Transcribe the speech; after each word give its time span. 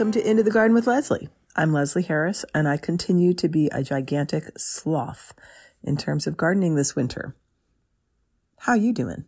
Welcome 0.00 0.12
to 0.12 0.30
Into 0.30 0.42
the 0.42 0.50
Garden 0.50 0.74
with 0.74 0.86
Leslie. 0.86 1.28
I'm 1.54 1.74
Leslie 1.74 2.04
Harris, 2.04 2.46
and 2.54 2.66
I 2.66 2.78
continue 2.78 3.34
to 3.34 3.48
be 3.50 3.66
a 3.66 3.82
gigantic 3.82 4.44
sloth 4.56 5.34
in 5.82 5.98
terms 5.98 6.26
of 6.26 6.38
gardening 6.38 6.74
this 6.74 6.96
winter. 6.96 7.36
How 8.60 8.72
you 8.72 8.94
doing? 8.94 9.26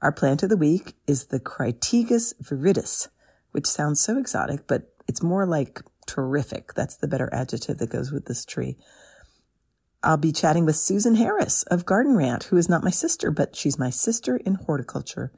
Our 0.00 0.12
plant 0.12 0.42
of 0.42 0.48
the 0.48 0.56
week 0.56 0.94
is 1.06 1.26
the 1.26 1.38
Crataegus 1.38 2.32
viridis, 2.42 3.08
which 3.50 3.66
sounds 3.66 4.00
so 4.00 4.16
exotic, 4.16 4.66
but 4.66 4.90
it's 5.06 5.22
more 5.22 5.44
like 5.44 5.82
terrific. 6.06 6.72
That's 6.72 6.96
the 6.96 7.08
better 7.08 7.28
adjective 7.30 7.76
that 7.76 7.90
goes 7.90 8.10
with 8.10 8.24
this 8.24 8.46
tree. 8.46 8.78
I'll 10.02 10.16
be 10.16 10.32
chatting 10.32 10.64
with 10.64 10.76
Susan 10.76 11.16
Harris 11.16 11.62
of 11.64 11.84
Garden 11.84 12.16
Rant, 12.16 12.44
who 12.44 12.56
is 12.56 12.70
not 12.70 12.82
my 12.82 12.88
sister, 12.88 13.30
but 13.30 13.54
she's 13.54 13.78
my 13.78 13.90
sister 13.90 14.38
in 14.38 14.54
horticulture. 14.54 15.30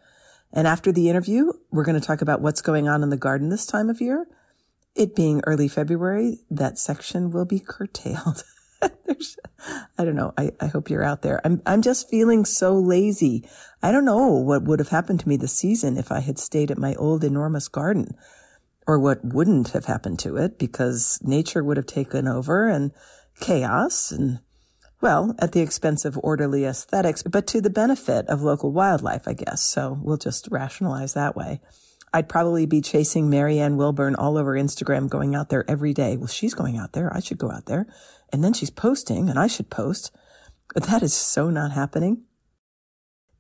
And 0.53 0.69
after 0.69 0.93
the 0.93 1.09
interview, 1.11 1.51
we're 1.73 1.83
going 1.85 2.01
to 2.01 2.07
talk 2.07 2.23
about 2.23 2.41
what's 2.41 2.63
going 2.63 2.87
on 2.87 3.03
in 3.03 3.11
the 3.11 3.17
garden 3.17 3.49
this 3.49 3.67
time 3.67 3.91
of 3.91 4.01
year. 4.01 4.29
It 4.99 5.15
being 5.15 5.41
early 5.47 5.69
February, 5.69 6.41
that 6.51 6.77
section 6.77 7.31
will 7.31 7.45
be 7.45 7.61
curtailed. 7.61 8.43
I 8.83 10.05
don't 10.05 10.17
know. 10.17 10.35
I, 10.37 10.51
I 10.61 10.67
hope 10.67 10.91
you're 10.91 11.05
out 11.05 11.23
there. 11.23 11.41
I'm, 11.45 11.63
I'm 11.65 11.83
just 11.83 12.11
feeling 12.11 12.45
so 12.45 12.75
lazy. 12.75 13.49
I 13.81 13.93
don't 13.93 14.05
know 14.05 14.27
what 14.27 14.65
would 14.65 14.81
have 14.81 14.89
happened 14.89 15.21
to 15.21 15.29
me 15.29 15.37
this 15.37 15.53
season 15.53 15.97
if 15.97 16.11
I 16.11 16.19
had 16.19 16.37
stayed 16.37 16.73
at 16.73 16.79
my 16.79 16.97
old 16.97 17.23
enormous 17.23 17.69
garden 17.69 18.17
or 18.89 18.99
what 18.99 19.25
wouldn't 19.25 19.69
have 19.69 19.85
happened 19.85 20.19
to 20.21 20.37
it 20.37 20.59
because 20.59 21.21
nature 21.23 21.63
would 21.63 21.77
have 21.77 21.87
taken 21.87 22.27
over 22.27 22.69
and 22.69 22.91
chaos 23.39 24.11
and 24.11 24.41
well, 25.01 25.37
at 25.39 25.53
the 25.53 25.61
expense 25.61 26.05
of 26.05 26.19
orderly 26.25 26.65
aesthetics, 26.65 27.23
but 27.23 27.47
to 27.47 27.61
the 27.61 27.71
benefit 27.71 28.27
of 28.27 28.43
local 28.43 28.73
wildlife, 28.73 29.29
I 29.29 29.35
guess. 29.35 29.63
So 29.63 29.97
we'll 30.03 30.17
just 30.17 30.49
rationalize 30.51 31.15
that 31.15 31.37
way. 31.37 31.61
I'd 32.13 32.29
probably 32.29 32.67
be 32.67 32.81
chasing 32.81 33.29
Marianne 33.29 33.77
Wilburn 33.77 34.15
all 34.15 34.39
over 34.39 34.55
Instagram, 34.55 35.09
going 35.09 35.35
out 35.35 35.51
there 35.51 35.69
every 35.71 35.93
day. 35.93 36.17
Well, 36.17 36.27
she's 36.27 36.55
going 36.55 36.77
out 36.77 36.93
there. 36.93 37.15
I 37.15 37.21
should 37.21 37.39
go 37.39 37.51
out 37.51 37.67
there. 37.67 37.87
And 38.33 38.43
then 38.43 38.53
she's 38.53 38.71
posting 38.71 39.29
and 39.29 39.39
I 39.39 39.47
should 39.47 39.71
post. 39.71 40.11
But 40.75 40.85
that 40.85 41.03
is 41.03 41.15
so 41.15 41.51
not 41.51 41.73
happening. 41.73 42.23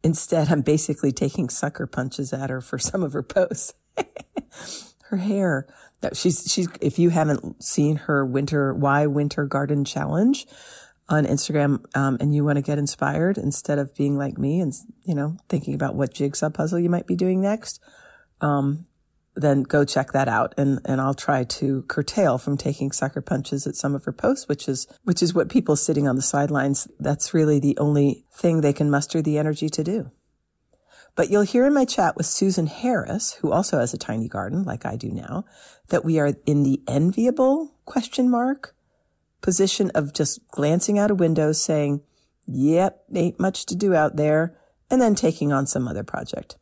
Instead, 0.02 0.50
I'm 0.50 0.62
basically 0.62 1.12
taking 1.12 1.48
sucker 1.48 1.86
punches 1.86 2.32
at 2.32 2.50
her 2.50 2.60
for 2.60 2.78
some 2.78 3.02
of 3.02 3.12
her 3.12 3.22
posts. 3.22 3.74
her 5.04 5.16
hair. 5.16 5.66
She's, 6.12 6.50
she's, 6.50 6.68
if 6.80 6.98
you 6.98 7.10
haven't 7.10 7.62
seen 7.62 7.96
her 7.96 8.24
winter, 8.24 8.72
why 8.72 9.06
winter 9.06 9.44
garden 9.46 9.84
challenge, 9.84 10.46
on 11.08 11.24
Instagram 11.24 11.84
um, 11.96 12.18
and 12.20 12.34
you 12.34 12.44
want 12.44 12.56
to 12.56 12.62
get 12.62 12.78
inspired 12.78 13.38
instead 13.38 13.78
of 13.78 13.94
being 13.94 14.18
like 14.18 14.36
me 14.36 14.60
and, 14.60 14.74
you 15.04 15.14
know, 15.14 15.36
thinking 15.48 15.74
about 15.74 15.94
what 15.94 16.12
jigsaw 16.12 16.50
puzzle 16.50 16.78
you 16.78 16.90
might 16.90 17.06
be 17.06 17.16
doing 17.16 17.40
next, 17.40 17.80
um, 18.40 18.86
then 19.34 19.62
go 19.62 19.84
check 19.84 20.12
that 20.12 20.28
out. 20.28 20.54
And, 20.56 20.80
and 20.84 21.00
I'll 21.00 21.14
try 21.14 21.44
to 21.44 21.82
curtail 21.82 22.38
from 22.38 22.56
taking 22.56 22.92
sucker 22.92 23.20
punches 23.20 23.66
at 23.66 23.76
some 23.76 23.94
of 23.94 24.04
her 24.04 24.12
posts, 24.12 24.48
which 24.48 24.68
is, 24.68 24.86
which 25.04 25.22
is 25.22 25.34
what 25.34 25.48
people 25.48 25.76
sitting 25.76 26.08
on 26.08 26.16
the 26.16 26.22
sidelines, 26.22 26.88
that's 26.98 27.32
really 27.32 27.60
the 27.60 27.78
only 27.78 28.24
thing 28.32 28.60
they 28.60 28.72
can 28.72 28.90
muster 28.90 29.22
the 29.22 29.38
energy 29.38 29.68
to 29.68 29.84
do. 29.84 30.10
But 31.14 31.30
you'll 31.30 31.42
hear 31.42 31.66
in 31.66 31.74
my 31.74 31.84
chat 31.84 32.16
with 32.16 32.26
Susan 32.26 32.68
Harris, 32.68 33.34
who 33.34 33.50
also 33.50 33.80
has 33.80 33.92
a 33.92 33.98
tiny 33.98 34.28
garden 34.28 34.62
like 34.62 34.86
I 34.86 34.96
do 34.96 35.10
now, 35.10 35.44
that 35.88 36.04
we 36.04 36.20
are 36.20 36.34
in 36.46 36.62
the 36.62 36.80
enviable 36.86 37.74
question 37.84 38.30
mark 38.30 38.74
position 39.40 39.90
of 39.94 40.12
just 40.12 40.46
glancing 40.48 40.98
out 40.98 41.10
a 41.10 41.16
window 41.16 41.52
saying, 41.52 42.02
yep, 42.46 43.02
ain't 43.12 43.40
much 43.40 43.66
to 43.66 43.74
do 43.74 43.94
out 43.94 44.16
there, 44.16 44.56
and 44.90 45.00
then 45.02 45.14
taking 45.14 45.52
on 45.52 45.66
some 45.66 45.88
other 45.88 46.04
project. 46.04 46.56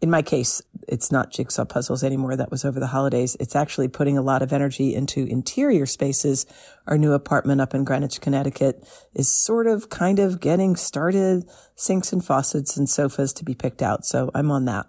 In 0.00 0.10
my 0.10 0.22
case, 0.22 0.62
it's 0.88 1.12
not 1.12 1.30
jigsaw 1.30 1.64
puzzles 1.64 2.02
anymore. 2.02 2.36
That 2.36 2.50
was 2.50 2.64
over 2.64 2.80
the 2.80 2.88
holidays. 2.88 3.36
It's 3.40 3.56
actually 3.56 3.88
putting 3.88 4.18
a 4.18 4.22
lot 4.22 4.42
of 4.42 4.52
energy 4.52 4.94
into 4.94 5.24
interior 5.24 5.86
spaces. 5.86 6.46
Our 6.86 6.98
new 6.98 7.12
apartment 7.12 7.60
up 7.60 7.74
in 7.74 7.84
Greenwich, 7.84 8.20
Connecticut 8.20 8.86
is 9.14 9.28
sort 9.28 9.66
of 9.66 9.88
kind 9.88 10.18
of 10.18 10.40
getting 10.40 10.76
started. 10.76 11.48
Sinks 11.74 12.12
and 12.12 12.24
faucets 12.24 12.76
and 12.76 12.88
sofas 12.88 13.32
to 13.34 13.44
be 13.44 13.54
picked 13.54 13.82
out. 13.82 14.04
So 14.04 14.30
I'm 14.34 14.50
on 14.50 14.64
that. 14.64 14.86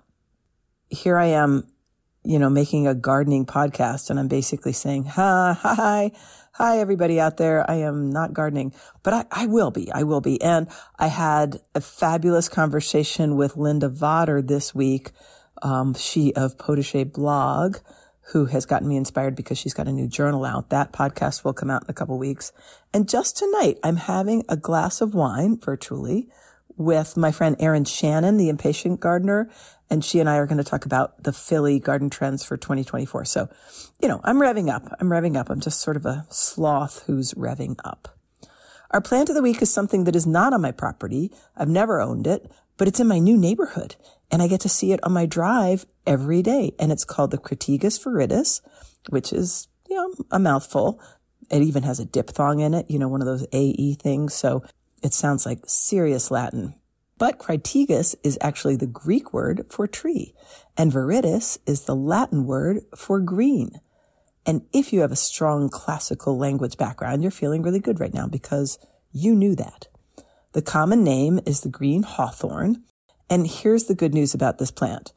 Here 0.90 1.18
I 1.18 1.28
am, 1.28 1.72
you 2.24 2.40
know, 2.40 2.50
making 2.50 2.88
a 2.88 2.96
gardening 2.96 3.46
podcast 3.46 4.10
and 4.10 4.20
I'm 4.20 4.28
basically 4.28 4.74
saying, 4.74 5.06
hi, 5.06 5.56
hi, 5.60 6.12
Hi, 6.62 6.80
everybody 6.80 7.22
out 7.22 7.38
there. 7.38 7.64
I 7.72 7.76
am 7.76 8.10
not 8.10 8.34
gardening, 8.34 8.74
but 9.02 9.14
I, 9.14 9.26
I, 9.32 9.46
will 9.46 9.72
be. 9.72 9.90
I 9.94 10.04
will 10.04 10.20
be. 10.20 10.42
And 10.42 10.68
I 10.98 11.08
had 11.08 11.62
a 11.74 11.80
fabulous 11.80 12.50
conversation 12.50 13.38
with 13.38 13.56
Linda 13.56 13.88
Vodder 13.88 14.42
this 14.46 14.76
week. 14.76 15.12
Um, 15.62 15.94
she 15.94 16.34
of 16.36 16.58
Potager 16.58 17.12
blog, 17.12 17.78
who 18.32 18.46
has 18.46 18.66
gotten 18.66 18.88
me 18.88 18.96
inspired 18.96 19.36
because 19.36 19.58
she's 19.58 19.74
got 19.74 19.88
a 19.88 19.92
new 19.92 20.08
journal 20.08 20.46
out. 20.46 20.70
That 20.70 20.92
podcast 20.92 21.44
will 21.44 21.54
come 21.54 21.70
out 21.70 21.84
in 21.84 21.90
a 21.90 21.94
couple 21.94 22.18
weeks. 22.18 22.52
And 22.94 23.10
just 23.10 23.38
tonight, 23.38 23.80
I'm 23.84 23.98
having 23.98 24.46
a 24.48 24.56
glass 24.56 25.02
of 25.02 25.14
wine 25.14 25.60
virtually 25.60 26.30
with 26.78 27.18
my 27.18 27.32
friend 27.32 27.56
Erin 27.60 27.84
Schanen, 27.84 28.38
the 28.38 28.50
impatient 28.50 29.00
gardener, 29.00 29.50
and 29.90 30.06
she 30.06 30.20
and 30.20 30.30
I 30.30 30.38
are 30.38 30.46
going 30.46 30.60
to 30.60 30.64
talk 30.64 30.86
about 30.86 31.24
the 31.24 31.34
Philly 31.34 31.80
garden 31.80 32.10
trends 32.10 32.44
for 32.44 32.56
2024. 32.56 33.26
So, 33.26 33.50
you 34.00 34.08
know, 34.08 34.22
I'm 34.24 34.38
revving 34.38 34.74
up. 34.74 34.96
I'm 35.00 35.10
revving 35.10 35.36
up. 35.36 35.50
I'm 35.50 35.60
just 35.60 35.82
sort 35.82 35.98
of 35.98 36.06
a 36.06 36.26
sloth 36.30 37.04
who's 37.08 37.34
revving 37.34 37.78
up. 37.84 38.16
Our 38.92 39.02
plant 39.02 39.30
of 39.30 39.36
the 39.36 39.42
week 39.42 39.62
is 39.62 39.72
something 39.72 40.04
that 40.04 40.16
is 40.16 40.28
not 40.28 40.54
on 40.54 40.62
my 40.62 40.72
property. 40.72 41.32
I've 41.56 41.68
never 41.68 42.00
owned 42.00 42.28
it, 42.28 42.50
but 42.78 42.88
it's 42.88 43.00
in 43.00 43.08
my 43.08 43.20
new 43.20 43.38
neighborhood 43.38 43.96
and 44.32 44.42
I 44.42 44.48
get 44.48 44.62
to 44.62 44.70
see 44.70 44.92
it 44.92 45.04
on 45.04 45.14
my 45.14 45.26
drive 45.26 45.86
every 46.06 46.42
day. 46.42 46.74
And 46.80 46.92
it's 46.92 47.06
called 47.06 47.32
the 47.32 47.38
Crataegus 47.38 48.04
viridis, 48.04 48.62
which 49.10 49.34
is, 49.34 49.68
you 49.90 49.96
know, 49.96 50.14
a 50.32 50.40
mouthful. 50.40 51.02
It 51.50 51.62
even 51.62 51.84
has 51.84 52.00
a 52.00 52.06
diphthong 52.06 52.60
in 52.60 52.74
it, 52.74 52.90
you 52.90 53.00
know, 53.00 53.08
one 53.08 53.22
of 53.22 53.28
those 53.28 53.48
AE 53.52 53.96
things. 53.96 54.34
So 54.34 54.64
it 55.02 55.14
sounds 55.14 55.46
like 55.46 55.60
serious 55.66 56.30
Latin. 56.30 56.76
But 57.18 57.38
Crataegus 57.38 58.16
is 58.24 58.38
actually 58.40 58.78
the 58.78 58.88
Greek 58.88 59.34
word 59.34 59.66
for 59.70 59.88
tree, 59.88 60.34
and 60.78 60.90
viridis 60.90 61.58
is 61.66 61.82
the 61.82 61.96
Latin 61.96 62.46
word 62.46 62.80
for 62.96 63.20
green. 63.20 63.82
And 64.46 64.62
if 64.72 64.94
you 64.94 65.02
have 65.02 65.12
a 65.12 65.18
strong 65.18 65.68
classical 65.68 66.38
language 66.38 66.78
background, 66.78 67.22
you're 67.22 67.32
feeling 67.32 67.62
really 67.62 67.82
good 67.82 68.00
right 68.00 68.14
now 68.14 68.26
because 68.26 68.80
you 69.12 69.36
knew 69.36 69.54
that. 69.56 69.88
The 70.54 70.62
common 70.62 71.04
name 71.04 71.42
is 71.46 71.62
the 71.62 71.70
green 71.70 72.04
hawthorn. 72.04 72.84
And 73.30 73.48
here's 73.48 73.86
the 73.86 73.96
good 73.96 74.14
news 74.14 74.34
about 74.34 74.58
this 74.58 74.72
plant. 74.72 75.14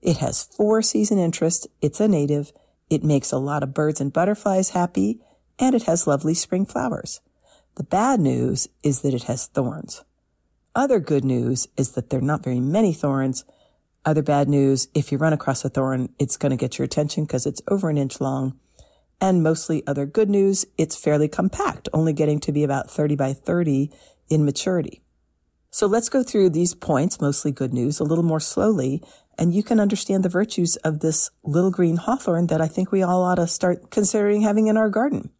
It 0.00 0.18
has 0.18 0.44
four 0.44 0.80
season 0.82 1.18
interest. 1.18 1.66
It's 1.80 2.00
a 2.00 2.08
native. 2.08 2.52
It 2.88 3.02
makes 3.02 3.32
a 3.32 3.38
lot 3.38 3.62
of 3.62 3.74
birds 3.74 4.00
and 4.00 4.12
butterflies 4.12 4.70
happy 4.70 5.20
and 5.58 5.74
it 5.74 5.84
has 5.84 6.06
lovely 6.06 6.34
spring 6.34 6.64
flowers. 6.64 7.20
The 7.74 7.84
bad 7.84 8.20
news 8.20 8.68
is 8.82 9.02
that 9.02 9.14
it 9.14 9.24
has 9.24 9.46
thorns. 9.46 10.04
Other 10.74 11.00
good 11.00 11.24
news 11.24 11.68
is 11.76 11.92
that 11.92 12.10
there 12.10 12.20
are 12.20 12.22
not 12.22 12.44
very 12.44 12.60
many 12.60 12.92
thorns. 12.92 13.44
Other 14.04 14.22
bad 14.22 14.48
news, 14.48 14.88
if 14.94 15.10
you 15.10 15.18
run 15.18 15.32
across 15.32 15.64
a 15.64 15.68
thorn, 15.68 16.10
it's 16.18 16.36
going 16.36 16.50
to 16.50 16.56
get 16.56 16.78
your 16.78 16.84
attention 16.84 17.24
because 17.24 17.46
it's 17.46 17.62
over 17.68 17.90
an 17.90 17.98
inch 17.98 18.20
long. 18.20 18.58
And 19.20 19.42
mostly 19.42 19.84
other 19.86 20.06
good 20.06 20.30
news, 20.30 20.64
it's 20.76 20.96
fairly 20.96 21.26
compact, 21.26 21.88
only 21.92 22.12
getting 22.12 22.38
to 22.40 22.52
be 22.52 22.62
about 22.62 22.90
30 22.90 23.16
by 23.16 23.32
30 23.32 23.90
in 24.30 24.44
maturity. 24.44 25.02
So 25.70 25.86
let's 25.86 26.08
go 26.08 26.22
through 26.22 26.50
these 26.50 26.74
points, 26.74 27.20
mostly 27.20 27.52
good 27.52 27.74
news, 27.74 28.00
a 28.00 28.04
little 28.04 28.24
more 28.24 28.40
slowly, 28.40 29.02
and 29.38 29.54
you 29.54 29.62
can 29.62 29.78
understand 29.78 30.24
the 30.24 30.28
virtues 30.28 30.76
of 30.76 31.00
this 31.00 31.30
little 31.44 31.70
green 31.70 31.96
hawthorn 31.96 32.46
that 32.48 32.60
I 32.60 32.68
think 32.68 32.90
we 32.90 33.02
all 33.02 33.22
ought 33.22 33.36
to 33.36 33.46
start 33.46 33.90
considering 33.90 34.42
having 34.42 34.66
in 34.66 34.76
our 34.76 34.88
garden. 34.88 35.30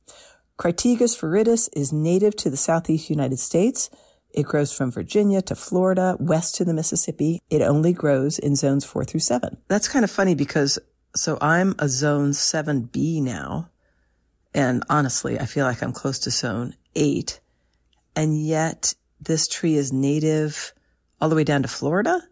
Crataegus 0.58 1.18
viridis 1.18 1.68
is 1.72 1.92
native 1.92 2.36
to 2.36 2.50
the 2.50 2.56
southeast 2.56 3.10
United 3.10 3.38
States. 3.38 3.90
It 4.30 4.44
grows 4.44 4.72
from 4.72 4.90
Virginia 4.90 5.40
to 5.42 5.54
Florida, 5.54 6.16
west 6.20 6.56
to 6.56 6.64
the 6.64 6.74
Mississippi. 6.74 7.40
It 7.48 7.62
only 7.62 7.92
grows 7.92 8.38
in 8.38 8.54
zones 8.54 8.84
four 8.84 9.04
through 9.04 9.20
seven. 9.20 9.56
That's 9.68 9.88
kind 9.88 10.04
of 10.04 10.10
funny 10.10 10.34
because 10.34 10.78
so 11.16 11.38
I'm 11.40 11.74
a 11.78 11.88
zone 11.88 12.32
7B 12.32 13.22
now. 13.22 13.70
And 14.54 14.84
honestly, 14.88 15.38
I 15.38 15.46
feel 15.46 15.64
like 15.64 15.82
I'm 15.82 15.92
close 15.92 16.18
to 16.20 16.30
zone 16.30 16.74
eight. 16.94 17.40
And 18.14 18.44
yet 18.44 18.94
this 19.20 19.48
tree 19.48 19.74
is 19.74 19.92
native 19.92 20.72
all 21.20 21.28
the 21.28 21.36
way 21.36 21.44
down 21.44 21.62
to 21.62 21.68
Florida. 21.68 22.22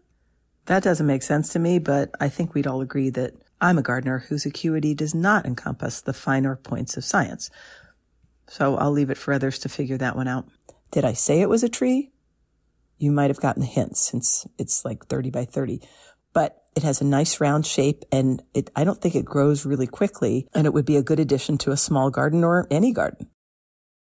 That 0.65 0.83
doesn't 0.83 1.07
make 1.07 1.23
sense 1.23 1.53
to 1.53 1.59
me, 1.59 1.79
but 1.79 2.11
I 2.19 2.29
think 2.29 2.53
we'd 2.53 2.67
all 2.67 2.81
agree 2.81 3.09
that 3.11 3.33
I'm 3.59 3.77
a 3.77 3.81
gardener 3.83 4.19
whose 4.19 4.45
acuity 4.45 4.93
does 4.93 5.15
not 5.15 5.45
encompass 5.45 6.01
the 6.01 6.13
finer 6.13 6.55
points 6.55 6.97
of 6.97 7.03
science. 7.03 7.49
So 8.49 8.75
I'll 8.75 8.91
leave 8.91 9.09
it 9.09 9.17
for 9.17 9.33
others 9.33 9.59
to 9.59 9.69
figure 9.69 9.97
that 9.97 10.15
one 10.15 10.27
out. 10.27 10.47
Did 10.91 11.03
I 11.03 11.13
say 11.13 11.41
it 11.41 11.49
was 11.49 11.63
a 11.63 11.69
tree? 11.69 12.11
You 12.97 13.11
might 13.11 13.29
have 13.29 13.41
gotten 13.41 13.61
the 13.61 13.67
hint 13.67 13.97
since 13.97 14.47
it's 14.57 14.85
like 14.85 15.05
30 15.07 15.29
by 15.31 15.45
30, 15.45 15.81
but 16.33 16.63
it 16.75 16.83
has 16.83 17.01
a 17.01 17.05
nice 17.05 17.41
round 17.41 17.65
shape 17.65 18.03
and 18.11 18.41
it, 18.53 18.69
I 18.75 18.83
don't 18.83 19.01
think 19.01 19.15
it 19.15 19.25
grows 19.25 19.65
really 19.65 19.87
quickly 19.87 20.47
and 20.53 20.65
it 20.65 20.73
would 20.73 20.85
be 20.85 20.95
a 20.95 21.03
good 21.03 21.19
addition 21.19 21.57
to 21.59 21.71
a 21.71 21.77
small 21.77 22.09
garden 22.09 22.43
or 22.43 22.67
any 22.71 22.93
garden. 22.93 23.29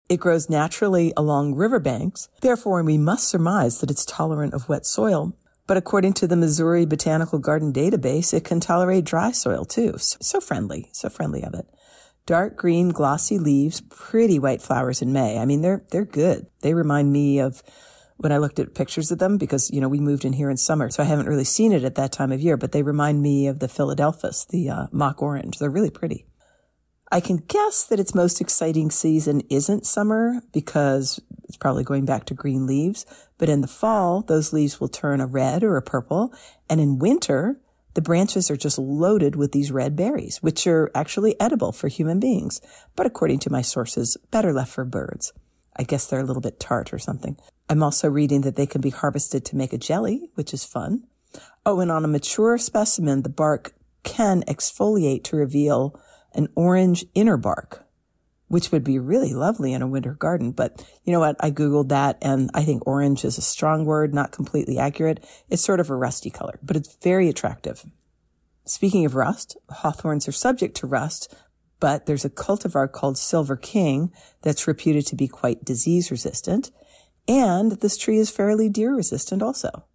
It 0.09 0.19
grows 0.19 0.49
naturally 0.49 1.13
along 1.15 1.55
riverbanks. 1.55 2.29
Therefore, 2.41 2.83
we 2.83 2.97
must 2.97 3.27
surmise 3.27 3.79
that 3.79 3.89
it's 3.89 4.05
tolerant 4.05 4.53
of 4.53 4.69
wet 4.69 4.85
soil. 4.85 5.33
But 5.65 5.77
according 5.77 6.13
to 6.13 6.27
the 6.27 6.35
Missouri 6.35 6.85
Botanical 6.85 7.39
Garden 7.39 7.71
database, 7.71 8.33
it 8.33 8.43
can 8.43 8.59
tolerate 8.59 9.05
dry 9.05 9.31
soil 9.31 9.63
too. 9.63 9.93
So 9.97 10.41
friendly, 10.41 10.89
so 10.91 11.07
friendly 11.09 11.41
of 11.41 11.53
it. 11.53 11.65
Dark 12.25 12.57
green, 12.57 12.89
glossy 12.89 13.37
leaves, 13.37 13.81
pretty 13.81 14.39
white 14.39 14.61
flowers 14.61 15.01
in 15.01 15.13
May. 15.13 15.37
I 15.37 15.45
mean, 15.45 15.61
they're, 15.61 15.85
they're 15.91 16.05
good. 16.05 16.47
They 16.61 16.73
remind 16.73 17.11
me 17.11 17.39
of 17.39 17.63
when 18.17 18.31
I 18.31 18.37
looked 18.37 18.59
at 18.59 18.75
pictures 18.75 19.11
of 19.11 19.19
them 19.19 19.37
because, 19.37 19.71
you 19.71 19.81
know, 19.81 19.89
we 19.89 19.99
moved 19.99 20.25
in 20.25 20.33
here 20.33 20.49
in 20.49 20.57
summer. 20.57 20.89
So 20.89 21.03
I 21.03 21.05
haven't 21.05 21.27
really 21.27 21.43
seen 21.43 21.71
it 21.71 21.83
at 21.83 21.95
that 21.95 22.11
time 22.11 22.31
of 22.31 22.41
year, 22.41 22.55
but 22.57 22.71
they 22.71 22.83
remind 22.83 23.21
me 23.21 23.47
of 23.47 23.59
the 23.59 23.67
Philadelphus, 23.67 24.45
the 24.45 24.69
uh, 24.69 24.87
mock 24.91 25.21
orange. 25.21 25.59
They're 25.59 25.69
really 25.69 25.89
pretty. 25.89 26.25
I 27.13 27.19
can 27.19 27.37
guess 27.37 27.83
that 27.83 27.99
its 27.99 28.15
most 28.15 28.41
exciting 28.41 28.89
season 28.89 29.41
isn't 29.47 29.85
summer 29.85 30.41
because 30.51 31.21
it's 31.43 31.57
probably 31.57 31.83
going 31.83 32.05
back 32.05 32.25
to 32.25 32.33
green 32.33 32.65
leaves. 32.65 33.05
But 33.37 33.49
in 33.49 33.61
the 33.61 33.67
fall, 33.67 34.23
those 34.23 34.51
leaves 34.51 34.81
will 34.81 34.87
turn 34.87 35.21
a 35.21 35.27
red 35.27 35.63
or 35.63 35.77
a 35.77 35.83
purple. 35.83 36.33
And 36.67 36.81
in 36.81 36.97
winter, 36.97 37.61
the 37.93 38.01
branches 38.01 38.49
are 38.49 38.57
just 38.57 38.79
loaded 38.79 39.35
with 39.35 39.51
these 39.51 39.71
red 39.71 39.95
berries, 39.95 40.41
which 40.41 40.65
are 40.65 40.89
actually 40.95 41.39
edible 41.39 41.71
for 41.71 41.87
human 41.87 42.19
beings. 42.19 42.61
But 42.95 43.05
according 43.05 43.37
to 43.39 43.51
my 43.51 43.61
sources, 43.61 44.17
better 44.31 44.51
left 44.51 44.73
for 44.73 44.83
birds. 44.83 45.33
I 45.77 45.83
guess 45.83 46.07
they're 46.07 46.21
a 46.21 46.25
little 46.25 46.41
bit 46.41 46.59
tart 46.59 46.91
or 46.91 46.97
something. 46.97 47.37
I'm 47.69 47.83
also 47.83 48.09
reading 48.09 48.41
that 48.41 48.55
they 48.55 48.65
can 48.65 48.81
be 48.81 48.89
harvested 48.89 49.45
to 49.45 49.55
make 49.55 49.71
a 49.71 49.77
jelly, 49.77 50.31
which 50.33 50.51
is 50.51 50.65
fun. 50.65 51.03
Oh, 51.63 51.79
and 51.79 51.91
on 51.91 52.05
a 52.05 52.07
mature 52.07 52.57
specimen, 52.57 53.21
the 53.21 53.29
bark 53.29 53.75
can 54.01 54.41
exfoliate 54.47 55.23
to 55.25 55.35
reveal 55.35 55.95
an 56.33 56.47
orange 56.55 57.05
inner 57.13 57.37
bark, 57.37 57.85
which 58.47 58.71
would 58.71 58.83
be 58.83 58.99
really 58.99 59.33
lovely 59.33 59.73
in 59.73 59.81
a 59.81 59.87
winter 59.87 60.13
garden. 60.13 60.51
But 60.51 60.85
you 61.03 61.13
know 61.13 61.19
what? 61.19 61.35
I 61.39 61.51
Googled 61.51 61.89
that 61.89 62.17
and 62.21 62.49
I 62.53 62.63
think 62.63 62.85
orange 62.85 63.25
is 63.25 63.37
a 63.37 63.41
strong 63.41 63.85
word, 63.85 64.13
not 64.13 64.31
completely 64.31 64.77
accurate. 64.77 65.23
It's 65.49 65.63
sort 65.63 65.79
of 65.79 65.89
a 65.89 65.95
rusty 65.95 66.29
color, 66.29 66.59
but 66.61 66.75
it's 66.75 66.95
very 67.01 67.29
attractive. 67.29 67.85
Speaking 68.65 69.05
of 69.05 69.15
rust, 69.15 69.57
hawthorns 69.69 70.27
are 70.27 70.33
subject 70.33 70.77
to 70.77 70.87
rust, 70.87 71.33
but 71.79 72.05
there's 72.05 72.23
a 72.23 72.29
cultivar 72.29 72.89
called 72.89 73.17
Silver 73.17 73.57
King 73.57 74.11
that's 74.41 74.67
reputed 74.67 75.05
to 75.07 75.17
be 75.17 75.27
quite 75.27 75.65
disease 75.65 76.11
resistant. 76.11 76.71
And 77.27 77.73
this 77.73 77.97
tree 77.97 78.17
is 78.17 78.29
fairly 78.29 78.69
deer 78.69 78.95
resistant 78.95 79.41
also. 79.41 79.85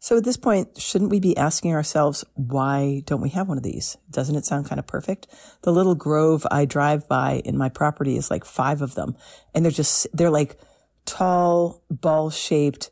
So 0.00 0.16
at 0.16 0.24
this 0.24 0.36
point, 0.36 0.80
shouldn't 0.80 1.10
we 1.10 1.18
be 1.18 1.36
asking 1.36 1.74
ourselves, 1.74 2.24
why 2.34 3.02
don't 3.06 3.20
we 3.20 3.30
have 3.30 3.48
one 3.48 3.56
of 3.56 3.64
these? 3.64 3.96
Doesn't 4.10 4.36
it 4.36 4.44
sound 4.44 4.66
kind 4.66 4.78
of 4.78 4.86
perfect? 4.86 5.26
The 5.62 5.72
little 5.72 5.96
grove 5.96 6.46
I 6.50 6.66
drive 6.66 7.08
by 7.08 7.42
in 7.44 7.58
my 7.58 7.68
property 7.68 8.16
is 8.16 8.30
like 8.30 8.44
five 8.44 8.80
of 8.80 8.94
them. 8.94 9.16
And 9.54 9.64
they're 9.64 9.72
just, 9.72 10.06
they're 10.12 10.30
like 10.30 10.58
tall, 11.04 11.82
ball 11.90 12.30
shaped 12.30 12.90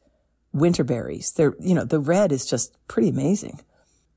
winter 0.53 0.83
berries. 0.83 1.33
They're, 1.33 1.55
you 1.61 1.75
know, 1.75 1.85
the 1.85 2.01
red 2.01 2.33
is 2.33 2.45
just 2.45 2.77
pretty 2.89 3.09
amazing. 3.09 3.61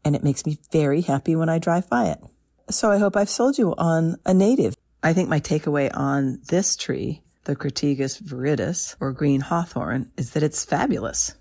And 0.03 0.15
it 0.15 0.23
makes 0.23 0.45
me 0.45 0.57
very 0.71 1.01
happy 1.01 1.35
when 1.35 1.49
I 1.49 1.59
drive 1.59 1.89
by 1.89 2.07
it. 2.07 2.19
So 2.71 2.89
I 2.89 2.97
hope 2.97 3.15
I've 3.15 3.29
sold 3.29 3.57
you 3.57 3.75
on 3.77 4.15
a 4.25 4.33
native. 4.33 4.75
I 5.03 5.13
think 5.13 5.29
my 5.29 5.39
takeaway 5.39 5.91
on 5.95 6.41
this 6.49 6.75
tree 6.75 7.21
the 7.45 7.55
Crataegus 7.55 8.21
viridis 8.21 8.95
or 8.99 9.11
green 9.11 9.41
hawthorn 9.41 10.11
is 10.17 10.33
that 10.33 10.43
it's 10.43 10.63
fabulous. 10.63 11.33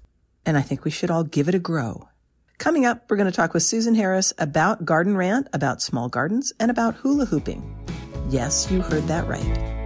And 0.45 0.57
I 0.57 0.63
think 0.63 0.85
we 0.85 0.91
should 0.91 1.11
all 1.11 1.25
give 1.25 1.49
it 1.49 1.55
a 1.55 1.59
grow. 1.59 2.09
Coming 2.59 2.85
up, 2.85 3.05
we're 3.09 3.17
going 3.17 3.31
to 3.31 3.37
talk 3.37 3.55
with 3.55 3.63
Susan 3.63 3.95
Harris 3.95 4.33
about 4.39 4.85
Garden 4.85 5.17
Rant, 5.17 5.49
about 5.53 5.81
small 5.81 6.09
gardens, 6.09 6.53
and 6.59 6.71
about 6.71 6.97
hula 6.97 7.27
hooping. 7.27 7.63
Yes, 8.29 8.71
you 8.71 8.83
heard 8.83 9.05
that 9.05 9.27
right. 9.29 9.79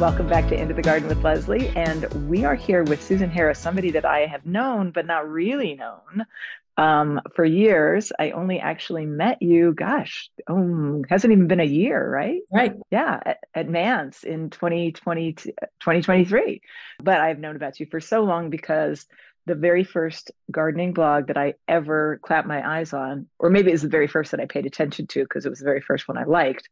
Welcome 0.00 0.28
back 0.28 0.48
to 0.48 0.60
Into 0.60 0.74
the 0.74 0.82
Garden 0.82 1.08
with 1.08 1.24
Leslie. 1.24 1.68
And 1.76 2.04
we 2.28 2.44
are 2.44 2.54
here 2.54 2.84
with 2.84 3.02
Susan 3.02 3.30
Harris, 3.30 3.58
somebody 3.58 3.90
that 3.92 4.04
I 4.04 4.26
have 4.26 4.44
known, 4.44 4.90
but 4.90 5.06
not 5.06 5.28
really 5.28 5.74
known 5.74 6.26
um, 6.76 7.20
for 7.34 7.44
years. 7.44 8.12
I 8.18 8.30
only 8.32 8.60
actually 8.60 9.06
met 9.06 9.40
you, 9.40 9.72
gosh, 9.72 10.30
um, 10.46 11.04
hasn't 11.08 11.32
even 11.32 11.48
been 11.48 11.60
a 11.60 11.64
year, 11.64 12.08
right? 12.08 12.40
Right. 12.52 12.74
Yeah, 12.90 13.20
at, 13.24 13.38
at 13.54 13.68
MANTS 13.68 14.24
in 14.24 14.50
2020, 14.50 15.32
2023. 15.32 16.60
But 17.02 17.20
I've 17.20 17.38
known 17.38 17.56
about 17.56 17.80
you 17.80 17.86
for 17.86 18.00
so 18.00 18.22
long 18.22 18.50
because 18.50 19.06
the 19.46 19.54
very 19.54 19.84
first 19.84 20.32
gardening 20.50 20.92
blog 20.92 21.28
that 21.28 21.38
I 21.38 21.54
ever 21.68 22.18
clapped 22.22 22.48
my 22.48 22.78
eyes 22.78 22.92
on, 22.92 23.28
or 23.38 23.48
maybe 23.48 23.68
it 23.70 23.74
was 23.74 23.82
the 23.82 23.88
very 23.88 24.08
first 24.08 24.32
that 24.32 24.40
I 24.40 24.46
paid 24.46 24.66
attention 24.66 25.06
to 25.08 25.22
because 25.22 25.46
it 25.46 25.50
was 25.50 25.60
the 25.60 25.64
very 25.64 25.80
first 25.80 26.08
one 26.08 26.18
I 26.18 26.24
liked, 26.24 26.68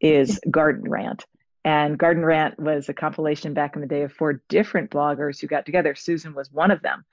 is 0.00 0.40
Garden 0.50 0.88
Rant. 0.88 1.24
And 1.66 1.98
Garden 1.98 2.24
Rant 2.24 2.58
was 2.58 2.88
a 2.88 2.94
compilation 2.94 3.54
back 3.54 3.74
in 3.74 3.80
the 3.80 3.86
day 3.86 4.02
of 4.02 4.12
four 4.12 4.42
different 4.48 4.90
bloggers 4.90 5.40
who 5.40 5.46
got 5.46 5.64
together. 5.64 5.94
Susan 5.94 6.34
was 6.34 6.52
one 6.52 6.70
of 6.70 6.82
them. 6.82 7.04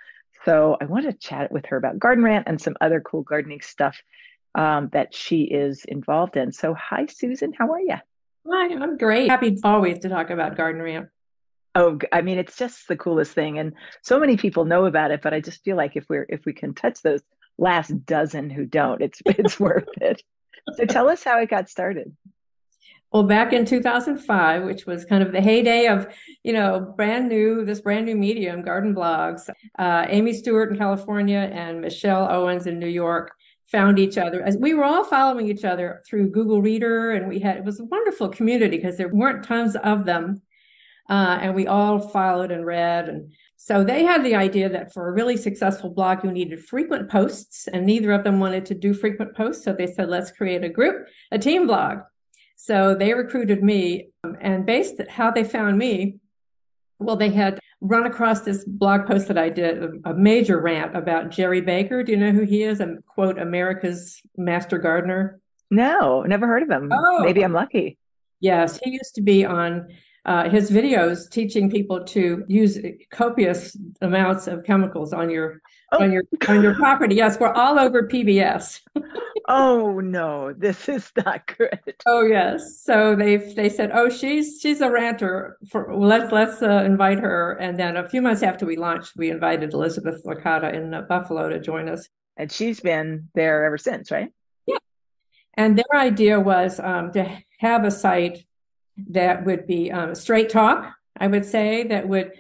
So 0.45 0.77
I 0.81 0.85
want 0.85 1.05
to 1.05 1.13
chat 1.13 1.51
with 1.51 1.67
her 1.67 1.77
about 1.77 1.99
Garden 1.99 2.23
Rant 2.23 2.47
and 2.47 2.59
some 2.59 2.75
other 2.81 2.99
cool 2.99 3.21
gardening 3.21 3.61
stuff 3.61 4.01
um, 4.55 4.89
that 4.93 5.13
she 5.13 5.43
is 5.43 5.85
involved 5.85 6.35
in. 6.35 6.51
So, 6.51 6.73
hi, 6.73 7.05
Susan. 7.05 7.53
How 7.57 7.71
are 7.71 7.79
you? 7.79 7.95
Hi, 8.47 8.73
I'm 8.73 8.97
great. 8.97 9.29
Happy 9.29 9.57
always 9.63 9.99
to 9.99 10.09
talk 10.09 10.29
about 10.29 10.57
Garden 10.57 10.81
Rant. 10.81 11.09
Oh, 11.75 11.99
I 12.11 12.21
mean, 12.21 12.38
it's 12.38 12.57
just 12.57 12.88
the 12.88 12.97
coolest 12.97 13.33
thing, 13.33 13.57
and 13.57 13.73
so 14.01 14.19
many 14.19 14.35
people 14.35 14.65
know 14.65 14.85
about 14.85 15.11
it. 15.11 15.21
But 15.21 15.33
I 15.33 15.39
just 15.39 15.63
feel 15.63 15.77
like 15.77 15.95
if 15.95 16.05
we're 16.09 16.25
if 16.27 16.43
we 16.45 16.53
can 16.53 16.73
touch 16.73 17.01
those 17.01 17.21
last 17.57 18.05
dozen 18.05 18.49
who 18.49 18.65
don't, 18.65 19.01
it's 19.01 19.21
it's 19.25 19.59
worth 19.59 19.88
it. 20.01 20.21
So, 20.75 20.85
tell 20.85 21.07
us 21.07 21.23
how 21.23 21.39
it 21.39 21.49
got 21.49 21.69
started. 21.69 22.15
Well, 23.12 23.24
back 23.24 23.52
in 23.52 23.66
2005, 23.66 24.63
which 24.63 24.86
was 24.86 25.04
kind 25.04 25.22
of 25.22 25.34
the 25.34 25.42
heyday 25.42 25.88
of, 25.88 26.08
you 26.44 26.54
know, 26.54 26.94
brand 26.96 27.28
new, 27.28 27.66
this 27.66 27.81
brand 27.81 28.06
new 28.06 28.16
medium, 28.16 28.62
garden 28.62 28.96
blogs, 28.96 29.50
uh, 29.78 30.06
Amy 30.08 30.31
Stewart 30.31 30.72
in 30.72 30.78
California 30.78 31.50
and 31.52 31.81
Michele 31.81 32.30
Owens 32.31 32.68
in 32.68 32.80
New 32.80 32.88
York 32.88 33.34
found 33.66 34.00
each 34.00 34.18
other 34.18 34.42
as 34.42 34.58
we 34.58 34.74
were 34.74 34.86
all 34.86 35.04
following 35.04 35.50
each 35.50 35.66
other 35.66 36.02
through 36.08 36.30
Google 36.30 36.62
Reader. 36.62 37.12
And 37.12 37.28
we 37.28 37.40
had, 37.40 37.58
it 37.58 37.66
was 37.66 37.81
a 37.81 37.86
wonderful 37.86 38.30
community 38.30 38.78
because 38.78 38.96
there 38.96 39.10
weren't 39.10 39.44
tons 39.44 39.75
of 39.75 40.06
them. 40.06 40.42
Uh, 41.10 41.40
and 41.42 41.54
we 41.54 41.68
all 41.68 42.00
followed 42.00 42.52
and 42.52 42.66
read. 42.66 43.10
And 43.10 43.34
so 43.58 43.84
they 43.84 44.04
had 44.04 44.24
the 44.24 44.36
idea 44.36 44.69
that 44.69 44.94
for 44.94 45.10
a 45.10 45.12
really 45.12 45.36
successful 45.36 45.90
blog, 45.90 46.24
you 46.24 46.31
needed 46.31 46.63
frequent 46.63 47.10
posts, 47.10 47.68
and 47.68 47.86
neither 47.86 48.13
of 48.13 48.24
them 48.24 48.40
wanted 48.40 48.66
to 48.68 48.75
do 48.75 48.94
frequent 48.94 49.36
posts. 49.36 49.66
So 49.66 49.74
they 49.74 49.88
said, 49.88 50.10
let's 50.10 50.31
create 50.31 50.63
a 50.63 50.69
group, 50.69 51.08
a 51.31 51.38
team 51.38 51.68
blog. 51.68 52.00
So 52.63 52.94
they 52.94 53.15
recruited 53.15 53.63
me 53.63 54.10
and 54.39 54.68
based 54.68 55.01
how 55.10 55.32
they 55.32 55.44
found 55.44 55.80
me, 55.80 56.20
well, 57.00 57.15
they 57.15 57.32
had 57.32 57.60
run 57.82 58.06
across 58.06 58.41
this 58.41 58.63
blog 58.65 59.08
post 59.08 59.27
that 59.30 59.38
I 59.39 59.50
did, 59.50 59.84
a, 60.06 60.13
major 60.13 60.62
rant 60.62 60.96
about 60.96 61.32
Jerry 61.32 61.62
Baker. 61.62 62.03
Do 62.03 62.12
you 62.12 62.20
know 62.20 62.30
who 62.30 62.44
he 62.44 62.62
is? 62.62 62.80
A 62.80 62.98
quote, 63.08 63.39
America's 63.39 64.22
master 64.38 64.77
gardener. 64.77 65.39
No, 65.72 66.22
never 66.22 66.46
heard 66.46 66.62
of 66.62 66.70
him. 66.70 66.91
Oh. 66.94 67.24
Maybe 67.24 67.44
I'm 67.44 67.51
lucky. 67.51 67.98
Yes, 68.41 68.77
he 68.77 68.91
used 68.91 69.15
to 69.15 69.22
be 69.22 69.44
on 69.44 69.88
uh, 70.25 70.48
his 70.48 70.70
videos 70.70 71.32
teaching 71.32 71.68
people 71.68 72.03
to 72.06 72.46
use 72.48 72.77
copious 73.10 73.75
amounts 74.01 74.46
of 74.46 74.63
chemicals 74.65 75.13
on 75.13 75.32
your 75.32 75.63
oh. 75.94 76.03
on 76.03 76.12
your 76.12 76.25
on 76.48 76.62
your 76.62 76.75
property. 76.75 77.15
Yes, 77.15 77.39
we're 77.39 77.53
all 77.53 77.80
over 77.80 78.08
PBS. 78.08 78.82
oh 79.48 80.00
no, 80.00 80.53
this 80.53 80.89
is 80.89 81.12
not 81.25 81.55
good. 81.57 81.95
Oh 82.05 82.24
yes. 82.24 82.81
So 82.83 83.15
they 83.15 83.38
they 83.38 83.69
said, 83.69 83.91
oh, 83.93 84.10
she's 84.10 84.60
she's 84.62 84.81
a 84.81 84.89
ranter. 84.89 85.57
For 85.69 85.95
let's 85.95 86.31
let's 86.31 86.62
uh, 86.62 86.83
invite 86.86 87.19
her. 87.19 87.53
And 87.53 87.77
then 87.79 87.98
a 87.98 88.07
few 88.07 88.21
months 88.21 88.43
after 88.43 88.65
we 88.65 88.77
launched, 88.77 89.13
we 89.15 89.29
invited 89.29 89.74
Elizabeth 89.74 90.24
Licata 90.25 90.74
in 90.74 90.93
uh, 90.93 91.01
Buffalo 91.01 91.50
to 91.50 91.60
join 91.60 91.89
us. 91.89 92.07
And 92.38 92.51
she's 92.51 92.79
been 92.79 93.29
there 93.36 93.65
ever 93.65 93.77
since, 93.77 94.12
right? 94.12 94.31
Yeah. 94.65 94.77
And 95.55 95.77
their 95.77 96.00
idea 96.00 96.39
was 96.39 96.79
um, 96.79 97.12
to 97.13 97.38
have 97.60 97.83
a 97.83 97.91
site 97.91 98.45
that 99.10 99.45
would 99.45 99.67
be 99.67 99.91
um, 99.91 100.15
straight 100.15 100.50
talk. 100.50 100.93
I 101.17 101.27
would 101.27 101.45
say 101.45 101.83
that 101.88 102.07
would 102.07 102.31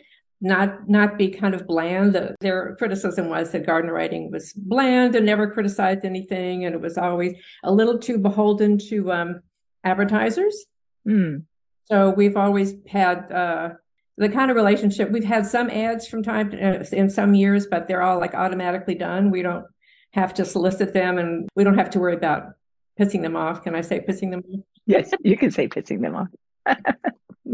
not 0.41 0.89
not 0.89 1.17
be 1.17 1.29
kind 1.29 1.53
of 1.53 1.67
bland. 1.67 2.13
The, 2.13 2.35
their 2.41 2.75
criticism 2.77 3.29
was 3.29 3.51
that 3.51 3.65
garden 3.65 3.91
writing 3.91 4.31
was 4.31 4.53
bland 4.53 5.15
and 5.15 5.25
never 5.25 5.49
criticized 5.51 6.03
anything, 6.03 6.65
and 6.65 6.75
it 6.75 6.81
was 6.81 6.97
always 6.97 7.35
a 7.63 7.71
little 7.71 7.99
too 7.99 8.17
beholden 8.17 8.77
to 8.89 9.11
um, 9.11 9.41
advertisers. 9.83 10.65
Mm. 11.07 11.43
So 11.83 12.09
we've 12.09 12.37
always 12.37 12.73
had 12.87 13.31
uh, 13.31 13.69
the 14.17 14.29
kind 14.29 14.49
of 14.49 14.55
relationship. 14.55 15.11
We've 15.11 15.23
had 15.23 15.45
some 15.45 15.69
ads 15.69 16.07
from 16.07 16.23
time 16.23 16.51
to, 16.51 16.81
uh, 16.81 16.85
in 16.91 17.09
some 17.09 17.35
years, 17.35 17.67
but 17.67 17.87
they're 17.87 18.01
all 18.01 18.19
like 18.19 18.33
automatically 18.33 18.95
done. 18.95 19.29
We 19.31 19.43
don't 19.43 19.65
have 20.13 20.33
to 20.35 20.45
solicit 20.45 20.93
them, 20.93 21.17
and 21.17 21.47
we 21.55 21.63
don't 21.63 21.77
have 21.77 21.91
to 21.91 21.99
worry 21.99 22.15
about 22.15 22.53
pissing 22.99 23.21
them 23.21 23.35
off. 23.35 23.63
Can 23.63 23.75
I 23.75 23.81
say 23.81 23.99
pissing 23.99 24.31
them 24.31 24.43
off? 24.51 24.65
yes, 24.85 25.11
you 25.23 25.37
can 25.37 25.51
say 25.51 25.67
pissing 25.67 26.01
them 26.01 26.15
off. 26.15 26.27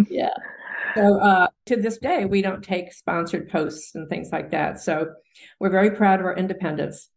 yeah. 0.10 0.29
So 0.98 1.20
uh, 1.20 1.48
to 1.68 1.75
this 1.75 2.00
day, 2.00 2.25
we 2.25 2.42
don't 2.42 2.63
take 2.63 2.92
sponsored 2.92 3.50
posts 3.50 3.94
and 3.94 4.10
things 4.10 4.30
like 4.32 4.51
that. 4.51 4.80
So 4.80 5.13
we're 5.60 5.70
very 5.70 5.92
proud 5.92 6.20
of 6.20 6.25
our 6.25 6.36
independence. 6.36 7.10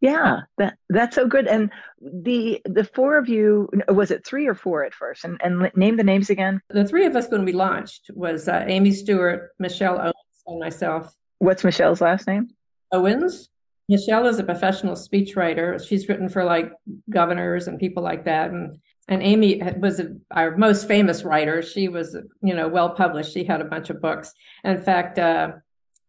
Yeah, 0.00 0.40
that 0.58 0.76
that's 0.90 1.14
so 1.14 1.26
good. 1.26 1.46
And 1.46 1.70
the 2.00 2.60
the 2.64 2.84
four 2.84 3.18
of 3.18 3.28
you 3.28 3.68
was 3.88 4.10
it 4.10 4.26
three 4.26 4.46
or 4.46 4.54
four 4.54 4.84
at 4.84 4.94
first? 4.94 5.24
And 5.24 5.40
and 5.42 5.70
name 5.74 5.96
the 5.96 6.04
names 6.04 6.30
again. 6.30 6.60
The 6.68 6.84
three 6.86 7.06
of 7.06 7.16
us 7.16 7.28
when 7.28 7.44
we 7.44 7.52
launched 7.52 8.10
was 8.14 8.48
uh, 8.48 8.64
Amy 8.66 8.92
Stewart, 8.92 9.50
Michele 9.58 9.98
Owens, 9.98 10.42
and 10.46 10.60
myself. 10.60 11.14
What's 11.38 11.64
Michele's 11.64 12.00
last 12.00 12.26
name? 12.26 12.48
Owens. 12.92 13.48
Michelle 13.88 14.26
is 14.26 14.38
a 14.38 14.44
professional 14.44 14.94
speechwriter. 14.94 15.86
She's 15.86 16.08
written 16.08 16.28
for 16.28 16.44
like 16.44 16.72
governors 17.08 17.68
and 17.68 17.78
people 17.78 18.02
like 18.02 18.24
that. 18.24 18.50
And 18.50 18.78
and 19.08 19.22
Amy 19.22 19.62
was 19.78 20.00
a, 20.00 20.16
our 20.30 20.56
most 20.56 20.88
famous 20.88 21.22
writer. 21.22 21.62
She 21.62 21.88
was, 21.88 22.16
you 22.42 22.54
know, 22.54 22.68
well 22.68 22.90
published. 22.90 23.32
She 23.32 23.44
had 23.44 23.60
a 23.60 23.64
bunch 23.64 23.90
of 23.90 24.00
books. 24.00 24.32
In 24.64 24.80
fact, 24.80 25.18
uh, 25.18 25.52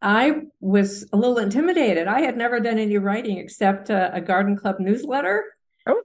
I 0.01 0.41
was 0.59 1.07
a 1.13 1.17
little 1.17 1.37
intimidated. 1.37 2.07
I 2.07 2.21
had 2.21 2.37
never 2.37 2.59
done 2.59 2.79
any 2.79 2.97
writing 2.97 3.37
except 3.37 3.89
uh, 3.89 4.09
a 4.13 4.21
garden 4.21 4.57
club 4.57 4.79
newsletter. 4.79 5.45
Oh. 5.85 6.01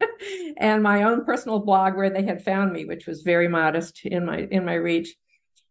and 0.56 0.82
my 0.82 1.02
own 1.02 1.24
personal 1.24 1.58
blog 1.58 1.96
where 1.96 2.10
they 2.10 2.22
had 2.22 2.44
found 2.44 2.72
me, 2.72 2.84
which 2.84 3.06
was 3.06 3.22
very 3.22 3.48
modest 3.48 4.04
in 4.04 4.24
my 4.24 4.46
in 4.50 4.64
my 4.64 4.74
reach. 4.74 5.14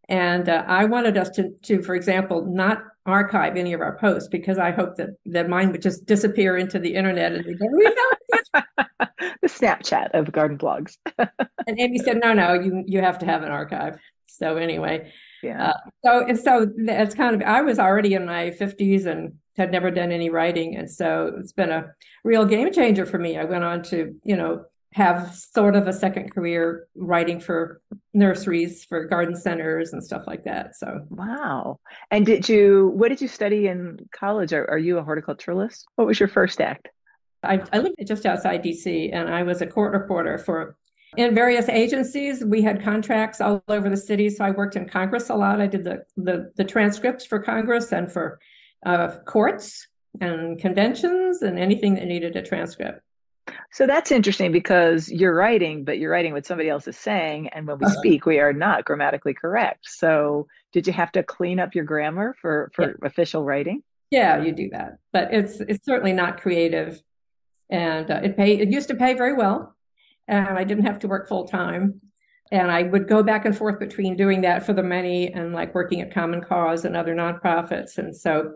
And 0.09 0.47
uh, 0.47 0.63
I 0.67 0.85
wanted 0.85 1.17
us 1.17 1.29
to, 1.31 1.51
to, 1.63 1.81
for 1.81 1.93
example, 1.93 2.45
not 2.45 2.81
archive 3.05 3.57
any 3.57 3.73
of 3.73 3.81
our 3.81 3.97
posts 3.97 4.29
because 4.29 4.57
I 4.57 4.71
hoped 4.71 4.97
that 4.97 5.09
that 5.25 5.49
mine 5.49 5.71
would 5.71 5.81
just 5.81 6.05
disappear 6.05 6.57
into 6.57 6.79
the 6.79 6.93
internet 6.93 7.33
and 7.33 7.45
we 7.45 7.85
found 7.85 8.16
the 8.53 9.47
Snapchat 9.47 10.11
of 10.13 10.31
garden 10.31 10.57
blogs. 10.57 10.97
and 11.17 11.79
Amy 11.79 11.99
said, 11.99 12.19
no, 12.21 12.33
no, 12.33 12.53
you 12.53 12.83
you 12.87 13.01
have 13.01 13.19
to 13.19 13.25
have 13.25 13.43
an 13.43 13.51
archive. 13.51 13.99
So 14.25 14.57
anyway, 14.57 15.11
yeah. 15.41 15.69
Uh, 15.69 15.89
so 16.03 16.25
and 16.25 16.39
so 16.39 16.71
it's 16.77 17.15
kind 17.15 17.35
of 17.35 17.47
I 17.47 17.61
was 17.61 17.79
already 17.79 18.13
in 18.13 18.25
my 18.25 18.51
50s 18.51 19.05
and 19.05 19.33
had 19.55 19.71
never 19.71 19.89
done 19.89 20.11
any 20.11 20.29
writing, 20.29 20.75
and 20.75 20.89
so 20.89 21.33
it's 21.39 21.53
been 21.53 21.71
a 21.71 21.91
real 22.23 22.45
game 22.45 22.71
changer 22.71 23.05
for 23.05 23.17
me. 23.17 23.37
I 23.37 23.45
went 23.45 23.63
on 23.63 23.83
to 23.83 24.15
you 24.23 24.35
know 24.35 24.65
have 24.93 25.35
sort 25.35 25.75
of 25.75 25.87
a 25.87 25.93
second 25.93 26.31
career 26.31 26.87
writing 26.95 27.39
for 27.39 27.81
nurseries 28.13 28.83
for 28.83 29.05
garden 29.05 29.35
centers 29.35 29.93
and 29.93 30.03
stuff 30.03 30.23
like 30.25 30.43
that 30.43 30.75
so 30.75 31.05
wow 31.09 31.77
and 32.09 32.25
did 32.25 32.47
you 32.49 32.91
what 32.95 33.09
did 33.09 33.21
you 33.21 33.27
study 33.27 33.67
in 33.67 33.99
college 34.11 34.53
are, 34.53 34.67
are 34.71 34.77
you 34.77 34.97
a 34.97 35.03
horticulturalist 35.03 35.83
what 35.95 36.07
was 36.07 36.19
your 36.19 36.29
first 36.29 36.61
act 36.61 36.87
I, 37.43 37.61
I 37.71 37.79
lived 37.79 37.95
just 38.05 38.25
outside 38.25 38.63
dc 38.63 39.09
and 39.13 39.29
i 39.29 39.43
was 39.43 39.61
a 39.61 39.67
court 39.67 39.93
reporter 39.93 40.37
for 40.37 40.77
in 41.15 41.33
various 41.33 41.69
agencies. 41.69 42.43
We 42.43 42.61
had 42.61 42.83
contracts 42.83 43.39
all 43.39 43.63
over 43.69 43.89
the 43.89 43.97
city, 43.97 44.29
so 44.29 44.43
I 44.43 44.51
worked 44.51 44.75
in 44.75 44.87
Congress 44.89 45.29
a 45.29 45.35
lot. 45.35 45.61
I 45.61 45.67
did 45.67 45.83
the 45.83 46.03
the, 46.17 46.51
the 46.55 46.63
transcripts 46.63 47.25
for 47.25 47.39
Congress 47.39 47.91
and 47.91 48.11
for 48.11 48.39
uh, 48.85 49.19
courts 49.25 49.87
and 50.19 50.59
conventions 50.59 51.41
and 51.41 51.57
anything 51.57 51.95
that 51.95 52.05
needed 52.05 52.35
a 52.35 52.41
transcript. 52.41 53.01
So 53.71 53.87
that's 53.87 54.11
interesting 54.11 54.51
because 54.51 55.09
you're 55.09 55.33
writing, 55.33 55.85
but 55.85 55.99
you're 55.99 56.11
writing 56.11 56.33
what 56.33 56.45
somebody 56.45 56.69
else 56.69 56.87
is 56.87 56.97
saying, 56.97 57.49
and 57.49 57.65
when 57.65 57.77
we 57.79 57.85
uh-huh. 57.85 57.95
speak, 57.95 58.25
we 58.25 58.39
are 58.39 58.53
not 58.53 58.83
grammatically 58.83 59.33
correct. 59.33 59.87
So 59.89 60.47
did 60.73 60.85
you 60.85 60.93
have 60.93 61.11
to 61.13 61.23
clean 61.23 61.59
up 61.59 61.73
your 61.73 61.85
grammar 61.85 62.35
for 62.41 62.69
for 62.73 62.89
yeah. 62.89 63.07
official 63.07 63.43
writing? 63.43 63.81
Yeah, 64.11 64.41
you 64.41 64.51
do 64.51 64.69
that, 64.69 64.99
but 65.13 65.33
it's 65.33 65.61
it's 65.61 65.85
certainly 65.85 66.13
not 66.13 66.41
creative, 66.41 67.01
and 67.69 68.09
uh, 68.09 68.21
it 68.23 68.37
pay 68.37 68.57
it 68.57 68.69
used 68.69 68.87
to 68.87 68.95
pay 68.95 69.13
very 69.13 69.33
well 69.33 69.75
and 70.27 70.57
I 70.57 70.63
didn't 70.63 70.85
have 70.85 70.99
to 70.99 71.07
work 71.07 71.27
full 71.27 71.47
time. 71.47 72.01
And 72.51 72.71
I 72.71 72.83
would 72.83 73.07
go 73.07 73.23
back 73.23 73.45
and 73.45 73.57
forth 73.57 73.79
between 73.79 74.15
doing 74.15 74.41
that 74.41 74.65
for 74.65 74.73
the 74.73 74.83
money 74.83 75.33
and 75.33 75.53
like 75.53 75.75
working 75.75 76.01
at 76.01 76.13
Common 76.13 76.41
Cause 76.41 76.85
and 76.85 76.95
other 76.95 77.13
nonprofits. 77.13 77.97
And 77.97 78.15
so 78.15 78.53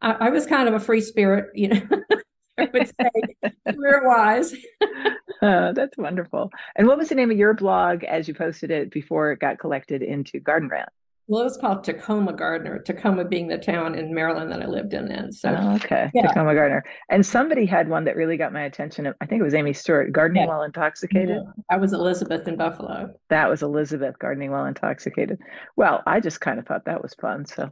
I, 0.00 0.12
I 0.12 0.30
was 0.30 0.46
kind 0.46 0.66
of 0.66 0.74
a 0.74 0.80
free 0.80 1.02
spirit, 1.02 1.50
you 1.54 1.68
know, 1.68 1.82
I 2.58 2.68
would 2.72 2.88
say 2.88 3.52
career 3.68 4.02
wise. 4.06 4.54
oh, 5.42 5.72
that's 5.72 5.96
wonderful. 5.98 6.50
And 6.76 6.86
what 6.86 6.96
was 6.96 7.10
the 7.10 7.16
name 7.16 7.30
of 7.30 7.36
your 7.36 7.52
blog 7.52 8.04
as 8.04 8.28
you 8.28 8.34
posted 8.34 8.70
it 8.70 8.90
before 8.90 9.32
it 9.32 9.40
got 9.40 9.58
collected 9.58 10.02
into 10.02 10.40
Garden 10.40 10.68
Rant? 10.68 10.88
Well, 11.26 11.40
it 11.40 11.44
was 11.44 11.56
called 11.56 11.84
Tacoma 11.84 12.34
Gardener, 12.34 12.80
Tacoma 12.80 13.24
being 13.24 13.48
the 13.48 13.56
town 13.56 13.94
in 13.94 14.12
Maryland 14.12 14.52
that 14.52 14.62
I 14.62 14.66
lived 14.66 14.92
in 14.92 15.08
then. 15.08 15.32
So, 15.32 15.56
oh, 15.58 15.74
okay, 15.76 16.10
yeah. 16.12 16.26
Tacoma 16.26 16.54
Gardener. 16.54 16.84
And 17.08 17.24
somebody 17.24 17.64
had 17.64 17.88
one 17.88 18.04
that 18.04 18.16
really 18.16 18.36
got 18.36 18.52
my 18.52 18.64
attention. 18.64 19.06
I 19.06 19.26
think 19.26 19.40
it 19.40 19.44
was 19.44 19.54
Amy 19.54 19.72
Stewart, 19.72 20.12
Gardening 20.12 20.42
yeah. 20.42 20.48
While 20.48 20.62
Intoxicated. 20.62 21.40
Yeah. 21.42 21.52
That 21.70 21.80
was 21.80 21.94
Elizabeth 21.94 22.46
in 22.46 22.56
Buffalo. 22.56 23.14
That 23.30 23.48
was 23.48 23.62
Elizabeth, 23.62 24.18
Gardening 24.18 24.50
While 24.50 24.66
Intoxicated. 24.66 25.38
Well, 25.76 26.02
I 26.06 26.20
just 26.20 26.42
kind 26.42 26.58
of 26.58 26.66
thought 26.66 26.84
that 26.84 27.02
was 27.02 27.14
fun. 27.14 27.46
So, 27.46 27.70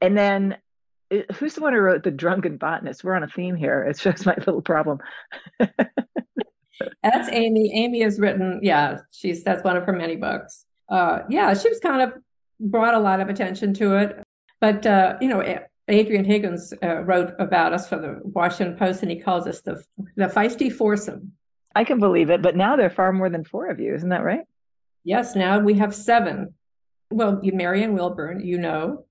and 0.00 0.16
then 0.16 0.56
eh, 1.10 1.22
who's 1.34 1.54
the 1.54 1.62
one 1.62 1.72
who 1.72 1.80
wrote 1.80 2.04
The 2.04 2.12
Drunken 2.12 2.58
Botanist? 2.58 3.02
We're 3.02 3.14
on 3.14 3.24
a 3.24 3.28
theme 3.28 3.56
here. 3.56 3.82
It's 3.82 4.00
just 4.00 4.24
my 4.24 4.36
little 4.36 4.62
problem. 4.62 4.98
that's 5.58 7.28
Amy. 7.32 7.72
Amy 7.74 8.02
has 8.02 8.20
written, 8.20 8.60
yeah, 8.62 8.98
she's 9.10 9.42
that's 9.42 9.64
one 9.64 9.76
of 9.76 9.82
her 9.84 9.92
many 9.92 10.14
books. 10.14 10.64
Uh, 10.88 11.20
yeah, 11.28 11.54
she 11.54 11.68
was 11.68 11.80
kind 11.80 12.02
of 12.02 12.12
brought 12.60 12.94
a 12.94 12.98
lot 12.98 13.20
of 13.20 13.28
attention 13.28 13.74
to 13.74 13.96
it. 13.96 14.22
But, 14.60 14.86
uh, 14.86 15.16
you 15.20 15.28
know, 15.28 15.42
Adrian 15.88 16.24
Higgins 16.24 16.72
uh, 16.82 17.02
wrote 17.02 17.32
about 17.38 17.72
us 17.72 17.88
for 17.88 17.98
the 17.98 18.20
Washington 18.22 18.76
Post, 18.76 19.02
and 19.02 19.10
he 19.10 19.20
calls 19.20 19.46
us 19.46 19.60
the, 19.60 19.82
the 20.16 20.26
feisty 20.26 20.72
foursome. 20.72 21.32
I 21.74 21.84
can 21.84 21.98
believe 21.98 22.30
it, 22.30 22.40
but 22.40 22.56
now 22.56 22.76
there 22.76 22.86
are 22.86 22.90
far 22.90 23.12
more 23.12 23.28
than 23.28 23.44
four 23.44 23.68
of 23.68 23.80
you, 23.80 23.94
isn't 23.94 24.08
that 24.08 24.24
right? 24.24 24.44
Yes, 25.02 25.34
now 25.36 25.58
we 25.58 25.74
have 25.74 25.94
seven. 25.94 26.54
Well, 27.10 27.40
Marianne 27.42 27.94
Wilburn, 27.94 28.40
you 28.40 28.58
know, 28.58 29.04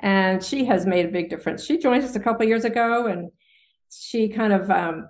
and 0.00 0.42
she 0.42 0.64
has 0.64 0.86
made 0.86 1.06
a 1.06 1.12
big 1.12 1.30
difference. 1.30 1.64
She 1.64 1.78
joined 1.78 2.02
us 2.02 2.16
a 2.16 2.20
couple 2.20 2.46
years 2.46 2.64
ago, 2.64 3.06
and 3.06 3.30
she 3.90 4.28
kind 4.28 4.52
of 4.52 4.70
um, 4.70 5.08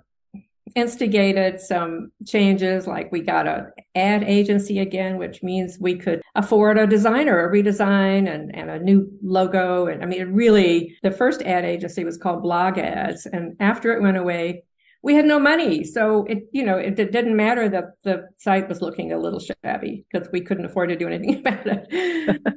instigated 0.75 1.59
some 1.59 2.11
changes 2.25 2.87
like 2.87 3.11
we 3.11 3.21
got 3.21 3.47
a 3.47 3.67
ad 3.95 4.23
agency 4.23 4.79
again 4.79 5.17
which 5.17 5.41
means 5.43 5.77
we 5.79 5.95
could 5.95 6.21
afford 6.35 6.77
a 6.77 6.87
designer 6.87 7.47
a 7.47 7.51
redesign 7.51 8.33
and, 8.33 8.55
and 8.55 8.69
a 8.69 8.79
new 8.79 9.09
logo. 9.23 9.87
And 9.87 10.03
i 10.03 10.05
mean 10.05 10.33
really 10.33 10.97
the 11.03 11.11
first 11.11 11.41
ad 11.41 11.65
agency 11.65 12.03
was 12.03 12.17
called 12.17 12.43
blog 12.43 12.77
ads 12.77 13.25
and 13.25 13.55
after 13.59 13.93
it 13.93 14.01
went 14.01 14.17
away 14.17 14.63
we 15.01 15.15
had 15.15 15.25
no 15.25 15.39
money. 15.39 15.83
So 15.83 16.25
it 16.25 16.49
you 16.51 16.63
know 16.63 16.77
it, 16.77 16.99
it 16.99 17.11
didn't 17.11 17.35
matter 17.35 17.69
that 17.69 17.85
the 18.03 18.27
site 18.37 18.67
was 18.67 18.81
looking 18.81 19.13
a 19.13 19.17
little 19.17 19.39
shabby 19.39 20.05
because 20.11 20.27
we 20.31 20.41
couldn't 20.41 20.65
afford 20.65 20.89
to 20.89 20.97
do 20.97 21.07
anything 21.07 21.39
about 21.39 21.65
it. 21.65 22.41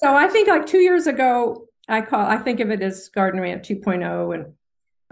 So 0.00 0.14
i 0.14 0.28
think 0.28 0.48
like 0.48 0.66
two 0.66 0.80
years 0.80 1.06
ago 1.06 1.66
i 1.88 2.00
call 2.00 2.26
i 2.26 2.36
think 2.36 2.60
of 2.60 2.70
it 2.70 2.82
as 2.82 3.08
garden 3.08 3.40
rant 3.40 3.62
2.0 3.62 4.34
and 4.34 4.52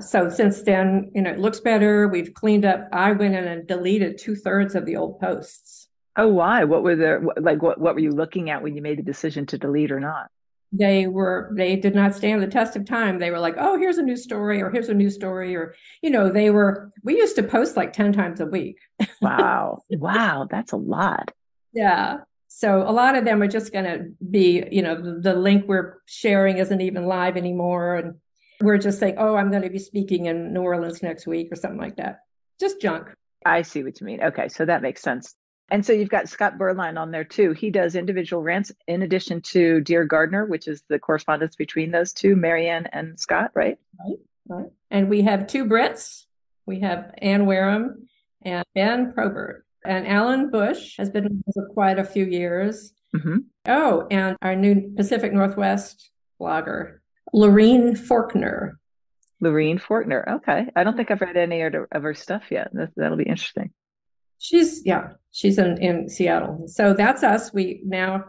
so 0.00 0.30
since 0.30 0.62
then, 0.62 1.10
you 1.14 1.22
know, 1.22 1.30
it 1.30 1.38
looks 1.38 1.60
better. 1.60 2.08
We've 2.08 2.32
cleaned 2.32 2.64
up. 2.64 2.88
I 2.92 3.12
went 3.12 3.34
in 3.34 3.44
and 3.44 3.66
deleted 3.66 4.18
two 4.18 4.36
thirds 4.36 4.74
of 4.74 4.86
the 4.86 4.96
old 4.96 5.20
posts. 5.20 5.88
Oh, 6.16 6.28
why? 6.28 6.64
What 6.64 6.82
were 6.82 6.96
the 6.96 7.32
like? 7.40 7.62
What 7.62 7.80
what 7.80 7.94
were 7.94 8.00
you 8.00 8.10
looking 8.10 8.50
at 8.50 8.62
when 8.62 8.74
you 8.74 8.82
made 8.82 8.98
the 8.98 9.02
decision 9.02 9.46
to 9.46 9.58
delete 9.58 9.92
or 9.92 10.00
not? 10.00 10.30
They 10.72 11.06
were 11.06 11.52
they 11.56 11.76
did 11.76 11.94
not 11.94 12.14
stand 12.14 12.42
the 12.42 12.48
test 12.48 12.76
of 12.76 12.84
time. 12.84 13.18
They 13.18 13.30
were 13.30 13.38
like, 13.38 13.54
oh, 13.56 13.78
here's 13.78 13.98
a 13.98 14.02
new 14.02 14.16
story, 14.16 14.60
or 14.60 14.70
here's 14.70 14.88
a 14.88 14.94
new 14.94 15.10
story, 15.10 15.56
or 15.56 15.74
you 16.02 16.10
know, 16.10 16.28
they 16.28 16.50
were. 16.50 16.90
We 17.02 17.16
used 17.16 17.36
to 17.36 17.42
post 17.42 17.76
like 17.76 17.92
ten 17.92 18.12
times 18.12 18.40
a 18.40 18.46
week. 18.46 18.78
wow, 19.22 19.82
wow, 19.90 20.46
that's 20.50 20.72
a 20.72 20.76
lot. 20.76 21.30
Yeah. 21.72 22.18
So 22.48 22.82
a 22.82 22.90
lot 22.90 23.14
of 23.14 23.24
them 23.24 23.42
are 23.42 23.48
just 23.48 23.72
going 23.72 23.84
to 23.84 24.06
be, 24.30 24.64
you 24.72 24.80
know, 24.80 25.00
the, 25.00 25.20
the 25.20 25.34
link 25.34 25.66
we're 25.68 25.98
sharing 26.06 26.56
isn't 26.56 26.80
even 26.80 27.06
live 27.06 27.36
anymore, 27.36 27.96
and 27.96 28.14
we're 28.60 28.78
just 28.78 28.98
saying, 28.98 29.16
oh, 29.18 29.36
I'm 29.36 29.50
going 29.50 29.62
to 29.62 29.70
be 29.70 29.78
speaking 29.78 30.26
in 30.26 30.52
New 30.52 30.62
Orleans 30.62 31.02
next 31.02 31.26
week 31.26 31.52
or 31.52 31.56
something 31.56 31.80
like 31.80 31.96
that. 31.96 32.20
Just 32.60 32.80
junk. 32.80 33.08
I 33.44 33.62
see 33.62 33.82
what 33.82 34.00
you 34.00 34.06
mean. 34.06 34.22
Okay, 34.22 34.48
so 34.48 34.64
that 34.64 34.82
makes 34.82 35.02
sense. 35.02 35.34
And 35.70 35.84
so 35.84 35.92
you've 35.92 36.08
got 36.08 36.28
Scott 36.28 36.58
Beuerlein 36.58 36.98
on 36.98 37.10
there 37.10 37.24
too. 37.24 37.52
He 37.52 37.70
does 37.70 37.94
individual 37.94 38.42
rants 38.42 38.72
in 38.86 39.02
addition 39.02 39.42
to 39.42 39.80
Dear 39.82 40.04
Gardener, 40.04 40.46
which 40.46 40.66
is 40.66 40.82
the 40.88 40.98
correspondence 40.98 41.56
between 41.56 41.90
those 41.90 42.12
two, 42.12 42.36
Marianne 42.36 42.86
and 42.92 43.20
Scott, 43.20 43.50
right? 43.54 43.78
Right. 44.00 44.18
right. 44.48 44.70
And 44.90 45.10
we 45.10 45.22
have 45.22 45.46
two 45.46 45.66
Brits. 45.66 46.24
We 46.64 46.80
have 46.80 47.12
Anne 47.18 47.46
Wareham 47.46 48.08
and 48.42 48.64
Ben 48.74 49.12
Probert. 49.12 49.64
And 49.84 50.06
Allen 50.08 50.50
Bush 50.50 50.96
has 50.98 51.10
been 51.10 51.42
for 51.54 51.68
quite 51.68 51.98
a 51.98 52.04
few 52.04 52.24
years. 52.24 52.92
Mm-hmm. 53.14 53.36
Oh, 53.66 54.06
and 54.10 54.36
our 54.42 54.56
new 54.56 54.92
Pacific 54.96 55.32
Northwest 55.32 56.10
blogger, 56.40 56.98
Lorene 57.32 57.94
Forkner. 57.94 58.72
Lorene 59.40 59.78
Forkner. 59.78 60.26
Okay. 60.36 60.66
I 60.74 60.84
don't 60.84 60.96
think 60.96 61.10
I've 61.10 61.20
read 61.20 61.36
any 61.36 61.62
of 61.62 61.72
her 61.90 62.14
stuff 62.14 62.44
yet. 62.50 62.68
That, 62.72 62.90
that'll 62.96 63.16
be 63.16 63.24
interesting. 63.24 63.70
She's, 64.38 64.84
yeah, 64.84 65.10
she's 65.32 65.58
in, 65.58 65.80
in 65.82 66.08
Seattle. 66.08 66.64
So 66.66 66.94
that's 66.94 67.22
us. 67.22 67.52
We 67.52 67.82
now 67.84 68.24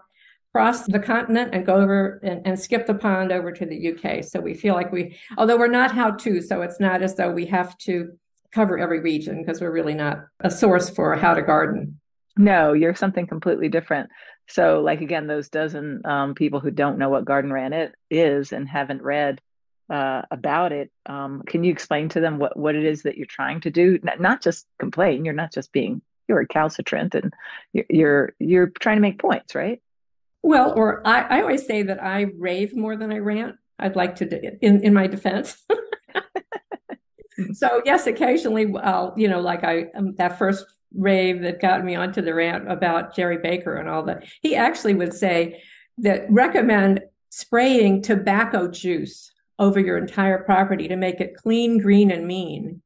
cross 0.53 0.85
the 0.85 0.99
continent 0.99 1.53
and 1.53 1.65
go 1.65 1.75
over 1.75 2.19
and, 2.23 2.41
and 2.45 2.59
skip 2.59 2.87
the 2.87 2.95
pond 2.95 3.31
over 3.31 3.51
to 3.51 3.65
the 3.65 3.93
UK. 3.93 4.23
So 4.23 4.39
we 4.39 4.53
feel 4.53 4.73
like 4.73 4.91
we, 4.91 5.17
although 5.37 5.57
we're 5.57 5.67
not 5.67 5.91
how 5.91 6.11
to, 6.11 6.41
so 6.41 6.61
it's 6.61 6.79
not 6.79 7.03
as 7.03 7.15
though 7.15 7.31
we 7.31 7.45
have 7.47 7.77
to 7.79 8.17
cover 8.51 8.79
every 8.79 8.99
region 8.99 9.41
because 9.41 9.61
we're 9.61 9.71
really 9.71 9.93
not 9.93 10.25
a 10.39 10.49
source 10.49 10.89
for 10.89 11.15
how 11.15 11.35
to 11.35 11.41
garden. 11.43 11.99
No, 12.37 12.73
you're 12.73 12.95
something 12.95 13.27
completely 13.27 13.69
different. 13.69 14.09
So, 14.49 14.81
like 14.81 15.01
again, 15.01 15.27
those 15.27 15.49
dozen 15.49 16.01
um, 16.05 16.35
people 16.35 16.59
who 16.59 16.71
don't 16.71 16.97
know 16.97 17.09
what 17.09 17.25
Garden 17.25 17.53
Rant 17.53 17.73
it 17.73 17.95
is 18.09 18.51
and 18.51 18.67
haven't 18.67 19.03
read 19.03 19.41
uh, 19.89 20.23
about 20.31 20.71
it. 20.71 20.91
Um, 21.05 21.43
can 21.45 21.63
you 21.63 21.71
explain 21.71 22.09
to 22.09 22.19
them 22.19 22.39
what, 22.39 22.57
what 22.57 22.75
it 22.75 22.83
is 22.83 23.03
that 23.03 23.17
you're 23.17 23.25
trying 23.25 23.61
to 23.61 23.69
do? 23.69 23.99
Not, 24.03 24.19
not 24.19 24.41
just 24.41 24.65
complain. 24.79 25.23
You're 25.23 25.33
not 25.33 25.53
just 25.53 25.71
being 25.71 26.01
you're 26.27 26.39
recalcitrant, 26.39 27.15
and 27.15 27.33
you're, 27.73 27.85
you're 27.89 28.33
you're 28.39 28.67
trying 28.67 28.97
to 28.97 29.01
make 29.01 29.19
points, 29.19 29.55
right? 29.55 29.81
Well, 30.43 30.73
or 30.75 31.05
I, 31.05 31.21
I 31.21 31.41
always 31.41 31.65
say 31.65 31.83
that 31.83 32.01
I 32.01 32.27
rave 32.37 32.75
more 32.75 32.95
than 32.95 33.11
I 33.11 33.17
rant. 33.17 33.55
I'd 33.77 33.95
like 33.95 34.15
to, 34.17 34.25
do, 34.25 34.39
in 34.61 34.83
in 34.83 34.93
my 34.93 35.07
defense. 35.07 35.57
so 37.53 37.81
yes, 37.85 38.07
occasionally 38.07 38.73
I'll, 38.81 39.13
you 39.17 39.27
know, 39.27 39.41
like 39.41 39.63
I 39.63 39.85
um, 39.95 40.15
that 40.15 40.37
first 40.37 40.65
rave 40.93 41.41
that 41.41 41.61
got 41.61 41.83
me 41.83 41.95
onto 41.95 42.21
the 42.21 42.33
rant 42.33 42.71
about 42.71 43.15
Jerry 43.15 43.37
Baker 43.37 43.75
and 43.75 43.89
all 43.89 44.03
that. 44.03 44.25
He 44.41 44.55
actually 44.55 44.95
would 44.95 45.13
say 45.13 45.61
that 45.99 46.25
recommend 46.29 47.01
spraying 47.29 48.01
tobacco 48.01 48.67
juice 48.67 49.31
over 49.59 49.79
your 49.79 49.97
entire 49.97 50.43
property 50.43 50.87
to 50.87 50.95
make 50.95 51.19
it 51.19 51.35
clean, 51.35 51.77
green, 51.79 52.11
and 52.11 52.25
mean. 52.25 52.81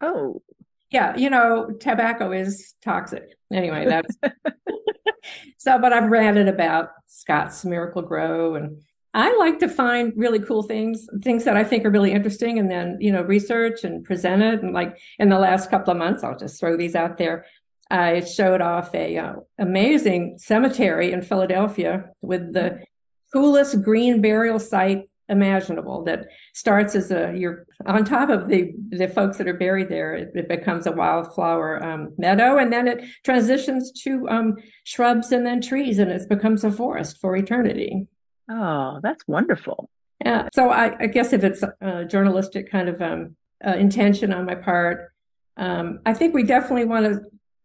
Oh. 0.00 0.42
Yeah, 0.90 1.16
you 1.16 1.30
know, 1.30 1.70
tobacco 1.80 2.32
is 2.32 2.74
toxic. 2.82 3.36
Anyway, 3.52 3.86
that's 3.86 4.16
so, 5.58 5.78
but 5.78 5.92
I've 5.92 6.10
ranted 6.10 6.48
about 6.48 6.90
Scott's 7.06 7.64
Miracle-Gro 7.64 8.54
and 8.54 8.82
I 9.16 9.34
like 9.38 9.60
to 9.60 9.68
find 9.68 10.12
really 10.14 10.40
cool 10.40 10.62
things, 10.62 11.08
things 11.22 11.44
that 11.44 11.56
I 11.56 11.64
think 11.64 11.86
are 11.86 11.90
really 11.90 12.12
interesting, 12.12 12.58
and 12.58 12.70
then 12.70 12.98
you 13.00 13.10
know 13.10 13.22
research 13.22 13.82
and 13.82 14.04
present 14.04 14.42
it. 14.42 14.62
And 14.62 14.74
like 14.74 14.98
in 15.18 15.30
the 15.30 15.38
last 15.38 15.70
couple 15.70 15.90
of 15.90 15.96
months, 15.96 16.22
I'll 16.22 16.38
just 16.38 16.60
throw 16.60 16.76
these 16.76 16.94
out 16.94 17.16
there. 17.16 17.46
I 17.90 18.20
showed 18.20 18.60
off 18.60 18.94
a 18.94 19.16
uh, 19.16 19.34
amazing 19.58 20.36
cemetery 20.38 21.12
in 21.12 21.22
Philadelphia 21.22 22.10
with 22.20 22.52
the 22.52 22.84
coolest 23.32 23.80
green 23.80 24.20
burial 24.20 24.58
site 24.58 25.08
imaginable. 25.30 26.04
That 26.04 26.26
starts 26.52 26.94
as 26.94 27.10
a 27.10 27.32
you're 27.34 27.64
on 27.86 28.04
top 28.04 28.28
of 28.28 28.48
the 28.48 28.74
the 28.90 29.08
folks 29.08 29.38
that 29.38 29.48
are 29.48 29.54
buried 29.54 29.88
there. 29.88 30.14
It, 30.14 30.32
it 30.34 30.46
becomes 30.46 30.86
a 30.86 30.92
wildflower 30.92 31.82
um, 31.82 32.12
meadow, 32.18 32.58
and 32.58 32.70
then 32.70 32.86
it 32.86 33.02
transitions 33.24 33.92
to 34.02 34.28
um, 34.28 34.56
shrubs 34.84 35.32
and 35.32 35.46
then 35.46 35.62
trees, 35.62 35.98
and 35.98 36.10
it 36.10 36.28
becomes 36.28 36.64
a 36.64 36.70
forest 36.70 37.18
for 37.18 37.34
eternity. 37.34 38.06
Oh, 38.48 39.00
that's 39.02 39.26
wonderful. 39.26 39.90
Yeah. 40.24 40.48
So 40.54 40.70
I, 40.70 40.96
I 40.98 41.06
guess 41.06 41.32
if 41.32 41.44
it's 41.44 41.62
a 41.80 42.04
journalistic 42.04 42.70
kind 42.70 42.88
of 42.88 43.00
um, 43.02 43.36
uh, 43.66 43.72
intention 43.72 44.32
on 44.32 44.46
my 44.46 44.54
part, 44.54 45.12
um, 45.56 46.00
I 46.06 46.14
think 46.14 46.34
we 46.34 46.42
definitely 46.42 46.84
want 46.84 47.06
to 47.06 47.20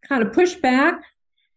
kind 0.07 0.23
of 0.23 0.33
push 0.33 0.55
back 0.55 1.01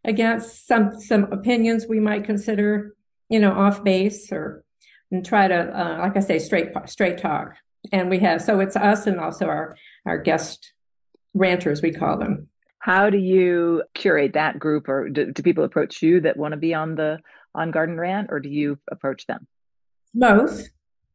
against 0.04 0.66
some 0.66 1.00
some 1.00 1.24
opinions 1.32 1.86
we 1.88 2.00
might 2.00 2.24
consider, 2.24 2.94
you 3.28 3.40
know, 3.40 3.52
off 3.52 3.82
base 3.82 4.30
or 4.30 4.64
and 5.10 5.24
try 5.24 5.48
to, 5.48 5.54
uh, 5.54 5.98
like 5.98 6.16
I 6.16 6.20
say, 6.20 6.38
straight 6.38 6.68
straight 6.86 7.18
talk. 7.18 7.54
And 7.92 8.10
we 8.10 8.18
have 8.20 8.42
so 8.42 8.60
it's 8.60 8.76
us 8.76 9.06
and 9.06 9.18
also 9.18 9.46
our 9.46 9.76
our 10.06 10.18
guest 10.18 10.72
ranters 11.34 11.82
we 11.82 11.92
call 11.92 12.18
them. 12.18 12.48
How 12.78 13.08
do 13.08 13.18
you 13.18 13.82
curate 13.94 14.34
that 14.34 14.58
group, 14.58 14.88
or 14.88 15.08
do, 15.08 15.32
do 15.32 15.42
people 15.42 15.64
approach 15.64 16.02
you 16.02 16.20
that 16.20 16.36
want 16.36 16.52
to 16.52 16.58
be 16.58 16.74
on 16.74 16.94
the 16.94 17.18
on 17.54 17.70
Garden 17.70 17.98
Rant, 17.98 18.28
or 18.30 18.40
do 18.40 18.48
you 18.48 18.78
approach 18.90 19.26
them? 19.26 19.46
Both. 20.14 20.68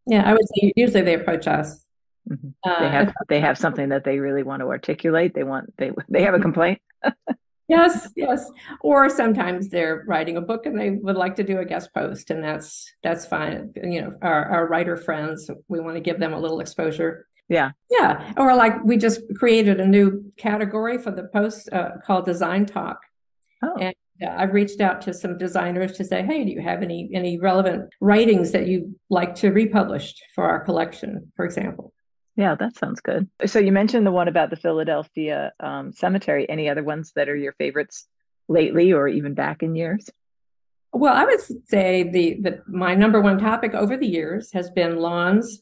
Yeah, 0.05 0.27
I 0.27 0.33
would 0.33 0.47
say 0.55 0.73
usually 0.75 1.03
they 1.03 1.13
approach 1.13 1.47
us. 1.47 1.85
Mm-hmm. 2.29 2.49
Uh, 2.63 2.79
they 2.79 2.89
have 2.89 3.13
they 3.27 3.39
have 3.39 3.57
something 3.57 3.89
that 3.89 4.03
they 4.03 4.19
really 4.19 4.43
want 4.43 4.61
to 4.61 4.67
articulate. 4.67 5.33
They 5.33 5.43
want 5.43 5.73
they 5.77 5.91
they 6.09 6.23
have 6.23 6.33
a 6.33 6.39
complaint. 6.39 6.81
yes, 7.67 8.09
yes. 8.15 8.51
Or 8.81 9.09
sometimes 9.09 9.69
they're 9.69 10.03
writing 10.07 10.37
a 10.37 10.41
book 10.41 10.65
and 10.65 10.79
they 10.79 10.91
would 10.91 11.15
like 11.15 11.35
to 11.37 11.43
do 11.43 11.59
a 11.59 11.65
guest 11.65 11.93
post, 11.93 12.29
and 12.29 12.43
that's 12.43 12.91
that's 13.03 13.25
fine. 13.25 13.73
You 13.75 14.01
know, 14.01 14.13
our 14.21 14.45
our 14.45 14.67
writer 14.67 14.97
friends, 14.97 15.49
we 15.67 15.79
want 15.79 15.95
to 15.95 16.01
give 16.01 16.19
them 16.19 16.33
a 16.33 16.39
little 16.39 16.59
exposure. 16.59 17.27
Yeah, 17.47 17.71
yeah. 17.89 18.33
Or 18.37 18.55
like 18.55 18.83
we 18.83 18.97
just 18.97 19.21
created 19.35 19.79
a 19.79 19.87
new 19.87 20.31
category 20.37 20.97
for 20.99 21.11
the 21.11 21.23
post 21.23 21.69
uh, 21.71 21.91
called 22.05 22.25
Design 22.25 22.65
Talk. 22.65 22.99
Oh. 23.63 23.75
And 23.79 23.95
I've 24.21 24.53
reached 24.53 24.81
out 24.81 25.01
to 25.03 25.13
some 25.13 25.37
designers 25.37 25.93
to 25.93 26.03
say, 26.03 26.23
hey, 26.23 26.43
do 26.43 26.51
you 26.51 26.61
have 26.61 26.81
any 26.81 27.09
any 27.13 27.39
relevant 27.39 27.89
writings 28.01 28.51
that 28.51 28.67
you'd 28.67 28.93
like 29.09 29.35
to 29.35 29.51
republish 29.51 30.15
for 30.35 30.43
our 30.45 30.59
collection, 30.59 31.31
for 31.35 31.45
example? 31.45 31.93
Yeah, 32.35 32.55
that 32.55 32.77
sounds 32.77 33.01
good. 33.01 33.29
So 33.45 33.59
you 33.59 33.71
mentioned 33.71 34.05
the 34.05 34.11
one 34.11 34.27
about 34.27 34.49
the 34.49 34.55
Philadelphia 34.55 35.51
um, 35.59 35.91
cemetery. 35.93 36.49
Any 36.49 36.69
other 36.69 36.83
ones 36.83 37.11
that 37.15 37.29
are 37.29 37.35
your 37.35 37.53
favorites 37.53 38.07
lately, 38.47 38.93
or 38.93 39.07
even 39.07 39.33
back 39.33 39.63
in 39.63 39.75
years? 39.75 40.09
Well, 40.91 41.13
I 41.13 41.25
would 41.25 41.39
say 41.67 42.03
the, 42.03 42.39
the 42.41 42.63
my 42.67 42.95
number 42.95 43.21
one 43.21 43.37
topic 43.37 43.73
over 43.73 43.95
the 43.95 44.07
years 44.07 44.51
has 44.53 44.69
been 44.71 44.97
lawns, 44.97 45.61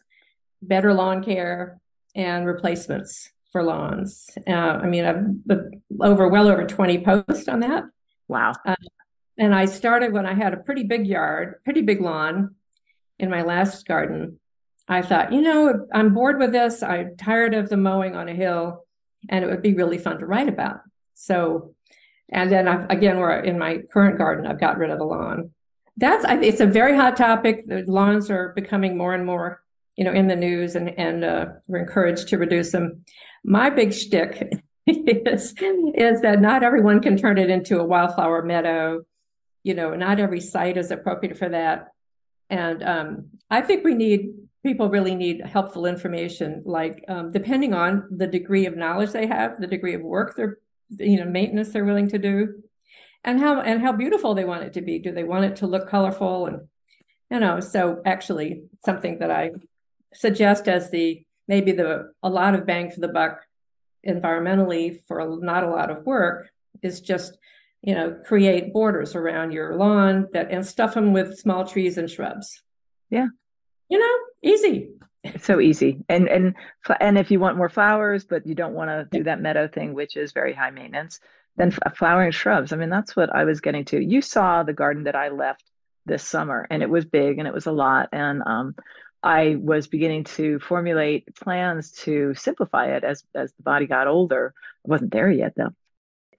better 0.62 0.94
lawn 0.94 1.24
care, 1.24 1.80
and 2.16 2.46
replacements 2.46 3.30
for 3.52 3.62
lawns. 3.62 4.30
Uh, 4.48 4.52
I 4.52 4.86
mean, 4.88 5.06
I've 5.06 5.60
over 6.02 6.28
well 6.28 6.48
over 6.48 6.66
twenty 6.66 7.04
posts 7.04 7.48
on 7.48 7.60
that. 7.62 7.84
Wow. 8.28 8.54
Uh, 8.66 8.76
and 9.38 9.54
I 9.54 9.66
started 9.66 10.14
when 10.14 10.26
I 10.26 10.34
had 10.34 10.54
a 10.54 10.58
pretty 10.58 10.84
big 10.84 11.08
yard, 11.08 11.62
pretty 11.64 11.82
big 11.82 12.02
lawn 12.02 12.56
in 13.20 13.30
my 13.30 13.44
last 13.44 13.88
garden. 13.88 14.40
I 14.88 15.02
thought, 15.02 15.34
you 15.34 15.42
know, 15.42 15.88
I'm 15.94 16.14
bored 16.14 16.40
with 16.40 16.52
this. 16.52 16.82
I'm 16.82 17.18
tired 17.18 17.54
of 17.54 17.70
the 17.70 17.78
mowing 17.78 18.16
on 18.16 18.30
a 18.30 18.34
hill, 18.34 18.86
and 19.30 19.44
it 19.44 19.48
would 19.48 19.62
be 19.62 19.74
really 19.74 19.98
fun 19.98 20.20
to 20.20 20.26
write 20.26 20.48
about. 20.48 20.80
So, 21.14 21.74
and 22.30 22.52
then 22.52 22.68
I've, 22.68 22.90
again, 22.90 23.18
we're 23.18 23.40
in 23.40 23.60
my 23.60 23.80
current 23.92 24.18
garden. 24.18 24.48
I've 24.48 24.60
got 24.60 24.78
rid 24.78 24.90
of 24.90 24.98
the 24.98 25.06
lawn. 25.06 25.52
That's 25.98 26.26
it's 26.30 26.62
a 26.62 26.66
very 26.68 26.96
hot 26.96 27.18
topic. 27.18 27.68
The 27.68 27.84
lawns 27.88 28.30
are 28.30 28.54
becoming 28.56 28.98
more 28.98 29.14
and 29.14 29.26
more, 29.26 29.64
you 29.96 30.06
know, 30.06 30.14
in 30.14 30.28
the 30.28 30.36
news, 30.36 30.76
and 30.76 30.90
and 30.98 31.24
uh, 31.24 31.46
we're 31.68 31.80
encouraged 31.80 32.28
to 32.30 32.38
reduce 32.38 32.72
them. 32.72 33.04
My 33.44 33.70
big 33.70 33.94
shtick 33.94 34.62
is, 34.88 35.54
is 35.96 36.22
that 36.22 36.40
not 36.40 36.64
everyone 36.64 37.02
can 37.02 37.18
turn 37.18 37.38
it 37.38 37.50
into 37.50 37.80
a 37.80 37.86
wildflower 37.86 38.44
meadow. 38.44 39.02
You 39.64 39.74
know, 39.74 39.94
not 39.96 40.20
every 40.20 40.40
site 40.40 40.78
is 40.78 40.92
appropriate 40.92 41.38
for 41.38 41.50
that. 41.50 41.90
And 42.50 42.82
um, 42.84 43.26
I 43.50 43.62
think 43.62 43.84
we 43.84 43.96
need 43.96 44.30
people 44.64 44.90
really 44.90 45.16
need 45.16 45.46
helpful 45.46 45.86
information, 45.86 46.64
like 46.66 47.04
um, 47.08 47.32
depending 47.32 47.74
on 47.74 48.08
the 48.10 48.28
degree 48.28 48.66
of 48.66 48.78
knowledge 48.78 49.12
they 49.12 49.28
have, 49.28 49.60
the 49.60 49.68
degree 49.68 49.94
of 49.94 50.02
work 50.02 50.36
they're, 50.36 50.58
you 50.98 51.18
know, 51.18 51.26
maintenance 51.26 51.70
they're 51.70 51.86
willing 51.86 52.10
to 52.10 52.18
do, 52.18 52.64
and 53.24 53.40
how 53.40 53.62
and 53.62 53.82
how 53.82 53.92
beautiful 53.92 54.34
they 54.34 54.46
want 54.46 54.64
it 54.64 54.74
to 54.74 54.82
be. 54.82 55.00
Do 55.00 55.12
they 55.12 55.24
want 55.24 55.46
it 55.46 55.58
to 55.58 55.68
look 55.68 55.90
colorful 55.90 56.46
and 56.48 56.68
you 57.30 57.40
know? 57.40 57.60
So 57.60 58.02
actually, 58.06 58.64
something 58.86 59.20
that 59.20 59.32
I 59.32 59.52
suggest 60.14 60.68
as 60.68 60.90
the 60.92 61.24
maybe 61.48 61.74
the 61.74 62.14
a 62.24 62.30
lot 62.30 62.56
of 62.56 62.66
bang 62.66 62.92
for 62.92 63.02
the 63.02 63.08
buck 63.10 63.42
environmentally 64.08 65.02
for 65.08 65.38
not 65.42 65.64
a 65.64 65.70
lot 65.70 65.90
of 65.90 66.06
work 66.06 66.50
is 66.82 67.02
just 67.02 67.38
you 67.82 67.94
know 67.94 68.18
create 68.26 68.74
borders 68.74 69.16
around 69.16 69.52
your 69.52 69.76
lawn 69.76 70.28
that 70.34 70.52
and 70.52 70.66
stuff 70.66 70.94
them 70.94 71.14
with 71.14 71.38
small 71.38 71.66
trees 71.66 71.98
and 71.98 72.10
shrubs. 72.10 72.62
Yeah. 73.10 73.28
You 73.90 74.00
know 74.00 74.16
easy. 74.44 74.90
It's 75.24 75.46
so 75.46 75.60
easy. 75.60 76.04
And 76.10 76.28
and 76.28 76.56
and 77.00 77.18
if 77.18 77.32
you 77.32 77.40
want 77.40 77.58
more 77.58 77.70
flowers 77.70 78.26
but 78.26 78.46
you 78.48 78.56
don't 78.56 78.74
want 78.74 78.90
to 78.90 79.18
do 79.18 79.24
that 79.24 79.42
meadow 79.42 79.68
thing 79.68 79.94
which 79.94 80.18
is 80.18 80.32
very 80.32 80.54
high 80.54 80.72
maintenance 80.72 81.20
then 81.56 81.72
flowering 81.96 82.32
shrubs. 82.32 82.72
I 82.72 82.76
mean 82.76 82.90
that's 82.90 83.16
what 83.16 83.34
i 83.36 83.44
was 83.44 83.62
getting 83.62 83.86
to. 83.86 84.04
You 84.04 84.22
saw 84.22 84.64
the 84.64 84.74
garden 84.74 85.04
that 85.04 85.16
i 85.16 85.30
left 85.30 85.64
this 86.06 86.24
summer 86.24 86.66
and 86.70 86.82
it 86.82 86.90
was 86.90 87.06
big 87.06 87.38
and 87.38 87.48
it 87.48 87.54
was 87.54 87.66
a 87.66 87.72
lot 87.72 88.10
and 88.14 88.42
um 88.46 88.76
I 89.24 89.56
was 89.60 89.88
beginning 89.88 90.26
to 90.26 90.60
formulate 90.60 91.36
plans 91.36 91.92
to 92.04 92.34
simplify 92.36 92.96
it 92.96 93.04
as 93.04 93.24
as 93.36 93.52
the 93.54 93.64
body 93.64 93.88
got 93.88 94.08
older. 94.08 94.54
I 94.86 94.90
wasn't 94.90 95.12
there 95.12 95.32
yet 95.32 95.54
though. 95.56 95.74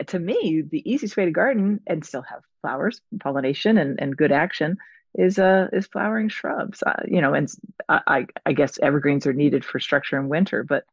To 0.07 0.19
me, 0.19 0.63
the 0.63 0.89
easiest 0.91 1.17
way 1.17 1.25
to 1.25 1.31
garden 1.33 1.81
and 1.87 2.05
still 2.05 2.23
have 2.23 2.43
flowers, 2.63 3.01
pollination, 3.21 3.79
and, 3.79 4.01
and 4.01 4.17
good 4.17 4.33
action 4.33 4.79
is 5.15 5.39
uh 5.39 5.69
is 5.73 5.87
flowering 5.87 6.29
shrubs. 6.29 6.83
Uh, 6.87 7.03
you 7.07 7.21
know, 7.21 7.35
and 7.35 7.49
I 7.89 8.27
I 8.47 8.53
guess 8.53 8.79
evergreens 8.81 9.27
are 9.27 9.33
needed 9.33 9.65
for 9.65 9.81
structure 9.81 10.19
in 10.19 10.29
winter, 10.29 10.63
but 10.63 10.85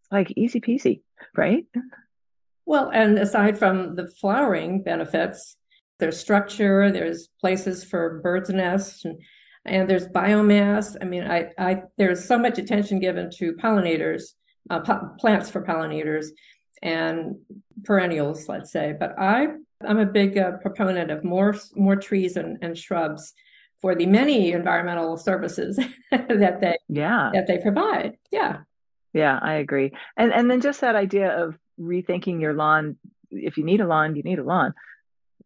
it's 0.00 0.12
like 0.12 0.32
easy 0.36 0.60
peasy, 0.60 1.00
right? 1.36 1.66
Well, 2.66 2.90
and 2.90 3.18
aside 3.18 3.58
from 3.58 3.96
the 3.96 4.06
flowering 4.08 4.82
benefits, 4.82 5.56
there's 5.98 6.18
structure, 6.18 6.90
there's 6.92 7.28
places 7.40 7.82
for 7.84 8.20
birds' 8.20 8.50
nests 8.50 9.04
and 9.04 9.20
and 9.64 9.88
there's 9.88 10.08
biomass. 10.08 10.96
I 11.00 11.04
mean, 11.04 11.24
I, 11.24 11.50
I 11.58 11.82
there's 11.96 12.26
so 12.26 12.38
much 12.38 12.58
attention 12.58 12.98
given 12.98 13.30
to 13.38 13.54
pollinators, 13.54 14.22
uh, 14.70 14.80
po- 14.80 15.10
plants 15.18 15.50
for 15.50 15.64
pollinators, 15.64 16.26
and 16.82 17.36
perennials, 17.84 18.48
let's 18.48 18.72
say. 18.72 18.94
But 18.98 19.18
I 19.18 19.48
I'm 19.86 19.98
a 19.98 20.06
big 20.06 20.38
uh, 20.38 20.52
proponent 20.58 21.10
of 21.10 21.24
more 21.24 21.54
more 21.74 21.96
trees 21.96 22.36
and, 22.36 22.58
and 22.62 22.76
shrubs 22.76 23.34
for 23.80 23.94
the 23.94 24.06
many 24.06 24.52
environmental 24.52 25.16
services 25.16 25.78
that 26.10 26.60
they 26.60 26.78
yeah 26.88 27.30
that 27.34 27.46
they 27.46 27.58
provide. 27.58 28.16
Yeah. 28.30 28.58
Yeah, 29.12 29.38
I 29.42 29.54
agree. 29.54 29.92
And 30.16 30.32
and 30.32 30.50
then 30.50 30.60
just 30.60 30.80
that 30.80 30.96
idea 30.96 31.44
of 31.44 31.58
rethinking 31.78 32.40
your 32.40 32.54
lawn. 32.54 32.96
If 33.30 33.56
you 33.56 33.64
need 33.64 33.80
a 33.80 33.86
lawn, 33.86 34.16
you 34.16 34.22
need 34.22 34.38
a 34.38 34.44
lawn. 34.44 34.74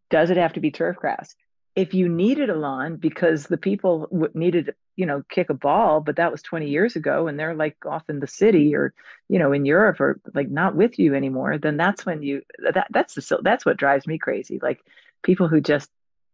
Does 0.09 0.29
it 0.29 0.37
have 0.37 0.53
to 0.53 0.59
be 0.59 0.71
turf 0.71 0.95
grass? 0.97 1.35
If 1.77 1.93
you 1.93 2.09
needed 2.09 2.49
a 2.49 2.55
lawn 2.55 2.97
because 2.97 3.45
the 3.45 3.57
people 3.57 4.09
needed 4.33 4.73
you 4.95 5.05
know 5.05 5.23
kick 5.29 5.49
a 5.49 5.53
ball 5.53 6.01
but 6.01 6.15
that 6.15 6.31
was 6.31 6.41
20 6.41 6.67
years 6.67 6.95
ago 6.95 7.27
and 7.27 7.39
they're 7.39 7.53
like 7.53 7.77
off 7.85 8.09
in 8.09 8.19
the 8.19 8.27
city 8.27 8.75
or 8.75 8.93
you 9.29 9.37
know 9.37 9.53
in 9.53 9.63
europe 9.63 9.99
or 10.01 10.19
like 10.33 10.49
not 10.49 10.75
with 10.75 10.97
you 10.97 11.13
anymore 11.13 11.57
then 11.57 11.77
that's 11.77 12.05
when 12.05 12.23
you 12.23 12.41
that 12.73 12.87
that's 12.89 13.13
the 13.13 13.39
that's 13.41 13.65
what 13.65 13.77
drives 13.77 14.07
me 14.07 14.17
crazy. 14.17 14.59
Like 14.61 14.79
people 15.23 15.47
who 15.47 15.61
just 15.61 15.89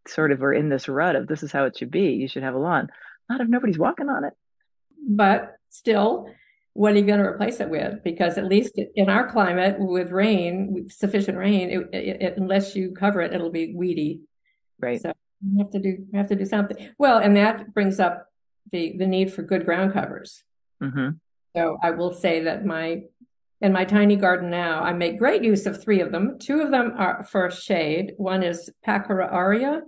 sort 0.06 0.32
of 0.32 0.42
are 0.42 0.52
in 0.52 0.68
this 0.68 0.88
rut 0.88 1.16
of 1.16 1.26
this 1.26 1.42
is 1.42 1.52
how 1.52 1.64
it 1.64 1.76
should 1.78 1.90
be. 1.90 2.12
You 2.12 2.28
should 2.28 2.42
have 2.42 2.54
a 2.54 2.58
lawn. 2.58 2.88
Not 3.28 3.40
if 3.40 3.48
nobody's 3.48 3.78
walking 3.78 4.08
on 4.08 4.24
it. 4.24 4.34
But 5.06 5.56
still 5.70 6.28
what 6.72 6.92
are 6.92 6.96
you 6.96 7.06
going 7.06 7.20
to 7.20 7.24
replace 7.24 7.60
it 7.60 7.70
with? 7.70 8.02
Because 8.02 8.36
at 8.36 8.46
least 8.46 8.80
in 8.96 9.08
our 9.08 9.30
climate 9.30 9.76
with 9.78 10.10
rain 10.10 10.72
with 10.72 10.90
sufficient 10.90 11.38
rain 11.38 11.70
it, 11.70 11.96
it, 11.96 12.22
it, 12.22 12.34
unless 12.36 12.74
you 12.74 12.92
cover 12.92 13.20
it 13.20 13.32
it'll 13.32 13.50
be 13.50 13.74
weedy. 13.74 14.22
Right. 14.80 15.00
So 15.00 15.12
you 15.42 15.58
have 15.58 15.70
to 15.70 15.78
do 15.78 15.88
you 15.88 16.08
have 16.14 16.28
to 16.28 16.36
do 16.36 16.44
something. 16.44 16.90
Well 16.98 17.18
and 17.18 17.36
that 17.36 17.72
brings 17.74 18.00
up 18.00 18.28
the 18.72 18.96
the 18.98 19.06
need 19.06 19.32
for 19.32 19.42
good 19.42 19.64
ground 19.64 19.92
covers. 19.92 20.42
Mm-hmm. 20.82 21.10
so 21.56 21.78
i 21.82 21.92
will 21.92 22.12
say 22.12 22.40
that 22.42 22.66
my 22.66 23.02
in 23.60 23.72
my 23.72 23.84
tiny 23.84 24.16
garden 24.16 24.50
now 24.50 24.82
i 24.82 24.92
make 24.92 25.18
great 25.18 25.42
use 25.42 25.66
of 25.66 25.80
three 25.82 26.00
of 26.00 26.10
them. 26.12 26.36
Two 26.38 26.60
of 26.60 26.70
them 26.72 26.92
are 26.98 27.24
for 27.30 27.50
shade. 27.50 28.12
One 28.16 28.42
is 28.42 28.70
Packera 28.86 29.32
aurea 29.32 29.82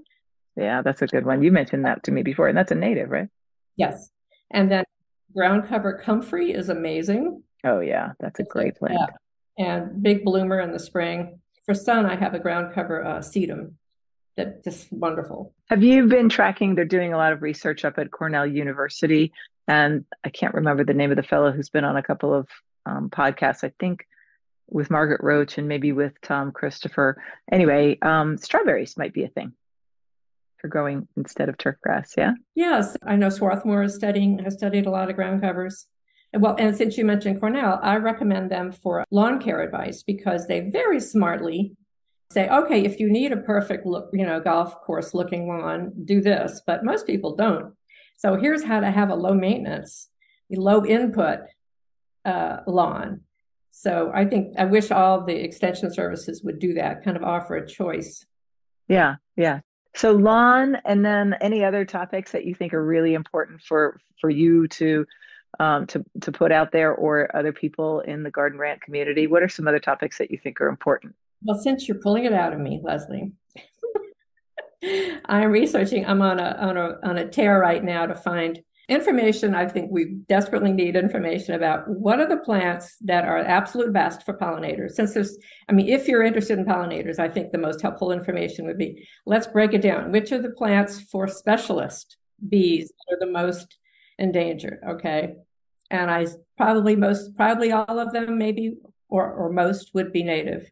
yeah 0.57 0.83
that's 0.83 1.03
a 1.03 1.07
good 1.07 1.27
one. 1.27 1.43
You 1.43 1.53
mentioned 1.53 1.85
that 1.85 2.03
to 2.05 2.13
me 2.13 2.23
before 2.23 2.49
and 2.49 2.57
that's 2.57 2.73
a 2.73 2.77
native 2.77 3.11
right? 3.11 3.29
Yes. 3.77 4.11
And 4.51 4.71
then 4.71 4.85
ground 5.35 5.69
cover 5.69 6.01
comfrey 6.03 6.53
is 6.53 6.69
amazing. 6.69 7.43
Oh 7.65 7.81
yeah 7.81 8.13
that's 8.21 8.41
a 8.41 8.45
great 8.45 8.77
plant 8.77 9.11
and 9.59 10.03
big 10.03 10.25
bloomer 10.25 10.61
in 10.61 10.71
the 10.73 10.79
spring. 10.79 11.41
For 11.65 11.75
sun 11.75 12.07
i 12.07 12.15
have 12.15 12.35
a 12.35 12.39
ground 12.39 12.73
cover 12.73 13.05
uh, 13.05 13.19
sedum 13.19 13.73
that 14.37 14.65
just 14.65 14.93
wonderful. 14.93 15.55
Have 15.69 15.83
you 15.83 16.07
been 16.07 16.29
tracking? 16.29 16.75
They're 16.75 16.85
doing 16.85 17.13
a 17.13 17.17
lot 17.17 17.33
of 17.33 17.43
research 17.43 17.85
up 17.85 17.99
at 17.99 18.11
Cornell 18.11 18.47
University, 18.47 19.33
and 19.67 20.05
I 20.25 20.31
can't 20.31 20.55
remember 20.55 20.85
the 20.85 20.95
name 20.95 21.11
of 21.11 21.17
the 21.17 21.23
fellow 21.23 21.53
who's 21.53 21.71
been 21.71 21.85
on 21.85 21.97
a 21.97 22.03
couple 22.03 22.35
of 22.35 22.49
um, 22.85 23.11
podcasts. 23.11 23.65
I 23.65 23.73
think 23.79 24.07
with 24.69 24.91
Margaret 24.91 25.21
Roach 25.23 25.59
and 25.59 25.69
maybe 25.69 25.93
with 25.93 26.21
Tom 26.23 26.53
Christopher. 26.53 27.23
Anyway, 27.51 27.99
um, 28.03 28.37
strawberries 28.37 28.97
might 28.97 29.15
be 29.15 29.25
a 29.25 29.29
thing 29.29 29.53
for 30.59 30.69
growing 30.69 31.07
instead 31.17 31.49
of 31.49 31.59
turf 31.59 31.77
grass. 31.83 32.15
Yeah. 32.17 32.33
Yes, 32.55 32.97
I 33.07 33.17
know 33.17 33.29
Swarthmore 33.29 33.85
is 33.85 33.95
studying 33.95 34.39
has 34.41 34.55
studied 34.55 34.87
a 34.87 34.91
lot 34.91 35.11
of 35.11 35.17
ground 35.17 35.43
covers. 35.43 35.87
Well, 36.33 36.57
and 36.59 36.77
since 36.77 36.99
you 36.99 37.05
mentioned 37.05 37.41
Cornell, 37.41 37.79
I 37.83 37.97
recommend 37.97 38.51
them 38.51 38.73
for 38.73 39.05
lawn 39.11 39.41
care 39.41 39.63
advice 39.63 40.03
because 40.03 40.47
they 40.47 40.61
very 40.61 41.01
smartly 41.01 41.77
say, 42.31 42.49
okay, 42.49 42.85
if 42.85 42.99
you 42.99 43.11
need 43.11 43.33
a 43.33 43.37
perfect 43.37 43.87
look, 43.87 44.11
you 44.13 44.27
know, 44.27 44.41
golf 44.41 44.81
course 44.83 45.15
looking 45.15 45.49
lawn, 45.49 45.93
do 46.05 46.21
this. 46.21 46.63
But 46.67 46.85
most 46.85 47.07
people 47.07 47.37
don't. 47.37 47.75
So 48.17 48.37
here's 48.37 48.65
how 48.65 48.81
to 48.81 48.91
have 48.91 49.11
a 49.11 49.15
low 49.15 49.35
maintenance, 49.35 50.09
low 50.51 50.85
input 50.85 51.41
uh, 52.25 52.59
lawn. 52.67 53.21
So 53.71 54.11
I 54.15 54.25
think 54.25 54.55
I 54.59 54.65
wish 54.65 54.91
all 54.91 55.25
the 55.25 55.37
extension 55.37 55.93
services 55.93 56.43
would 56.43 56.59
do 56.59 56.75
that, 56.75 57.05
kind 57.05 57.17
of 57.17 57.23
offer 57.23 57.57
a 57.57 57.69
choice. 57.69 58.25
Yeah, 58.89 59.17
yeah. 59.37 59.61
So 59.95 60.13
lawn, 60.13 60.77
and 60.85 61.05
then 61.05 61.35
any 61.41 61.63
other 61.63 61.85
topics 61.85 62.33
that 62.33 62.45
you 62.45 62.55
think 62.55 62.73
are 62.75 62.85
really 62.85 63.15
important 63.15 63.63
for 63.63 64.01
for 64.21 64.31
you 64.31 64.67
to 64.69 65.07
um, 65.59 65.87
to 65.89 66.05
to 66.23 66.33
put 66.33 66.53
out 66.53 66.73
there, 66.73 66.95
or 66.95 67.35
other 67.37 67.53
people 67.53 68.01
in 68.01 68.23
the 68.23 68.31
garden 68.31 68.59
rant 68.59 68.81
community. 68.81 69.27
What 69.27 69.43
are 69.43 69.49
some 69.49 69.69
other 69.69 69.79
topics 69.79 70.19
that 70.19 70.31
you 70.31 70.39
think 70.39 70.61
are 70.61 70.69
important? 70.69 71.15
Well, 71.43 71.59
since 71.59 71.87
you're 71.87 71.99
pulling 71.99 72.25
it 72.25 72.33
out 72.33 72.53
of 72.53 72.61
me, 72.61 72.81
Leslie, 72.83 73.33
I'm 75.27 75.51
researching. 75.51 76.07
I'm 76.07 76.23
on 76.23 76.39
a 76.39 76.57
on 76.61 76.77
a 76.77 76.99
on 77.03 77.19
a 77.19 77.29
tear 77.29 77.61
right 77.61 77.83
now 77.83 78.07
to 78.07 78.15
find 78.15 78.61
information. 78.89 79.55
I 79.55 79.67
think 79.69 79.91
we 79.91 80.17
desperately 80.29 80.73
need 80.73 80.97
information 80.97 81.55
about 81.55 81.89
what 81.89 82.21
are 82.21 82.29
the 82.29 82.37
plants 82.37 82.97
that 83.03 83.25
are 83.25 83.39
absolute 83.39 83.93
best 83.93 84.25
for 84.25 84.35
pollinators. 84.35 84.93
Since 84.93 85.15
there's, 85.15 85.37
I 85.69 85.73
mean, 85.73 85.89
if 85.89 86.07
you're 86.07 86.23
interested 86.23 86.59
in 86.59 86.65
pollinators, 86.65 87.19
I 87.19 87.29
think 87.29 87.51
the 87.51 87.59
most 87.59 87.83
helpful 87.83 88.13
information 88.13 88.67
would 88.67 88.79
be 88.79 89.07
let's 89.27 89.47
break 89.47 89.75
it 89.75 89.83
down. 89.83 90.13
Which 90.13 90.33
are 90.33 90.41
the 90.41 90.51
plants 90.51 91.01
for 91.01 91.27
specialist 91.27 92.17
bees 92.49 92.89
that 92.89 93.17
are 93.17 93.27
the 93.27 93.33
most 93.33 93.79
endangered? 94.19 94.79
Okay, 94.89 95.35
and 95.91 96.11
I 96.11 96.27
probably 96.57 96.97
most 96.97 97.37
probably 97.37 97.73
all 97.73 97.99
of 97.99 98.13
them, 98.13 98.39
maybe 98.39 98.77
or 99.09 99.33
or 99.33 99.51
most 99.51 99.93
would 99.95 100.13
be 100.13 100.23
native. 100.23 100.71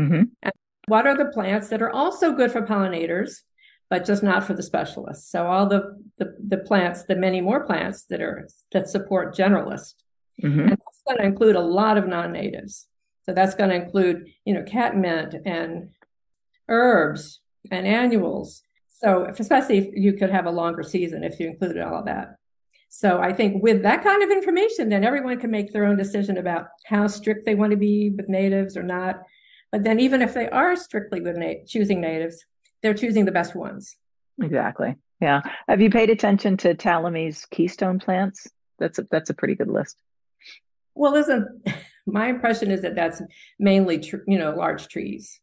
Mm-hmm. 0.00 0.22
And 0.42 0.52
what 0.86 1.06
are 1.06 1.16
the 1.16 1.26
plants 1.26 1.68
that 1.68 1.82
are 1.82 1.90
also 1.90 2.32
good 2.32 2.50
for 2.50 2.62
pollinators, 2.62 3.42
but 3.88 4.04
just 4.04 4.22
not 4.22 4.44
for 4.44 4.54
the 4.54 4.62
specialists? 4.62 5.30
So 5.30 5.46
all 5.46 5.66
the 5.66 6.02
the, 6.18 6.36
the 6.46 6.58
plants, 6.58 7.04
the 7.04 7.16
many 7.16 7.40
more 7.40 7.64
plants 7.64 8.04
that 8.04 8.20
are 8.20 8.48
that 8.72 8.88
support 8.88 9.36
generalists, 9.36 9.94
mm-hmm. 10.42 10.60
and 10.60 10.70
that's 10.70 11.02
going 11.06 11.18
to 11.18 11.24
include 11.24 11.56
a 11.56 11.60
lot 11.60 11.98
of 11.98 12.08
non-natives. 12.08 12.86
So 13.26 13.34
that's 13.34 13.54
going 13.54 13.70
to 13.70 13.76
include, 13.76 14.32
you 14.44 14.54
know, 14.54 14.62
catmint 14.62 15.34
and 15.44 15.90
herbs 16.68 17.40
and 17.70 17.86
annuals. 17.86 18.62
So 18.88 19.26
especially 19.38 19.78
if 19.78 19.88
you 19.94 20.14
could 20.14 20.30
have 20.30 20.46
a 20.46 20.50
longer 20.50 20.82
season 20.82 21.24
if 21.24 21.38
you 21.38 21.48
included 21.48 21.82
all 21.82 22.00
of 22.00 22.06
that. 22.06 22.36
So 22.88 23.20
I 23.20 23.32
think 23.32 23.62
with 23.62 23.82
that 23.82 24.02
kind 24.02 24.22
of 24.22 24.30
information, 24.30 24.88
then 24.88 25.04
everyone 25.04 25.38
can 25.38 25.50
make 25.50 25.72
their 25.72 25.86
own 25.86 25.96
decision 25.96 26.38
about 26.38 26.66
how 26.84 27.06
strict 27.06 27.46
they 27.46 27.54
want 27.54 27.70
to 27.70 27.76
be 27.76 28.10
with 28.10 28.28
natives 28.28 28.76
or 28.76 28.82
not. 28.82 29.22
But 29.72 29.84
then, 29.84 30.00
even 30.00 30.22
if 30.22 30.34
they 30.34 30.48
are 30.48 30.74
strictly 30.76 31.20
with 31.20 31.36
na- 31.36 31.64
choosing 31.66 32.00
natives, 32.00 32.44
they're 32.82 32.94
choosing 32.94 33.24
the 33.24 33.32
best 33.32 33.54
ones. 33.54 33.96
Exactly. 34.42 34.96
Yeah. 35.20 35.42
Have 35.68 35.80
you 35.80 35.90
paid 35.90 36.10
attention 36.10 36.56
to 36.58 36.74
Tallamy's 36.74 37.46
keystone 37.46 37.98
plants? 37.98 38.48
That's 38.78 38.98
a, 38.98 39.06
that's 39.10 39.30
a 39.30 39.34
pretty 39.34 39.54
good 39.54 39.68
list. 39.68 39.96
Well, 40.94 41.14
isn't 41.14 41.68
my 42.06 42.28
impression 42.28 42.70
is 42.70 42.82
that 42.82 42.94
that's 42.94 43.22
mainly 43.58 43.98
tr- 43.98 44.24
you 44.26 44.38
know 44.38 44.54
large 44.54 44.88
trees. 44.88 45.40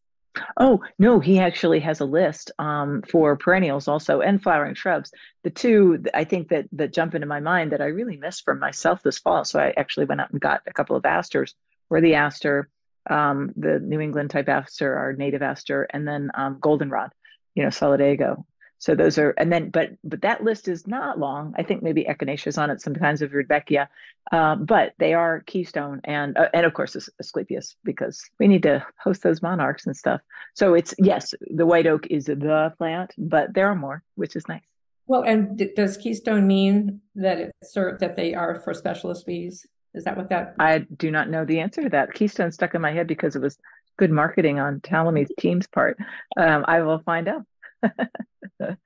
Oh 0.60 0.82
no, 1.00 1.20
he 1.20 1.40
actually 1.40 1.80
has 1.80 2.00
a 2.00 2.06
list 2.06 2.52
um, 2.60 3.04
for 3.10 3.36
perennials 3.36 3.88
also 3.88 4.22
and 4.22 4.42
flowering 4.42 4.76
shrubs. 4.76 5.12
The 5.44 5.50
two 5.50 6.04
I 6.14 6.24
think 6.24 6.50
that 6.50 6.68
that 6.74 6.94
jump 6.94 7.16
into 7.16 7.28
my 7.28 7.40
mind 7.40 7.72
that 7.72 7.82
I 7.82 7.86
really 7.86 8.18
missed 8.18 8.44
from 8.44 8.60
myself 8.60 9.02
this 9.04 9.20
fall. 9.20 9.46
So 9.46 9.60
I 9.60 9.74
actually 9.78 10.06
went 10.06 10.22
out 10.22 10.32
and 10.32 10.42
got 10.42 10.62
a 10.68 10.74
couple 10.74 10.96
of 10.96 11.06
asters. 11.06 11.56
Were 11.90 12.02
the 12.02 12.16
aster 12.16 12.70
um, 13.10 13.54
the 13.56 13.80
New 13.80 14.00
England 14.00 14.30
type 14.30 14.50
aster, 14.50 14.96
our 14.96 15.14
native 15.14 15.42
aster, 15.42 15.88
and 15.92 16.08
then 16.08 16.32
um, 16.36 16.58
goldenrod, 16.60 17.12
you 17.56 17.64
know, 17.64 17.70
solidago. 17.70 18.44
So 18.80 18.94
those 18.94 19.18
are, 19.18 19.32
and 19.38 19.52
then, 19.52 19.70
but 19.70 19.90
but 20.04 20.22
that 20.22 20.44
list 20.44 20.68
is 20.68 20.86
not 20.86 21.18
long. 21.18 21.56
I 21.58 21.64
think 21.64 21.82
maybe 21.82 22.04
echinaceas 22.04 22.62
on 22.62 22.70
it, 22.70 22.80
some 22.80 22.94
kinds 22.94 23.24
of 23.24 23.32
rudbeckia, 23.32 23.90
uh, 24.32 24.56
but 24.56 24.94
they 25.00 25.16
are 25.16 25.42
keystone, 25.48 26.00
and 26.04 26.38
uh, 26.38 26.50
and 26.54 26.66
of 26.66 26.74
course 26.76 26.96
Asclepias 27.20 27.76
because 27.84 28.24
we 28.40 28.48
need 28.48 28.64
to 28.64 28.86
host 29.00 29.24
those 29.24 29.42
monarchs 29.42 29.88
and 29.88 29.98
stuff. 29.98 30.22
So 30.54 30.76
it's 30.76 30.94
yes, 31.00 31.34
the 31.42 31.66
white 31.66 31.88
oak 31.88 32.06
is 32.08 32.26
the 32.26 32.74
plant, 32.78 33.16
but 33.18 33.54
there 33.54 33.68
are 33.68 33.76
more, 33.76 34.04
which 34.14 34.36
is 34.36 34.48
nice. 34.48 34.62
Well, 35.08 35.24
and 35.24 35.58
d- 35.58 35.72
does 35.76 35.98
keystone 35.98 36.46
mean 36.46 37.02
that 37.16 37.40
it's 37.40 37.74
that 37.74 38.16
they 38.16 38.36
are 38.36 38.60
for 38.60 38.74
specialist 38.74 39.26
bees? 39.26 39.66
Is 39.98 40.06
that 40.06 40.16
what 40.16 40.30
that? 40.30 40.56
I 40.60 40.80
do 40.80 41.12
not 41.12 41.30
know 41.30 41.44
the 41.44 41.60
answer 41.60 41.82
to 41.82 41.90
that. 41.90 42.14
Keystone 42.14 42.52
stuck 42.52 42.76
in 42.76 42.82
my 42.82 42.92
head 42.92 43.08
because 43.08 43.36
it 43.36 43.42
was 43.42 43.58
good 43.98 44.12
marketing 44.12 44.60
on 44.60 44.80
Tallamy's 44.80 45.32
team's 45.40 45.68
part. 45.68 45.98
Um, 46.38 46.64
I 46.68 46.82
will 46.82 47.00
find 47.00 47.28
out. 47.28 47.44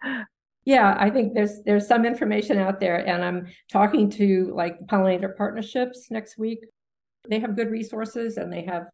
yeah, 0.65 0.95
I 0.97 1.09
think 1.09 1.33
there's 1.33 1.61
there's 1.63 1.87
some 1.87 2.05
information 2.05 2.57
out 2.57 2.79
there, 2.79 3.05
and 3.05 3.23
I'm 3.23 3.47
talking 3.71 4.09
to 4.11 4.51
like 4.55 4.79
pollinator 4.87 5.35
partnerships 5.35 6.09
next 6.09 6.37
week. 6.37 6.65
They 7.29 7.39
have 7.39 7.55
good 7.55 7.69
resources 7.69 8.37
and 8.37 8.51
they 8.51 8.63
have 8.63 8.87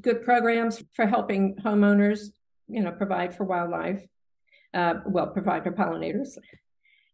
good 0.00 0.22
programs 0.24 0.82
for 0.94 1.06
helping 1.06 1.56
homeowners, 1.56 2.30
you 2.66 2.82
know, 2.82 2.92
provide 2.92 3.34
for 3.34 3.44
wildlife, 3.44 4.02
uh, 4.72 4.94
well, 5.06 5.28
provide 5.28 5.64
for 5.64 5.72
pollinators, 5.72 6.38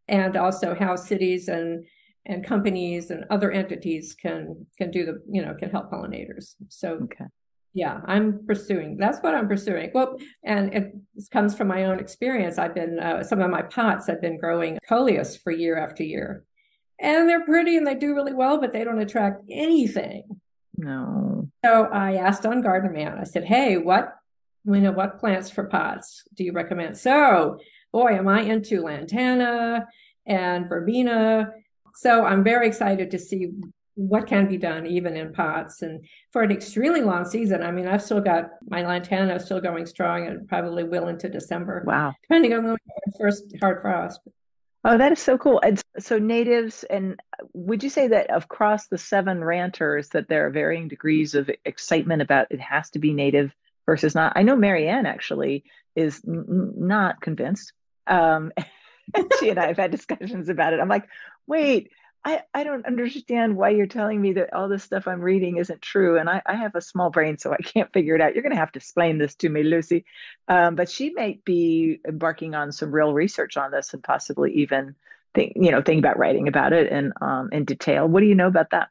and 0.07 0.37
also 0.37 0.75
how 0.75 0.97
cities 0.97 1.49
and 1.49 1.87
and 2.27 2.45
companies 2.45 3.11
and 3.11 3.25
other 3.31 3.51
entities 3.51 4.15
can 4.15 4.67
can 4.79 4.91
do 4.91 5.05
the 5.05 5.23
you 5.31 5.45
know 5.45 5.55
can 5.55 5.71
help 5.71 5.91
pollinators. 5.91 6.55
So 6.69 6.95
okay. 7.05 7.27
yeah 7.75 8.01
i'm 8.07 8.47
pursuing 8.47 8.97
that's 8.97 9.19
what 9.21 9.35
i'm 9.35 9.49
pursuing. 9.49 9.91
Well 9.95 10.19
and 10.45 10.75
it 10.75 10.95
comes 11.31 11.55
from 11.55 11.69
my 11.69 11.85
own 11.85 11.99
experience. 12.01 12.59
I've 12.59 12.75
been 12.75 12.99
uh, 12.99 13.23
some 13.23 13.41
of 13.41 13.51
my 13.51 13.63
pots 13.63 14.09
i've 14.09 14.23
been 14.23 14.39
growing 14.39 14.79
coleus 14.89 15.37
for 15.37 15.53
year 15.53 15.79
after 15.79 16.03
year. 16.03 16.45
And 17.01 17.29
they're 17.29 17.45
pretty 17.45 17.77
and 17.77 17.87
they 17.87 17.95
do 17.95 18.15
really 18.15 18.33
well 18.35 18.59
but 18.59 18.73
they 18.73 18.85
don't 18.85 19.01
attract 19.01 19.43
anything. 19.51 20.25
No. 20.77 21.49
So 21.65 21.85
i 21.93 22.15
asked 22.15 22.47
on 22.47 22.63
garden 22.63 22.93
man 22.93 23.19
i 23.19 23.25
said 23.25 23.45
hey 23.45 23.77
what 23.77 24.15
you 24.67 24.81
know 24.81 24.93
what 24.93 25.19
plants 25.19 25.51
for 25.51 25.65
pots 25.65 26.23
do 26.35 26.43
you 26.43 26.53
recommend? 26.53 26.97
So 26.97 27.59
boy 27.93 28.13
am 28.15 28.29
i 28.29 28.41
into 28.41 28.81
lantana 28.81 29.87
and 30.27 30.67
verbena 30.67 31.53
so 31.95 32.25
I'm 32.25 32.45
very 32.45 32.67
excited 32.67 33.11
to 33.11 33.19
see 33.19 33.51
what 33.97 34.27
can 34.27 34.49
be 34.49 34.57
done 34.57 34.87
even 34.87 35.17
in 35.17 35.33
pots 35.33 35.83
and 35.83 36.05
for 36.33 36.43
an 36.43 36.51
extremely 36.51 37.01
long 37.01 37.25
season. 37.25 37.63
I 37.63 37.71
mean 37.71 37.87
i've 37.87 38.03
still 38.03 38.21
got 38.21 38.51
my 38.69 38.85
lantana 38.85 39.39
still 39.39 39.61
going 39.61 39.87
strong 39.87 40.27
and 40.27 40.49
probably 40.49 40.85
will 40.85 41.09
into 41.09 41.29
december 41.29 41.85
wow. 41.87 42.13
depending 42.23 42.53
on 42.53 42.65
the 42.65 42.79
first 43.19 43.45
hard 43.61 43.81
frost. 43.83 44.21
Oh 44.87 44.99
that 44.99 45.13
is 45.13 45.21
so 45.21 45.39
cool. 45.39 45.61
And 45.63 45.81
so 45.99 46.19
natives 46.19 46.85
and 46.91 47.21
would 47.53 47.83
you 47.83 47.91
say 47.91 48.09
that 48.09 48.35
across 48.35 48.89
the 48.89 48.99
seven 48.99 49.43
ranters 49.45 50.09
that 50.11 50.29
there 50.29 50.47
are 50.47 50.51
varying 50.51 50.89
degrees 50.89 51.35
of 51.35 51.49
excitement 51.65 52.21
about 52.21 52.49
it 52.51 52.61
has 52.61 52.91
to 52.91 52.99
be 52.99 53.13
native 53.13 53.55
versus 53.87 54.15
not? 54.15 54.33
I 54.35 54.43
know 54.43 54.57
marianne 54.57 55.07
actually 55.07 55.65
is 55.95 56.21
n- 56.27 56.75
not 56.77 57.21
convinced. 57.21 57.73
Um, 58.09 58.53
she 59.39 59.51
and 59.51 59.59
i 59.59 59.67
have 59.69 59.77
had 59.77 59.91
discussions 59.91 60.49
about 60.49 60.73
it. 60.73 60.81
I'm 60.81 60.89
like 60.89 61.07
wait 61.47 61.91
I, 62.27 62.43
I 62.55 62.65
don't 62.65 62.87
understand 62.87 63.55
why 63.55 63.71
you're 63.71 63.87
telling 63.87 64.21
me 64.21 64.33
that 64.33 64.55
all 64.55 64.69
this 64.69 64.83
stuff 64.83 65.07
I'm 65.07 65.21
reading 65.21 65.59
isn't 65.59 65.83
true. 65.83 66.19
And 66.19 66.31
I, 66.31 66.41
I 66.47 66.55
have 66.55 66.75
a 66.75 66.81
small 66.81 67.11
brain, 67.11 67.37
so 67.37 67.53
I 67.53 67.59
can't 67.59 67.93
figure 67.93 68.15
it 68.15 68.23
out. 68.23 68.35
You're 68.35 68.43
going 68.43 68.55
to 68.55 68.59
have 68.59 68.73
to 68.73 68.79
explain 68.79 69.19
this 69.19 69.35
to 69.37 69.49
me, 69.51 69.63
Lucy. 69.63 70.07
Um, 70.49 70.75
but 70.75 70.89
she 70.89 71.13
might 71.13 71.45
be 71.45 72.01
embarking 72.09 72.55
on 72.55 72.73
some 72.73 72.91
real 72.91 73.13
research 73.13 73.59
on 73.59 73.71
this 73.71 73.93
and 73.93 74.03
possibly 74.03 74.55
even 74.55 74.95
think, 75.35 75.53
you 75.57 75.71
know, 75.71 75.83
think 75.83 75.99
about 75.99 76.19
writing 76.19 76.49
about 76.49 76.73
it 76.73 76.91
in, 76.91 77.13
um, 77.21 77.51
in 77.53 77.67
detail. 77.67 78.09
What 78.09 78.21
do 78.21 78.27
you 78.27 78.35
know 78.35 78.49
about 78.49 78.71
that? 78.71 78.89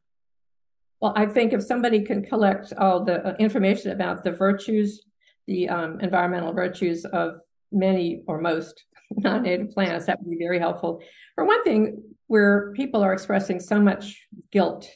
Well, 1.02 1.14
I 1.16 1.26
think 1.26 1.54
if 1.54 1.64
somebody 1.64 2.02
can 2.02 2.24
collect 2.24 2.72
all 2.78 3.04
the 3.04 3.30
uh, 3.30 3.36
information 3.40 3.92
about 3.92 4.24
the 4.24 4.32
virtues, 4.32 5.02
the 5.48 5.70
um, 5.70 6.00
environmental 6.02 6.54
virtues 6.54 7.04
of 7.06 7.40
many 7.72 8.24
or 8.28 8.40
most 8.40 8.86
non-native 9.18 9.72
plants, 9.72 10.06
that 10.06 10.20
would 10.20 10.30
be 10.30 10.44
very 10.44 10.60
helpful. 10.60 11.02
For 11.36 11.46
one 11.46 11.64
thing, 11.64 12.04
where 12.28 12.72
people 12.74 13.04
are 13.04 13.14
expressing 13.14 13.60
so 13.60 13.80
much 13.80 14.28
guilt 14.52 14.90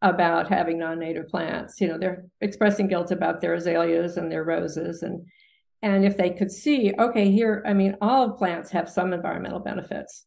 about 0.00 0.48
having 0.48 0.78
non-native 0.78 1.28
plants, 1.28 1.80
you 1.80 1.88
know, 1.88 1.98
they're 1.98 2.24
expressing 2.40 2.88
guilt 2.88 3.10
about 3.10 3.40
their 3.40 3.54
azaleas 3.54 4.16
and 4.16 4.30
their 4.30 4.44
roses 4.44 5.02
and 5.02 5.26
and 5.82 6.04
if 6.04 6.16
they 6.16 6.30
could 6.30 6.52
see, 6.52 6.92
okay, 6.96 7.30
here, 7.30 7.62
I 7.66 7.72
mean, 7.72 7.96
all 8.00 8.30
plants 8.30 8.70
have 8.70 8.88
some 8.88 9.12
environmental 9.12 9.58
benefits. 9.58 10.26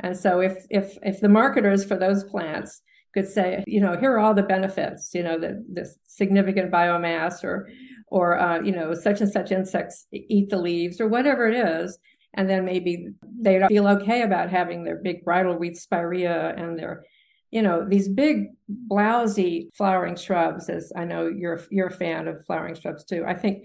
And 0.00 0.16
so 0.16 0.40
if 0.40 0.66
if 0.68 0.98
if 1.02 1.20
the 1.20 1.28
marketers 1.28 1.84
for 1.84 1.96
those 1.96 2.24
plants 2.24 2.82
could 3.14 3.28
say, 3.28 3.64
you 3.66 3.80
know, 3.80 3.96
here 3.96 4.12
are 4.12 4.18
all 4.18 4.34
the 4.34 4.42
benefits, 4.42 5.12
you 5.14 5.22
know, 5.22 5.38
the 5.38 5.64
this 5.72 5.96
significant 6.06 6.70
biomass 6.70 7.44
or 7.44 7.70
or 8.08 8.38
uh, 8.38 8.60
you 8.60 8.72
know, 8.72 8.92
such 8.94 9.20
and 9.20 9.30
such 9.30 9.52
insects 9.52 10.06
eat 10.12 10.50
the 10.50 10.58
leaves 10.58 11.00
or 11.00 11.08
whatever 11.08 11.48
it 11.48 11.54
is, 11.54 11.98
and 12.36 12.48
then 12.48 12.64
maybe 12.64 13.08
they 13.40 13.58
don't 13.58 13.68
feel 13.68 13.88
okay 13.88 14.22
about 14.22 14.50
having 14.50 14.84
their 14.84 14.96
big 14.96 15.24
bridal 15.24 15.56
wreath 15.56 15.78
spirea 15.78 16.54
and 16.56 16.78
their 16.78 17.04
you 17.50 17.62
know 17.62 17.86
these 17.88 18.08
big 18.08 18.48
blousy 18.88 19.68
flowering 19.74 20.16
shrubs 20.16 20.68
as 20.68 20.92
i 20.96 21.04
know 21.04 21.26
you're 21.26 21.60
you're 21.70 21.88
a 21.88 21.92
fan 21.92 22.28
of 22.28 22.44
flowering 22.44 22.74
shrubs 22.74 23.04
too. 23.04 23.24
I 23.26 23.34
think 23.34 23.64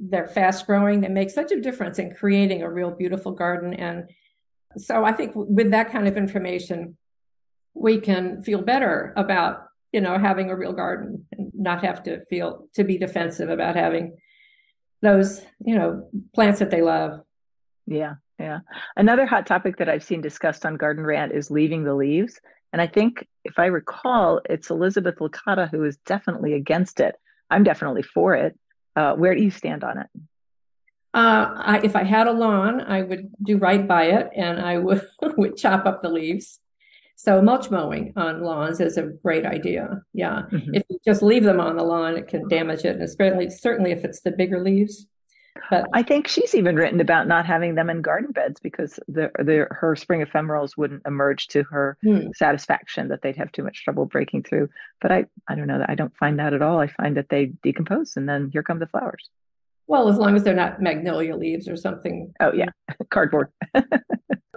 they're 0.00 0.28
fast 0.28 0.64
growing. 0.64 1.00
They 1.00 1.08
make 1.08 1.28
such 1.28 1.50
a 1.50 1.60
difference 1.60 1.98
in 1.98 2.14
creating 2.14 2.62
a 2.62 2.70
real 2.70 2.92
beautiful 2.92 3.32
garden. 3.32 3.74
And 3.74 4.08
so 4.76 5.04
i 5.04 5.12
think 5.12 5.32
with 5.34 5.70
that 5.70 5.90
kind 5.90 6.06
of 6.06 6.16
information 6.16 6.96
we 7.74 7.98
can 7.98 8.42
feel 8.42 8.60
better 8.60 9.12
about 9.16 9.64
you 9.92 10.00
know 10.00 10.18
having 10.18 10.50
a 10.50 10.56
real 10.56 10.72
garden 10.72 11.24
and 11.32 11.50
not 11.54 11.84
have 11.84 12.02
to 12.02 12.24
feel 12.26 12.68
to 12.74 12.84
be 12.84 12.98
defensive 12.98 13.48
about 13.48 13.76
having 13.76 14.16
those 15.00 15.40
you 15.64 15.74
know 15.74 16.08
plants 16.34 16.58
that 16.58 16.70
they 16.70 16.82
love 16.82 17.20
yeah, 17.88 18.14
yeah. 18.38 18.60
Another 18.96 19.26
hot 19.26 19.46
topic 19.46 19.78
that 19.78 19.88
I've 19.88 20.04
seen 20.04 20.20
discussed 20.20 20.66
on 20.66 20.76
Garden 20.76 21.04
Rant 21.04 21.32
is 21.32 21.50
leaving 21.50 21.84
the 21.84 21.94
leaves. 21.94 22.38
And 22.72 22.82
I 22.82 22.86
think, 22.86 23.26
if 23.44 23.58
I 23.58 23.66
recall, 23.66 24.40
it's 24.48 24.70
Elizabeth 24.70 25.16
Licata 25.16 25.70
who 25.70 25.84
is 25.84 25.96
definitely 26.04 26.52
against 26.52 27.00
it. 27.00 27.16
I'm 27.50 27.64
definitely 27.64 28.02
for 28.02 28.34
it. 28.34 28.58
Uh, 28.94 29.14
where 29.14 29.34
do 29.34 29.42
you 29.42 29.50
stand 29.50 29.84
on 29.84 29.98
it? 29.98 30.06
Uh, 31.14 31.54
I, 31.56 31.80
if 31.82 31.96
I 31.96 32.04
had 32.04 32.26
a 32.26 32.32
lawn, 32.32 32.82
I 32.82 33.02
would 33.02 33.30
do 33.42 33.56
right 33.56 33.88
by 33.88 34.04
it, 34.04 34.28
and 34.36 34.60
I 34.60 34.76
would 34.86 35.02
would 35.22 35.56
chop 35.56 35.86
up 35.86 36.02
the 36.02 36.10
leaves. 36.10 36.60
So 37.16 37.42
mulch 37.42 37.70
mowing 37.70 38.12
on 38.16 38.42
lawns 38.42 38.80
is 38.80 38.96
a 38.96 39.02
great 39.02 39.46
idea. 39.46 40.02
Yeah, 40.12 40.42
mm-hmm. 40.52 40.74
if 40.74 40.84
you 40.90 40.98
just 41.04 41.22
leave 41.22 41.44
them 41.44 41.58
on 41.58 41.76
the 41.76 41.82
lawn, 41.82 42.16
it 42.16 42.28
can 42.28 42.46
damage 42.48 42.84
it, 42.84 42.96
and 42.96 43.02
especially 43.02 43.50
certainly 43.50 43.92
if 43.92 44.04
it's 44.04 44.20
the 44.20 44.30
bigger 44.30 44.62
leaves. 44.62 45.06
But 45.70 45.86
I 45.92 46.02
think 46.02 46.28
she's 46.28 46.54
even 46.54 46.76
written 46.76 47.00
about 47.00 47.26
not 47.26 47.44
having 47.44 47.74
them 47.74 47.90
in 47.90 48.00
garden 48.00 48.32
beds 48.32 48.60
because 48.60 48.98
the, 49.08 49.30
the 49.38 49.66
her 49.70 49.96
spring 49.96 50.24
ephemerals 50.24 50.76
wouldn't 50.76 51.02
emerge 51.06 51.48
to 51.48 51.62
her 51.64 51.96
hmm. 52.02 52.28
satisfaction 52.34 53.08
that 53.08 53.22
they'd 53.22 53.36
have 53.36 53.52
too 53.52 53.62
much 53.62 53.84
trouble 53.84 54.06
breaking 54.06 54.44
through. 54.44 54.68
But 55.00 55.12
I 55.12 55.26
I 55.48 55.54
don't 55.54 55.66
know 55.66 55.78
that 55.78 55.90
I 55.90 55.94
don't 55.94 56.16
find 56.16 56.38
that 56.38 56.54
at 56.54 56.62
all. 56.62 56.78
I 56.78 56.86
find 56.86 57.16
that 57.16 57.28
they 57.28 57.52
decompose 57.62 58.16
and 58.16 58.28
then 58.28 58.50
here 58.52 58.62
come 58.62 58.78
the 58.78 58.86
flowers. 58.86 59.28
Well, 59.88 60.08
as 60.08 60.18
long 60.18 60.36
as 60.36 60.42
they're 60.42 60.54
not 60.54 60.82
magnolia 60.82 61.34
leaves 61.34 61.66
or 61.66 61.76
something. 61.76 62.32
Oh 62.40 62.52
yeah, 62.52 62.68
cardboard. 63.10 63.48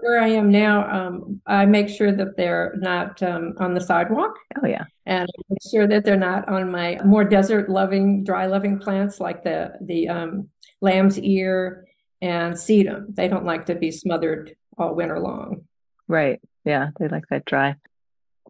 Where 0.01 0.19
I 0.19 0.30
am 0.30 0.49
now, 0.51 0.89
um, 0.91 1.41
I 1.45 1.65
make 1.65 1.88
sure 1.88 2.12
that 2.12 2.36
they're 2.36 2.73
not 2.80 3.21
um, 3.21 3.54
on 3.60 3.73
the 3.73 3.80
sidewalk. 3.80 4.36
Oh 4.62 4.67
yeah, 4.67 4.84
and 5.06 5.30
make 5.47 5.60
sure 5.71 5.88
that 5.88 6.04
they're 6.04 6.17
not 6.17 6.49
on 6.49 6.71
my 6.71 6.99
more 7.06 7.23
desert 7.23 7.69
loving, 7.69 8.23
dry 8.23 8.47
loving 8.47 8.80
plants 8.80 9.19
like 9.19 9.43
the 9.43 9.73
the 9.82 10.10
um, 10.10 10.49
lamb's 10.82 11.20
ear 11.20 11.88
and 12.22 12.56
sedum. 12.56 13.15
They 13.15 13.28
don't 13.28 13.46
like 13.46 13.67
to 13.67 13.76
be 13.76 13.91
smothered 13.91 14.56
all 14.78 14.96
winter 14.96 15.20
long. 15.20 15.62
Right. 16.08 16.41
Yeah, 16.65 16.89
they 17.00 17.08
like 17.08 17.28
that 17.30 17.46
dry. 17.46 17.76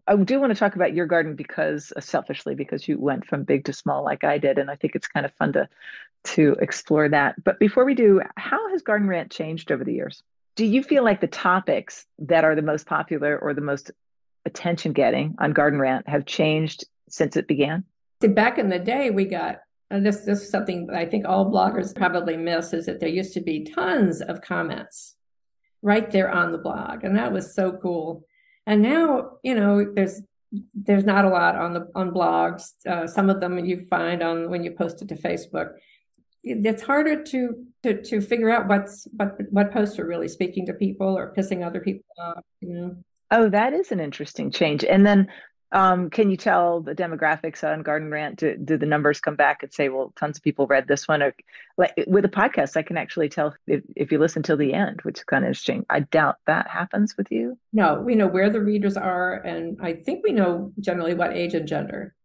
I 0.08 0.16
do 0.16 0.40
want 0.40 0.52
to 0.52 0.60
talk 0.60 0.76
about 0.76 0.94
your 0.94 1.06
garden 1.06 1.36
because 1.36 1.94
uh, 1.96 2.02
selfishly 2.02 2.56
because 2.56 2.88
you 2.88 3.00
went 3.00 3.26
from 3.26 3.44
big 3.44 3.66
to 3.66 3.74
small 3.74 4.04
like 4.04 4.24
I 4.24 4.38
did 4.40 4.58
and 4.58 4.70
I 4.70 4.76
think 4.76 4.96
it's 4.96 5.08
kind 5.08 5.26
of 5.26 5.34
fun 5.34 5.54
to 5.54 5.70
to 6.24 6.56
explore 6.60 7.10
that. 7.10 7.44
But 7.44 7.60
before 7.60 7.86
we 7.86 7.96
do, 7.96 8.22
how 8.36 8.70
has 8.70 8.82
Garden 8.82 9.08
Rant 9.08 9.32
changed 9.32 9.72
over 9.72 9.84
the 9.84 9.94
years? 9.94 10.22
Do 10.56 10.66
you 10.66 10.84
feel 10.84 11.04
like 11.04 11.22
the 11.22 11.28
topics 11.28 12.06
that 12.20 12.44
are 12.44 12.56
the 12.56 12.62
most 12.62 12.86
popular 12.86 13.38
or 13.38 13.54
the 13.54 13.62
most 13.62 13.92
attention 14.46 14.94
getting 14.94 15.36
on 15.40 15.54
Garden 15.54 15.80
Rant 15.80 16.08
have 16.08 16.26
changed 16.26 16.86
since 17.10 17.38
it 17.38 17.48
began? 17.48 17.84
See, 18.22 18.28
Back 18.28 18.58
in 18.60 18.70
the 18.70 18.80
day, 18.80 19.10
we 19.10 19.26
got 19.26 19.62
and 19.92 20.06
this, 20.06 20.22
this 20.22 20.42
is 20.42 20.50
something 20.50 20.90
I 20.94 21.06
think 21.06 21.28
all 21.28 21.52
bloggers 21.52 21.96
probably 21.96 22.38
miss 22.38 22.74
is 22.74 22.86
that 22.86 23.00
there 23.00 23.10
used 23.10 23.34
to 23.34 23.42
be 23.42 23.66
tons 23.66 24.22
of 24.22 24.42
comments 24.42 25.16
right 25.82 26.10
there 26.10 26.32
on 26.32 26.52
the 26.52 26.58
blog. 26.58 27.04
And 27.04 27.18
that 27.18 27.34
was 27.34 27.54
so 27.54 27.74
cool. 27.74 28.26
And 28.66 28.82
now, 28.82 29.38
you 29.44 29.56
know, 29.56 29.86
there's 29.94 30.22
there's 30.74 31.06
not 31.06 31.26
a 31.26 31.30
lot 31.30 31.56
on 31.56 31.74
the 31.74 31.88
on 31.96 32.12
blogs. 32.12 32.72
Uh, 32.86 33.08
some 33.08 33.30
of 33.30 33.40
them 33.40 33.64
you 33.64 33.86
find 33.90 34.22
on 34.22 34.50
when 34.50 34.64
you 34.64 34.72
post 34.72 35.02
it 35.02 35.10
to 35.10 35.16
Facebook. 35.16 35.74
It's 36.44 36.82
harder 36.82 37.24
to 37.24 37.66
to 37.84 38.02
to 38.02 38.22
figure 38.22 38.50
out 38.50 38.68
what's 38.68 39.08
what 39.12 39.38
what 39.50 39.72
posts 39.72 40.00
are 40.00 40.06
really 40.06 40.28
speaking 40.28 40.66
to 40.68 40.74
people 40.74 41.18
or 41.18 41.34
pissing 41.36 41.66
other 41.66 41.80
people 41.80 42.06
off. 42.20 42.44
You 42.60 42.70
know. 42.70 42.96
Oh, 43.32 43.50
that 43.50 43.74
is 43.74 43.92
an 43.92 44.02
interesting 44.02 44.52
change. 44.52 44.84
And 44.84 45.06
then 45.06 45.28
um, 45.72 46.10
can 46.10 46.30
you 46.30 46.38
tell 46.38 46.82
the 46.82 46.94
demographics 46.94 47.64
on 47.64 47.82
Garden 47.84 48.12
Rant? 48.12 48.40
Do, 48.40 48.58
do, 48.58 48.78
the 48.78 48.86
numbers 48.86 49.22
come 49.22 49.36
back 49.36 49.64
and 49.64 49.72
say, 49.72 49.90
well, 49.90 50.12
tons 50.18 50.38
of 50.38 50.44
people 50.44 50.68
read 50.68 50.88
this 50.88 51.08
one? 51.08 51.22
Or 51.22 51.34
like 51.78 51.94
with 52.08 52.26
a 52.26 52.30
podcast, 52.30 52.76
I 52.76 52.82
can 52.82 52.98
actually 52.98 53.30
tell 53.30 53.56
if, 53.68 53.82
if 53.96 54.12
you 54.12 54.20
listen 54.20 54.44
till 54.44 54.58
the 54.58 54.74
end, 54.74 55.02
which 55.04 55.20
is 55.20 55.24
kind 55.24 55.46
of 55.46 55.50
interesting. 55.50 55.86
I 55.90 56.02
doubt 56.02 56.38
that 56.46 56.68
happens 56.68 57.16
with 57.18 57.32
you. 57.32 57.58
No, 57.72 58.02
we 58.02 58.16
know 58.16 58.28
where 58.28 58.50
the 58.50 58.60
readers 58.60 58.98
are, 58.98 59.36
and 59.36 59.80
I 59.82 59.94
think 59.94 60.24
we 60.24 60.34
know 60.34 60.74
generally 60.80 61.14
what 61.14 61.38
age 61.38 61.54
and 61.54 61.68
gender. 61.68 62.16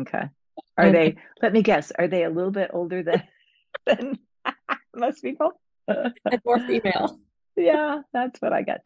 Okay. 0.00 0.28
Are 0.76 0.84
and, 0.84 0.94
they? 0.94 1.16
Let 1.40 1.52
me 1.52 1.62
guess. 1.62 1.92
Are 1.98 2.08
they 2.08 2.24
a 2.24 2.30
little 2.30 2.50
bit 2.50 2.70
older 2.72 3.02
than 3.02 3.22
than 3.86 4.18
most 4.94 5.22
people? 5.22 5.52
and 5.88 6.14
more 6.44 6.58
female. 6.58 7.18
yeah, 7.56 8.02
that's 8.12 8.40
what 8.40 8.52
I 8.52 8.62
got 8.62 8.84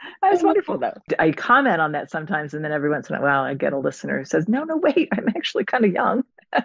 too. 0.00 0.30
was 0.30 0.42
wonderful 0.42 0.78
though. 0.78 0.94
I 1.18 1.32
comment 1.32 1.80
on 1.80 1.92
that 1.92 2.10
sometimes, 2.10 2.54
and 2.54 2.64
then 2.64 2.72
every 2.72 2.90
once 2.90 3.10
in 3.10 3.16
a 3.16 3.20
while 3.20 3.42
I 3.42 3.54
get 3.54 3.72
a 3.72 3.78
listener 3.78 4.18
who 4.18 4.24
says, 4.24 4.48
No, 4.48 4.64
no, 4.64 4.76
wait, 4.76 5.08
I'm 5.12 5.28
actually 5.28 5.64
kind 5.64 5.84
of 5.84 5.92
young. 5.92 6.24
I'm 6.52 6.64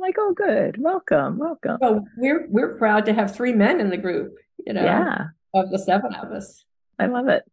like, 0.00 0.16
oh 0.18 0.32
good. 0.32 0.76
Welcome, 0.80 1.38
welcome. 1.38 1.78
Well, 1.80 2.06
we're 2.16 2.46
we're 2.48 2.76
proud 2.76 3.06
to 3.06 3.12
have 3.12 3.34
three 3.34 3.52
men 3.52 3.80
in 3.80 3.90
the 3.90 3.96
group, 3.96 4.36
you 4.66 4.72
know, 4.72 4.84
yeah. 4.84 5.26
of 5.54 5.70
the 5.70 5.78
seven 5.78 6.14
of 6.14 6.32
us. 6.32 6.64
I 6.98 7.06
love 7.06 7.28
it. 7.28 7.44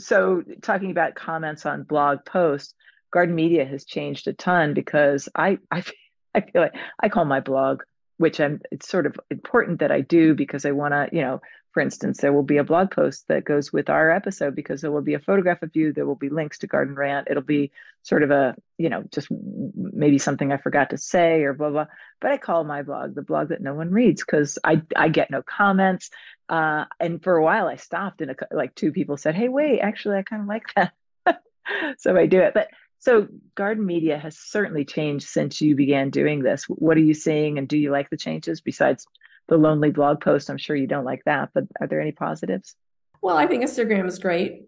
So 0.00 0.42
talking 0.60 0.90
about 0.90 1.14
comments 1.14 1.66
on 1.66 1.84
blog 1.84 2.24
posts, 2.24 2.74
Garden 3.10 3.34
Media 3.34 3.64
has 3.64 3.84
changed 3.84 4.28
a 4.28 4.32
ton 4.32 4.74
because 4.74 5.28
I 5.34 5.58
I 5.70 5.82
I 6.34 6.40
feel 6.40 6.62
like 6.62 6.74
I 7.00 7.08
call 7.08 7.24
my 7.24 7.40
blog 7.40 7.82
which 8.22 8.40
I'm 8.40 8.60
it's 8.70 8.88
sort 8.88 9.06
of 9.06 9.18
important 9.30 9.80
that 9.80 9.90
I 9.90 10.00
do 10.00 10.34
because 10.34 10.64
I 10.64 10.70
want 10.70 10.94
to, 10.94 11.08
you 11.12 11.22
know, 11.22 11.40
for 11.72 11.80
instance, 11.80 12.20
there 12.20 12.32
will 12.34 12.42
be 12.42 12.58
a 12.58 12.64
blog 12.64 12.90
post 12.90 13.26
that 13.28 13.44
goes 13.44 13.72
with 13.72 13.88
our 13.88 14.10
episode 14.10 14.54
because 14.54 14.82
there 14.82 14.92
will 14.92 15.02
be 15.02 15.14
a 15.14 15.18
photograph 15.18 15.62
of 15.62 15.74
you. 15.74 15.92
There 15.92 16.04
will 16.04 16.16
be 16.16 16.28
links 16.28 16.58
to 16.58 16.66
Garden 16.66 16.94
Rant. 16.94 17.28
It'll 17.30 17.42
be 17.42 17.72
sort 18.02 18.22
of 18.22 18.30
a, 18.30 18.54
you 18.76 18.90
know, 18.90 19.04
just 19.10 19.28
maybe 19.30 20.18
something 20.18 20.52
I 20.52 20.58
forgot 20.58 20.90
to 20.90 20.98
say 20.98 21.42
or 21.44 21.54
blah, 21.54 21.70
blah. 21.70 21.86
But 22.20 22.32
I 22.32 22.36
call 22.36 22.64
my 22.64 22.82
blog 22.82 23.14
the 23.14 23.22
blog 23.22 23.48
that 23.48 23.62
no 23.62 23.74
one 23.74 23.90
reads 23.90 24.22
because 24.22 24.58
I, 24.62 24.82
I 24.94 25.08
get 25.08 25.30
no 25.30 25.42
comments. 25.42 26.10
Uh, 26.48 26.84
and 27.00 27.22
for 27.22 27.36
a 27.36 27.42
while 27.42 27.68
I 27.68 27.76
stopped 27.76 28.20
and 28.20 28.36
like 28.50 28.74
two 28.74 28.92
people 28.92 29.16
said, 29.16 29.34
Hey, 29.34 29.48
wait, 29.48 29.80
actually, 29.80 30.18
I 30.18 30.22
kind 30.22 30.42
of 30.42 30.48
like 30.48 30.64
that. 30.76 30.92
so 31.98 32.14
I 32.16 32.26
do 32.26 32.40
it. 32.40 32.52
But 32.52 32.68
so 32.98 33.28
garden 33.54 33.86
media 33.86 34.18
has 34.18 34.36
certainly 34.36 34.84
changed 34.84 35.26
since 35.26 35.62
you 35.62 35.74
began 35.74 36.10
doing 36.10 36.42
this. 36.42 36.64
What 36.64 36.98
are 36.98 37.00
you 37.00 37.14
seeing 37.14 37.56
and 37.56 37.66
do 37.66 37.78
you 37.78 37.90
like 37.90 38.10
the 38.10 38.18
changes 38.18 38.60
besides 38.60 39.06
the 39.48 39.56
lonely 39.56 39.90
blog 39.90 40.20
post? 40.20 40.50
I'm 40.50 40.58
sure 40.58 40.76
you 40.76 40.86
don't 40.86 41.04
like 41.04 41.22
that, 41.26 41.50
but 41.54 41.64
are 41.80 41.86
there 41.86 42.00
any 42.00 42.12
positives? 42.12 42.74
Well, 43.22 43.36
I 43.36 43.46
think 43.46 43.62
Instagram 43.62 44.06
is 44.06 44.18
great. 44.18 44.64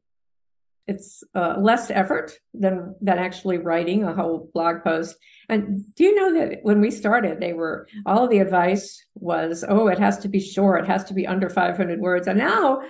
It's 0.86 1.24
uh, 1.34 1.56
less 1.58 1.90
effort 1.90 2.38
than 2.52 2.94
than 3.00 3.18
actually 3.18 3.56
writing 3.56 4.04
a 4.04 4.14
whole 4.14 4.50
blog 4.52 4.84
post. 4.84 5.16
And 5.48 5.94
do 5.94 6.04
you 6.04 6.14
know 6.14 6.38
that 6.38 6.58
when 6.62 6.80
we 6.80 6.90
started, 6.90 7.40
they 7.40 7.54
were 7.54 7.88
all 8.04 8.28
the 8.28 8.38
advice 8.38 9.02
was, 9.14 9.64
oh, 9.66 9.88
it 9.88 9.98
has 9.98 10.18
to 10.20 10.28
be 10.28 10.40
short, 10.40 10.84
it 10.84 10.86
has 10.86 11.04
to 11.04 11.14
be 11.14 11.26
under 11.26 11.48
500 11.48 12.00
words. 12.00 12.26
And 12.26 12.38
now 12.38 12.82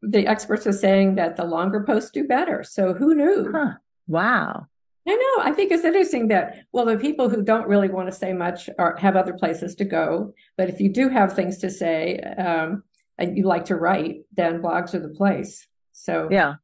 the 0.00 0.26
experts 0.26 0.66
are 0.66 0.72
saying 0.72 1.16
that 1.16 1.36
the 1.36 1.44
longer 1.44 1.84
posts 1.84 2.10
do 2.10 2.24
better. 2.24 2.64
So 2.64 2.94
who 2.94 3.14
knew? 3.14 3.52
Huh. 3.52 3.74
Wow. 4.08 4.66
I 5.06 5.14
know. 5.14 5.42
I 5.42 5.52
think 5.52 5.72
it's 5.72 5.84
interesting 5.84 6.28
that 6.28 6.64
well, 6.72 6.84
the 6.84 6.96
people 6.96 7.28
who 7.28 7.42
don't 7.42 7.66
really 7.66 7.88
want 7.88 8.08
to 8.08 8.12
say 8.12 8.32
much 8.32 8.70
are 8.78 8.96
have 8.96 9.16
other 9.16 9.32
places 9.32 9.74
to 9.76 9.84
go. 9.84 10.34
But 10.56 10.68
if 10.68 10.80
you 10.80 10.92
do 10.92 11.08
have 11.08 11.34
things 11.34 11.58
to 11.58 11.70
say 11.70 12.18
um, 12.18 12.84
and 13.18 13.36
you 13.36 13.44
like 13.44 13.64
to 13.66 13.76
write, 13.76 14.22
then 14.36 14.62
blogs 14.62 14.94
are 14.94 15.00
the 15.00 15.08
place. 15.08 15.66
So 15.92 16.28
yeah. 16.30 16.54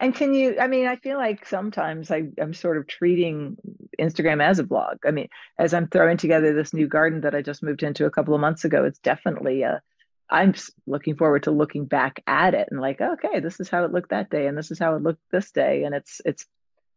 And 0.00 0.14
can 0.14 0.34
you? 0.34 0.58
I 0.58 0.66
mean, 0.68 0.86
I 0.86 0.96
feel 0.96 1.18
like 1.18 1.46
sometimes 1.46 2.10
I, 2.10 2.24
I'm 2.40 2.54
sort 2.54 2.78
of 2.78 2.86
treating 2.86 3.56
Instagram 3.98 4.42
as 4.42 4.58
a 4.58 4.64
blog. 4.64 4.98
I 5.06 5.10
mean, 5.10 5.28
as 5.58 5.74
I'm 5.74 5.88
throwing 5.88 6.16
together 6.16 6.54
this 6.54 6.72
new 6.72 6.88
garden 6.88 7.20
that 7.22 7.34
I 7.34 7.42
just 7.42 7.62
moved 7.62 7.82
into 7.82 8.06
a 8.06 8.10
couple 8.10 8.34
of 8.34 8.40
months 8.40 8.64
ago, 8.64 8.84
it's 8.84 8.98
definitely 8.98 9.62
a. 9.62 9.80
I'm 10.28 10.54
looking 10.86 11.14
forward 11.14 11.44
to 11.44 11.52
looking 11.52 11.84
back 11.84 12.20
at 12.26 12.54
it 12.54 12.68
and 12.70 12.80
like, 12.80 13.00
okay, 13.00 13.38
this 13.38 13.60
is 13.60 13.68
how 13.68 13.84
it 13.84 13.92
looked 13.92 14.10
that 14.10 14.30
day, 14.30 14.46
and 14.46 14.58
this 14.58 14.70
is 14.70 14.78
how 14.78 14.96
it 14.96 15.02
looked 15.02 15.22
this 15.30 15.50
day, 15.50 15.84
and 15.84 15.94
it's 15.94 16.20
it's 16.24 16.46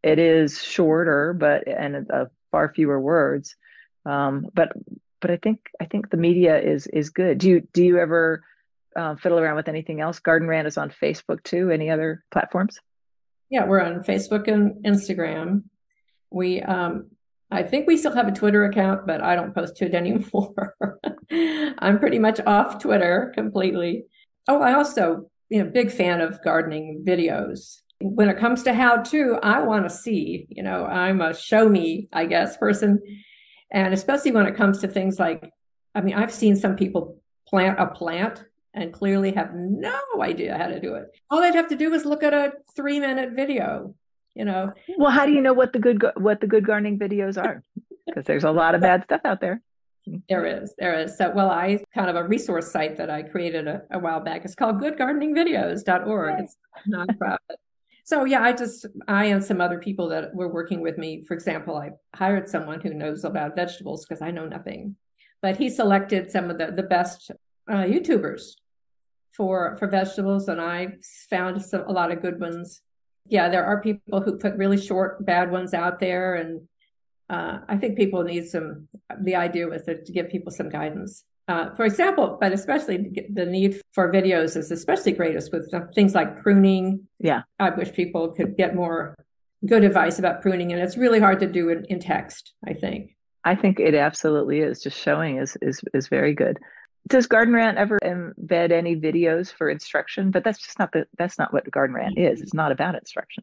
it 0.02 0.18
is 0.18 0.62
shorter, 0.62 1.32
but 1.32 1.66
and 1.68 2.06
far 2.50 2.72
fewer 2.72 3.00
words. 3.00 3.56
Um, 4.06 4.46
but 4.54 4.72
but 5.20 5.30
I 5.30 5.36
think 5.36 5.60
I 5.80 5.84
think 5.84 6.10
the 6.10 6.16
media 6.16 6.58
is 6.58 6.86
is 6.86 7.10
good. 7.10 7.38
Do 7.38 7.48
you 7.48 7.68
do 7.72 7.84
you 7.84 7.98
ever 7.98 8.42
uh, 8.96 9.16
fiddle 9.16 9.38
around 9.38 9.56
with 9.56 9.68
anything 9.68 10.00
else? 10.00 10.18
Garden 10.18 10.48
Rant 10.48 10.66
is 10.66 10.78
on 10.78 10.90
Facebook 10.90 11.42
too. 11.44 11.70
Any 11.70 11.90
other 11.90 12.24
platforms? 12.30 12.78
Yeah, 13.50 13.64
we're 13.66 13.80
on 13.80 14.02
Facebook 14.02 14.48
and 14.48 14.84
Instagram. 14.84 15.64
We 16.30 16.62
um, 16.62 17.10
I 17.50 17.62
think 17.62 17.86
we 17.86 17.96
still 17.96 18.14
have 18.14 18.28
a 18.28 18.32
Twitter 18.32 18.64
account, 18.64 19.06
but 19.06 19.22
I 19.22 19.34
don't 19.34 19.54
post 19.54 19.76
to 19.76 19.86
it 19.86 19.94
anymore. 19.94 20.76
I'm 21.78 21.98
pretty 21.98 22.18
much 22.18 22.40
off 22.40 22.80
Twitter 22.80 23.32
completely. 23.34 24.04
Oh, 24.48 24.62
I 24.62 24.72
also, 24.74 25.30
you 25.48 25.62
know, 25.62 25.70
big 25.70 25.90
fan 25.90 26.20
of 26.20 26.42
gardening 26.42 27.04
videos 27.06 27.80
when 28.00 28.28
it 28.28 28.38
comes 28.38 28.62
to 28.62 28.72
how 28.72 29.02
to, 29.02 29.38
I 29.42 29.60
want 29.60 29.84
to 29.84 29.90
see, 29.90 30.46
you 30.48 30.62
know, 30.62 30.86
I'm 30.86 31.20
a 31.20 31.34
show 31.34 31.68
me, 31.68 32.08
I 32.12 32.26
guess, 32.26 32.56
person. 32.56 33.00
And 33.70 33.92
especially 33.92 34.32
when 34.32 34.46
it 34.46 34.56
comes 34.56 34.80
to 34.80 34.88
things 34.88 35.18
like, 35.18 35.50
I 35.94 36.00
mean, 36.00 36.14
I've 36.14 36.32
seen 36.32 36.56
some 36.56 36.76
people 36.76 37.20
plant 37.46 37.78
a 37.78 37.86
plant 37.86 38.44
and 38.72 38.92
clearly 38.92 39.32
have 39.32 39.50
no 39.54 40.00
idea 40.20 40.56
how 40.56 40.68
to 40.68 40.80
do 40.80 40.94
it. 40.94 41.08
All 41.30 41.40
they'd 41.40 41.54
have 41.54 41.68
to 41.68 41.76
do 41.76 41.92
is 41.92 42.04
look 42.04 42.22
at 42.22 42.32
a 42.32 42.52
three 42.74 43.00
minute 43.00 43.32
video, 43.34 43.94
you 44.34 44.44
know. 44.44 44.72
Well, 44.96 45.10
how 45.10 45.26
do 45.26 45.32
you 45.32 45.42
know 45.42 45.52
what 45.52 45.72
the 45.72 45.78
good, 45.78 46.02
what 46.16 46.40
the 46.40 46.46
good 46.46 46.66
gardening 46.66 46.98
videos 46.98 47.42
are? 47.42 47.62
Because 48.06 48.24
there's 48.24 48.42
a 48.42 48.50
lot 48.50 48.74
of 48.74 48.80
bad 48.80 49.04
stuff 49.04 49.20
out 49.24 49.40
there. 49.40 49.62
There 50.28 50.44
is, 50.44 50.74
there 50.78 50.98
is. 50.98 51.16
So, 51.16 51.30
well, 51.30 51.48
I 51.48 51.84
kind 51.94 52.10
of 52.10 52.16
a 52.16 52.26
resource 52.26 52.72
site 52.72 52.96
that 52.96 53.08
I 53.08 53.22
created 53.22 53.68
a, 53.68 53.82
a 53.92 54.00
while 54.00 54.18
back. 54.18 54.44
It's 54.44 54.56
called 54.56 54.80
goodgardeningvideos.org. 54.80 56.40
It's 56.40 56.56
a 56.74 56.88
nonprofit. 56.88 57.38
So 58.10 58.24
yeah, 58.24 58.42
I 58.42 58.52
just 58.52 58.86
I 59.06 59.26
and 59.26 59.44
some 59.44 59.60
other 59.60 59.78
people 59.78 60.08
that 60.08 60.34
were 60.34 60.52
working 60.52 60.80
with 60.80 60.98
me. 60.98 61.22
For 61.28 61.34
example, 61.34 61.76
I 61.76 61.90
hired 62.12 62.48
someone 62.48 62.80
who 62.80 62.92
knows 62.92 63.22
about 63.22 63.54
vegetables 63.54 64.04
because 64.04 64.20
I 64.20 64.32
know 64.32 64.46
nothing, 64.46 64.96
but 65.42 65.56
he 65.56 65.70
selected 65.70 66.28
some 66.28 66.50
of 66.50 66.58
the 66.58 66.72
the 66.72 66.82
best 66.82 67.30
uh, 67.70 67.84
YouTubers 67.92 68.42
for 69.30 69.76
for 69.78 69.86
vegetables, 69.86 70.48
and 70.48 70.60
I 70.60 70.96
found 71.30 71.62
some, 71.62 71.82
a 71.82 71.92
lot 71.92 72.10
of 72.10 72.20
good 72.20 72.40
ones. 72.40 72.82
Yeah, 73.28 73.48
there 73.48 73.64
are 73.64 73.80
people 73.80 74.22
who 74.22 74.38
put 74.38 74.56
really 74.56 74.80
short 74.88 75.24
bad 75.24 75.52
ones 75.52 75.72
out 75.72 76.00
there, 76.00 76.34
and 76.34 76.62
uh, 77.28 77.58
I 77.68 77.76
think 77.76 77.96
people 77.96 78.24
need 78.24 78.48
some. 78.48 78.88
The 79.22 79.36
idea 79.36 79.68
was 79.68 79.84
to, 79.84 80.02
to 80.02 80.12
give 80.12 80.30
people 80.30 80.50
some 80.50 80.68
guidance. 80.68 81.22
Uh, 81.50 81.74
for 81.74 81.84
example, 81.84 82.38
but 82.40 82.52
especially 82.52 83.26
the 83.28 83.44
need 83.44 83.80
for 83.90 84.12
videos 84.12 84.56
is 84.56 84.70
especially 84.70 85.10
greatest 85.10 85.52
with 85.52 85.68
things 85.96 86.14
like 86.14 86.40
pruning. 86.42 87.08
Yeah. 87.18 87.42
I 87.58 87.70
wish 87.70 87.92
people 87.92 88.28
could 88.28 88.56
get 88.56 88.76
more 88.76 89.16
good 89.66 89.82
advice 89.82 90.20
about 90.20 90.42
pruning, 90.42 90.72
and 90.72 90.80
it's 90.80 90.96
really 90.96 91.18
hard 91.18 91.40
to 91.40 91.48
do 91.48 91.70
in, 91.70 91.84
in 91.86 91.98
text, 91.98 92.52
I 92.64 92.74
think. 92.74 93.16
I 93.42 93.56
think 93.56 93.80
it 93.80 93.96
absolutely 93.96 94.60
is. 94.60 94.80
Just 94.80 95.00
showing 95.00 95.38
is 95.38 95.56
is 95.60 95.80
is 95.92 96.06
very 96.06 96.34
good. 96.34 96.60
Does 97.08 97.26
Garden 97.26 97.52
Rant 97.52 97.78
ever 97.78 97.98
embed 98.04 98.70
any 98.70 98.94
videos 98.94 99.52
for 99.52 99.68
instruction? 99.68 100.30
But 100.30 100.44
that's 100.44 100.60
just 100.64 100.78
not 100.78 100.92
the 100.92 101.08
that's 101.18 101.36
not 101.36 101.52
what 101.52 101.68
Garden 101.68 101.96
Rant 101.96 102.16
is. 102.16 102.42
It's 102.42 102.54
not 102.54 102.70
about 102.70 102.94
instruction. 102.94 103.42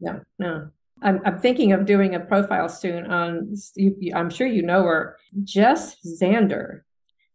No, 0.00 0.20
no. 0.38 0.70
I'm, 1.02 1.20
I'm 1.24 1.40
thinking 1.40 1.72
of 1.72 1.86
doing 1.86 2.14
a 2.14 2.20
profile 2.20 2.68
soon 2.68 3.06
on. 3.06 3.56
You, 3.74 4.12
I'm 4.14 4.30
sure 4.30 4.46
you 4.46 4.62
know 4.62 4.84
her, 4.84 5.16
Jess 5.42 5.96
Zander. 6.06 6.82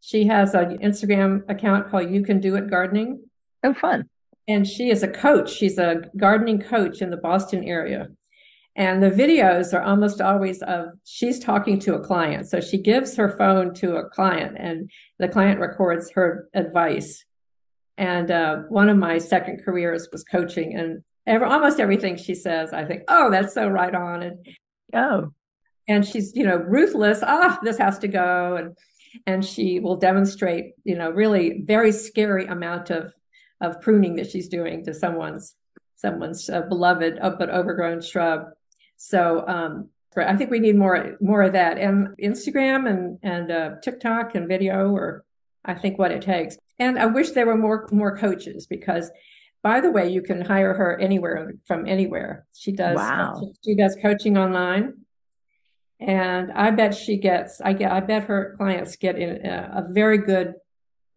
She 0.06 0.26
has 0.28 0.54
an 0.54 0.80
Instagram 0.80 1.50
account 1.50 1.90
called 1.90 2.12
You 2.12 2.24
Can 2.24 2.42
Do 2.42 2.58
It 2.58 2.70
Gardening. 2.70 3.24
Oh, 3.64 3.74
fun. 3.74 4.10
And 4.50 4.68
she 4.68 4.90
is 4.90 5.02
a 5.02 5.08
coach. 5.08 5.50
She's 5.50 5.78
a 5.78 6.02
gardening 6.18 6.60
coach 6.60 7.02
in 7.02 7.10
the 7.10 7.16
Boston 7.16 7.64
area. 7.64 8.10
And 8.76 9.02
the 9.02 9.10
videos 9.10 9.74
are 9.74 9.82
almost 9.82 10.20
always 10.20 10.62
of 10.62 10.88
she's 11.06 11.40
talking 11.40 11.80
to 11.80 11.96
a 11.96 12.02
client. 12.02 12.50
So 12.50 12.60
she 12.60 12.80
gives 12.80 13.16
her 13.16 13.38
phone 13.38 13.74
to 13.76 13.96
a 13.96 14.10
client 14.10 14.58
and 14.60 14.92
the 15.20 15.30
client 15.30 15.62
records 15.62 16.12
her 16.16 16.50
advice. 16.54 17.24
And 17.98 18.30
uh, 18.30 18.58
one 18.68 18.90
of 18.90 18.98
my 18.98 19.20
second 19.20 19.62
careers 19.64 20.10
was 20.12 20.26
coaching 20.26 20.76
and 20.76 21.02
every, 21.26 21.48
almost 21.48 21.80
everything 21.80 22.18
she 22.18 22.36
says, 22.36 22.74
I 22.74 22.84
think, 22.84 23.04
oh, 23.08 23.32
that's 23.32 23.54
so 23.54 23.70
right 23.70 23.96
on. 23.96 24.22
And 24.22 24.48
oh, 24.94 25.32
and 25.88 26.06
she's, 26.06 26.36
you 26.36 26.46
know, 26.46 26.58
ruthless. 26.58 27.20
Ah, 27.22 27.58
oh, 27.58 27.60
this 27.64 27.78
has 27.78 28.00
to 28.00 28.08
go. 28.08 28.56
And 28.56 28.78
and 29.26 29.44
she 29.44 29.80
will 29.80 29.96
demonstrate, 29.96 30.74
you 30.84 30.96
know, 30.96 31.10
really 31.10 31.62
very 31.66 31.92
scary 31.92 32.46
amount 32.46 32.90
of 32.90 33.14
of 33.62 33.82
pruning 33.82 34.16
that 34.16 34.30
she's 34.30 34.50
doing 34.50 34.84
to 34.84 34.94
someone's 34.94 35.56
someone's 35.96 36.50
uh, 36.50 36.62
beloved 36.62 37.18
uh, 37.22 37.30
but 37.32 37.50
overgrown 37.50 38.02
shrub. 38.02 38.48
So 38.98 39.46
um, 39.48 39.90
I 40.18 40.36
think 40.36 40.52
we 40.52 40.60
need 40.60 40.76
more 40.76 41.18
more 41.22 41.44
of 41.44 41.54
that. 41.54 41.78
And 41.78 42.10
Instagram 42.22 42.90
and 42.90 43.20
and 43.24 43.52
uh, 43.52 43.70
TikTok 43.82 44.36
and 44.36 44.48
video 44.48 44.90
or 44.90 45.24
I 45.66 45.74
think 45.74 45.98
what 45.98 46.12
it 46.12 46.22
takes. 46.22 46.58
And 46.80 47.00
I 47.00 47.06
wish 47.06 47.32
there 47.32 47.46
were 47.46 47.58
more 47.58 47.88
more 47.92 48.18
coaches 48.18 48.68
because 48.68 49.12
by 49.62 49.80
the 49.80 49.92
way, 49.92 50.10
you 50.10 50.22
can 50.22 50.42
hire 50.42 50.74
her 50.74 51.00
anywhere 51.00 51.54
from 51.66 51.88
anywhere. 51.88 52.46
She 52.54 52.74
does 52.74 52.98
wow. 52.98 53.54
she 53.64 53.76
does 53.76 53.98
coaching 54.02 54.38
online 54.38 55.03
and 56.04 56.52
I 56.52 56.72
bet 56.72 56.96
she 56.96 57.18
gets. 57.18 57.62
I 57.62 57.74
get. 57.74 57.92
I 57.92 58.00
bet 58.02 58.26
her 58.26 58.56
clients 58.58 58.96
get 58.96 59.18
in 59.18 59.46
a, 59.46 59.86
a 59.88 59.94
very 59.94 60.18
good 60.18 60.56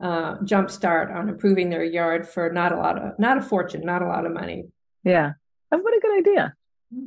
uh, 0.00 0.36
jump 0.44 0.70
start 0.70 1.10
on 1.10 1.28
improving 1.28 1.70
their 1.70 1.84
yard 1.84 2.28
for 2.28 2.50
not 2.50 2.72
a 2.72 2.76
lot 2.76 2.98
of, 2.98 3.18
not 3.18 3.38
a 3.38 3.42
fortune, 3.42 3.82
not 3.84 4.02
a 4.02 4.06
lot 4.06 4.26
of 4.26 4.32
money. 4.32 4.66
Yeah, 5.04 5.32
oh, 5.72 5.78
what 5.78 5.96
a 5.96 6.00
good 6.00 6.18
idea. 6.18 6.54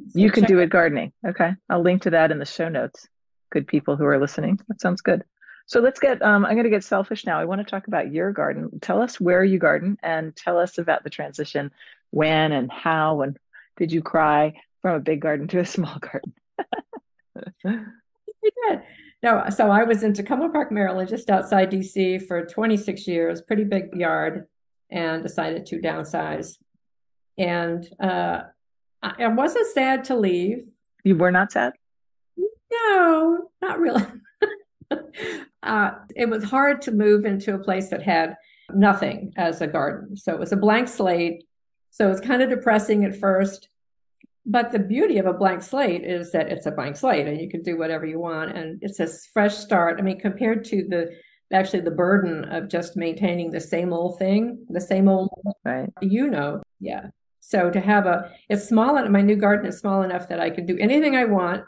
So 0.09 0.19
you 0.19 0.31
can 0.31 0.43
do 0.43 0.59
it 0.59 0.69
gardening. 0.69 1.13
Okay, 1.25 1.51
I'll 1.69 1.81
link 1.81 2.01
to 2.03 2.09
that 2.09 2.31
in 2.31 2.39
the 2.39 2.45
show 2.45 2.67
notes. 2.67 3.07
Good 3.51 3.67
people 3.67 3.95
who 3.95 4.05
are 4.05 4.19
listening. 4.19 4.59
That 4.67 4.81
sounds 4.81 5.01
good. 5.01 5.23
So 5.65 5.79
let's 5.79 5.99
get. 5.99 6.21
Um, 6.21 6.45
I'm 6.45 6.53
going 6.53 6.65
to 6.65 6.69
get 6.69 6.83
selfish 6.83 7.25
now. 7.25 7.39
I 7.39 7.45
want 7.45 7.61
to 7.61 7.69
talk 7.69 7.87
about 7.87 8.11
your 8.11 8.33
garden. 8.33 8.79
Tell 8.81 9.01
us 9.01 9.19
where 9.19 9.43
you 9.43 9.57
garden 9.57 9.97
and 10.03 10.35
tell 10.35 10.57
us 10.57 10.77
about 10.77 11.03
the 11.03 11.09
transition. 11.09 11.71
When 12.11 12.51
and 12.51 12.71
how 12.71 13.21
and 13.21 13.37
did 13.77 13.91
you 13.91 14.01
cry 14.01 14.53
from 14.81 14.95
a 14.95 14.99
big 14.99 15.21
garden 15.21 15.47
to 15.49 15.59
a 15.59 15.65
small 15.77 15.97
garden? 15.99 16.33
We 17.35 18.51
did. 18.67 18.81
No, 19.21 19.43
so 19.49 19.69
I 19.69 19.83
was 19.83 20.03
in 20.03 20.13
Takoma 20.13 20.51
Park, 20.51 20.71
Maryland, 20.71 21.09
just 21.09 21.29
outside 21.29 21.71
DC 21.71 22.25
for 22.25 22.45
26 22.45 23.07
years, 23.07 23.41
pretty 23.41 23.65
big 23.65 23.93
yard, 23.93 24.45
and 24.89 25.21
decided 25.21 25.65
to 25.67 25.79
downsize. 25.79 26.57
And 27.37 27.87
uh, 27.99 28.43
I 29.01 29.27
wasn't 29.27 29.67
sad 29.67 30.05
to 30.05 30.15
leave. 30.15 30.65
You 31.03 31.15
were 31.15 31.31
not 31.31 31.51
sad? 31.51 31.73
No, 32.71 33.49
not 33.61 33.79
really. 33.79 34.03
uh, 35.63 35.91
it 36.15 36.29
was 36.29 36.43
hard 36.43 36.81
to 36.83 36.91
move 36.91 37.25
into 37.25 37.55
a 37.55 37.59
place 37.59 37.89
that 37.89 38.01
had 38.01 38.35
nothing 38.73 39.33
as 39.37 39.61
a 39.61 39.67
garden. 39.67 40.15
So 40.17 40.33
it 40.33 40.39
was 40.39 40.51
a 40.51 40.57
blank 40.57 40.87
slate. 40.87 41.43
So 41.91 42.07
it 42.07 42.11
was 42.11 42.21
kind 42.21 42.41
of 42.41 42.49
depressing 42.49 43.03
at 43.05 43.17
first 43.17 43.68
but 44.49 44.71
the 44.71 44.79
beauty 44.79 45.17
of 45.17 45.25
a 45.25 45.33
blank 45.33 45.61
slate 45.61 46.03
is 46.03 46.31
that 46.31 46.49
it's 46.51 46.65
a 46.65 46.71
blank 46.71 46.97
slate 46.97 47.27
and 47.27 47.39
you 47.39 47.49
can 47.49 47.61
do 47.61 47.77
whatever 47.77 48.05
you 48.05 48.19
want 48.19 48.55
and 48.57 48.79
it's 48.81 48.99
a 48.99 49.07
fresh 49.33 49.55
start 49.55 49.99
i 49.99 50.01
mean 50.01 50.19
compared 50.19 50.65
to 50.65 50.85
the 50.89 51.09
actually 51.51 51.81
the 51.81 51.91
burden 51.91 52.45
of 52.45 52.67
just 52.67 52.97
maintaining 52.97 53.49
the 53.51 53.59
same 53.59 53.93
old 53.93 54.19
thing 54.19 54.65
the 54.69 54.81
same 54.81 55.07
old 55.07 55.29
right 55.65 55.89
you 56.01 56.29
know 56.29 56.61
yeah 56.79 57.07
So 57.49 57.71
to 57.71 57.79
have 57.79 58.05
a, 58.05 58.31
it's 58.47 58.67
small, 58.67 58.93
my 59.09 59.21
new 59.21 59.35
garden 59.35 59.65
is 59.65 59.79
small 59.79 60.03
enough 60.03 60.27
that 60.29 60.39
I 60.39 60.51
can 60.51 60.67
do 60.67 60.77
anything 60.77 61.15
I 61.15 61.25
want 61.25 61.63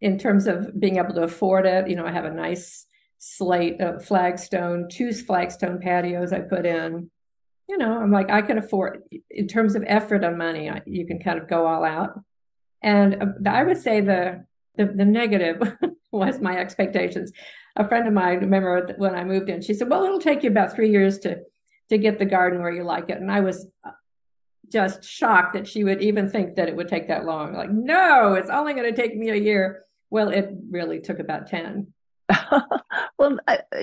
in 0.00 0.18
terms 0.18 0.46
of 0.46 0.80
being 0.80 0.96
able 0.96 1.12
to 1.14 1.24
afford 1.24 1.66
it. 1.66 1.88
You 1.90 1.96
know, 1.96 2.06
I 2.06 2.12
have 2.12 2.24
a 2.24 2.32
nice 2.32 2.86
slate 3.18 3.82
of 3.82 4.02
flagstone, 4.02 4.88
two 4.88 5.12
flagstone 5.12 5.78
patios 5.78 6.32
I 6.32 6.40
put 6.40 6.64
in. 6.64 7.10
You 7.70 7.78
know, 7.78 8.00
I'm 8.00 8.10
like, 8.10 8.30
I 8.30 8.42
can 8.42 8.58
afford, 8.58 9.04
in 9.30 9.46
terms 9.46 9.76
of 9.76 9.84
effort 9.86 10.24
and 10.24 10.36
money, 10.36 10.68
I, 10.68 10.82
you 10.86 11.06
can 11.06 11.20
kind 11.20 11.38
of 11.38 11.46
go 11.46 11.68
all 11.68 11.84
out. 11.84 12.20
And 12.82 13.22
uh, 13.22 13.48
I 13.48 13.62
would 13.62 13.78
say 13.78 14.00
the, 14.00 14.44
the, 14.76 14.86
the 14.86 15.04
negative 15.04 15.62
was 16.10 16.40
my 16.40 16.58
expectations. 16.58 17.30
A 17.76 17.86
friend 17.88 18.08
of 18.08 18.12
mine, 18.12 18.40
remember 18.40 18.92
when 18.98 19.14
I 19.14 19.22
moved 19.22 19.50
in, 19.50 19.62
she 19.62 19.74
said, 19.74 19.88
well, 19.88 20.02
it'll 20.02 20.18
take 20.18 20.42
you 20.42 20.50
about 20.50 20.74
three 20.74 20.90
years 20.90 21.20
to, 21.20 21.42
to 21.90 21.96
get 21.96 22.18
the 22.18 22.24
garden 22.24 22.60
where 22.60 22.72
you 22.72 22.82
like 22.82 23.08
it. 23.08 23.18
And 23.18 23.30
I 23.30 23.38
was 23.38 23.68
uh, 23.84 23.92
just 24.68 25.04
shocked 25.04 25.54
that 25.54 25.68
she 25.68 25.84
would 25.84 26.02
even 26.02 26.28
think 26.28 26.56
that 26.56 26.68
it 26.68 26.74
would 26.74 26.88
take 26.88 27.06
that 27.06 27.24
long. 27.24 27.54
Like, 27.54 27.70
no, 27.70 28.34
it's 28.34 28.50
only 28.50 28.74
going 28.74 28.92
to 28.92 29.00
take 29.00 29.16
me 29.16 29.30
a 29.30 29.36
year. 29.36 29.84
Well, 30.10 30.30
it 30.30 30.50
really 30.68 30.98
took 30.98 31.20
about 31.20 31.46
10. 31.46 31.86
well, 33.18 33.38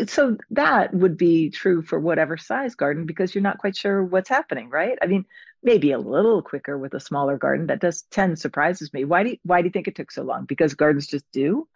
so 0.08 0.38
that 0.52 0.94
would 0.94 1.18
be 1.18 1.50
true 1.50 1.82
for 1.82 2.00
whatever 2.00 2.38
size 2.38 2.76
garden 2.76 3.06
because 3.06 3.34
you're 3.34 3.42
not 3.42 3.58
quite 3.58 3.76
sure 3.76 4.04
what's 4.04 4.30
happening, 4.30 4.70
right? 4.70 4.98
I 5.02 5.08
mean, 5.08 5.26
maybe 5.64 5.92
a 5.92 6.00
little 6.00 6.42
quicker 6.42 6.78
with 6.78 6.94
a 6.94 7.00
smaller 7.00 7.38
garden. 7.38 7.68
That 7.68 7.82
does 7.82 8.04
10 8.12 8.36
surprises 8.36 8.94
me. 8.94 9.06
Why 9.06 9.24
do 9.24 9.30
you, 9.32 9.38
why 9.44 9.62
do 9.62 9.68
you 9.68 9.72
think 9.72 9.88
it 9.88 9.96
took 9.96 10.12
so 10.12 10.24
long? 10.24 10.46
Because 10.46 10.74
gardens 10.74 11.08
just 11.08 11.26
do? 11.32 11.68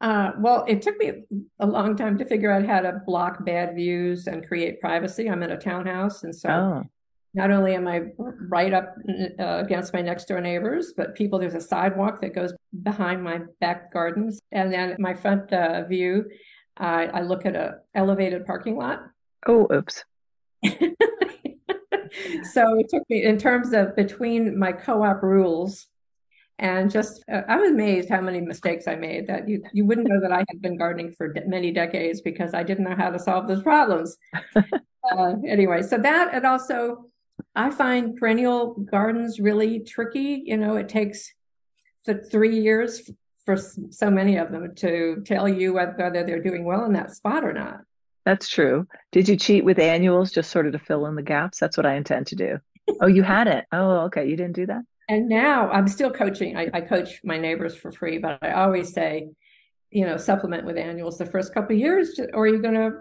Uh, 0.00 0.32
well, 0.38 0.64
it 0.68 0.82
took 0.82 0.98
me 0.98 1.24
a 1.60 1.66
long 1.66 1.96
time 1.96 2.18
to 2.18 2.24
figure 2.24 2.50
out 2.50 2.66
how 2.66 2.80
to 2.80 3.00
block 3.06 3.44
bad 3.44 3.74
views 3.74 4.26
and 4.26 4.46
create 4.46 4.80
privacy. 4.80 5.30
I'm 5.30 5.42
in 5.42 5.52
a 5.52 5.58
townhouse, 5.58 6.24
and 6.24 6.34
so 6.34 6.50
oh 6.50 6.84
not 7.34 7.50
only 7.50 7.74
am 7.74 7.88
I 7.88 8.02
right 8.48 8.72
up 8.72 8.94
uh, 9.38 9.62
against 9.64 9.92
my 9.92 10.00
next 10.00 10.26
door 10.26 10.40
neighbors, 10.40 10.94
but 10.96 11.16
people, 11.16 11.38
there's 11.38 11.54
a 11.54 11.60
sidewalk 11.60 12.20
that 12.20 12.34
goes 12.34 12.52
behind 12.82 13.22
my 13.22 13.40
back 13.60 13.92
gardens. 13.92 14.40
And 14.52 14.72
then 14.72 14.96
my 15.00 15.14
front 15.14 15.52
uh, 15.52 15.84
view, 15.84 16.30
I, 16.76 17.06
I 17.06 17.20
look 17.22 17.44
at 17.44 17.56
a 17.56 17.78
elevated 17.94 18.46
parking 18.46 18.76
lot. 18.76 19.02
Oh, 19.46 19.66
oops. 19.72 20.04
so 22.52 22.78
it 22.78 22.88
took 22.88 23.02
me 23.10 23.24
in 23.24 23.36
terms 23.36 23.72
of 23.72 23.96
between 23.96 24.56
my 24.58 24.72
co-op 24.72 25.22
rules 25.22 25.88
and 26.60 26.90
just 26.90 27.24
uh, 27.30 27.42
i 27.48 27.56
was 27.56 27.70
amazed 27.70 28.08
how 28.08 28.20
many 28.20 28.40
mistakes 28.40 28.86
i 28.86 28.94
made 28.94 29.26
that 29.26 29.48
you 29.48 29.62
you 29.72 29.84
wouldn't 29.84 30.08
know 30.08 30.20
that 30.20 30.30
i 30.32 30.44
had 30.48 30.62
been 30.62 30.78
gardening 30.78 31.12
for 31.12 31.32
de- 31.32 31.46
many 31.46 31.72
decades 31.72 32.20
because 32.20 32.54
i 32.54 32.62
didn't 32.62 32.84
know 32.84 32.94
how 32.96 33.10
to 33.10 33.18
solve 33.18 33.48
those 33.48 33.62
problems 33.62 34.16
uh, 34.56 35.34
anyway 35.46 35.82
so 35.82 35.98
that 35.98 36.32
and 36.32 36.46
also 36.46 37.04
I 37.54 37.70
find 37.70 38.16
perennial 38.16 38.74
gardens 38.74 39.38
really 39.40 39.80
tricky. 39.80 40.42
You 40.44 40.56
know, 40.56 40.76
it 40.76 40.88
takes 40.88 41.32
th- 42.06 42.26
three 42.30 42.60
years 42.60 43.10
for 43.44 43.56
so 43.56 44.10
many 44.10 44.36
of 44.36 44.50
them 44.50 44.74
to 44.76 45.22
tell 45.26 45.48
you 45.48 45.74
whether 45.74 46.10
they're 46.10 46.42
doing 46.42 46.64
well 46.64 46.84
in 46.84 46.92
that 46.94 47.14
spot 47.14 47.44
or 47.44 47.52
not. 47.52 47.80
That's 48.24 48.48
true. 48.48 48.86
Did 49.12 49.28
you 49.28 49.36
cheat 49.36 49.64
with 49.64 49.78
annuals 49.78 50.32
just 50.32 50.50
sort 50.50 50.66
of 50.66 50.72
to 50.72 50.78
fill 50.78 51.06
in 51.06 51.14
the 51.14 51.22
gaps? 51.22 51.58
That's 51.58 51.76
what 51.76 51.86
I 51.86 51.94
intend 51.94 52.26
to 52.28 52.36
do. 52.36 52.58
oh, 53.00 53.06
you 53.06 53.22
had 53.22 53.46
it. 53.48 53.66
Oh, 53.70 54.00
okay. 54.06 54.28
You 54.28 54.36
didn't 54.36 54.54
do 54.54 54.66
that? 54.66 54.82
And 55.08 55.28
now 55.28 55.68
I'm 55.70 55.86
still 55.88 56.10
coaching. 56.10 56.56
I, 56.56 56.70
I 56.72 56.80
coach 56.80 57.20
my 57.22 57.36
neighbors 57.36 57.76
for 57.76 57.92
free, 57.92 58.16
but 58.18 58.38
I 58.40 58.52
always 58.52 58.92
say, 58.92 59.28
you 59.90 60.06
know, 60.06 60.16
supplement 60.16 60.64
with 60.64 60.78
annuals 60.78 61.18
the 61.18 61.26
first 61.26 61.52
couple 61.52 61.76
years, 61.76 62.18
or 62.32 62.48
you're 62.48 62.62
going 62.62 62.74
to 62.74 62.92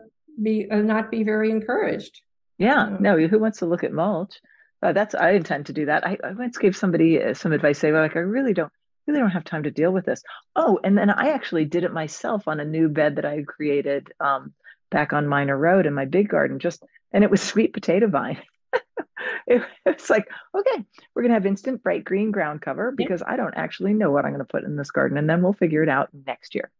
be 0.41 0.69
uh, 0.69 0.77
not 0.77 1.09
be 1.09 1.23
very 1.23 1.49
encouraged. 1.49 2.21
Yeah, 2.63 2.95
no, 2.97 3.17
who 3.17 3.39
wants 3.39 3.59
to 3.59 3.65
look 3.65 3.83
at 3.83 3.91
mulch? 3.91 4.39
Uh, 4.81 4.93
that's 4.93 5.13
I 5.13 5.31
intend 5.31 5.65
to 5.65 5.73
do 5.73 5.85
that. 5.87 6.07
I, 6.07 6.17
I 6.23 6.31
once 6.31 6.57
gave 6.57 6.77
somebody 6.77 7.21
uh, 7.21 7.33
some 7.33 7.51
advice. 7.51 7.81
They 7.81 7.91
were 7.91 7.99
like, 7.99 8.15
I 8.15 8.19
really 8.19 8.53
don't 8.53 8.71
really 9.05 9.19
don't 9.19 9.31
have 9.31 9.43
time 9.43 9.63
to 9.63 9.71
deal 9.71 9.91
with 9.91 10.05
this. 10.05 10.23
Oh, 10.55 10.79
and 10.81 10.97
then 10.97 11.09
I 11.09 11.31
actually 11.31 11.65
did 11.65 11.83
it 11.83 11.91
myself 11.91 12.47
on 12.47 12.61
a 12.61 12.65
new 12.65 12.87
bed 12.87 13.17
that 13.17 13.25
I 13.25 13.35
had 13.35 13.47
created 13.47 14.13
um, 14.21 14.53
back 14.91 15.11
on 15.11 15.27
Minor 15.27 15.57
Road 15.57 15.85
in 15.85 15.93
my 15.93 16.05
big 16.05 16.29
garden. 16.29 16.57
Just 16.57 16.85
and 17.11 17.21
it 17.25 17.29
was 17.29 17.41
sweet 17.51 17.73
potato 17.73 18.07
vine. 18.07 18.41
it, 19.47 19.61
it's 19.85 20.09
like, 20.09 20.29
okay, 20.55 20.85
we're 21.13 21.23
gonna 21.23 21.33
have 21.33 21.45
instant 21.45 21.83
bright 21.83 22.05
green 22.05 22.31
ground 22.31 22.61
cover 22.61 22.93
because 22.95 23.21
yeah. 23.27 23.33
I 23.33 23.35
don't 23.35 23.55
actually 23.57 23.93
know 23.93 24.09
what 24.09 24.23
I'm 24.23 24.31
gonna 24.31 24.45
put 24.45 24.63
in 24.63 24.77
this 24.77 24.91
garden, 24.91 25.17
and 25.17 25.29
then 25.29 25.41
we'll 25.41 25.51
figure 25.51 25.83
it 25.83 25.89
out 25.89 26.07
next 26.25 26.55
year. 26.55 26.71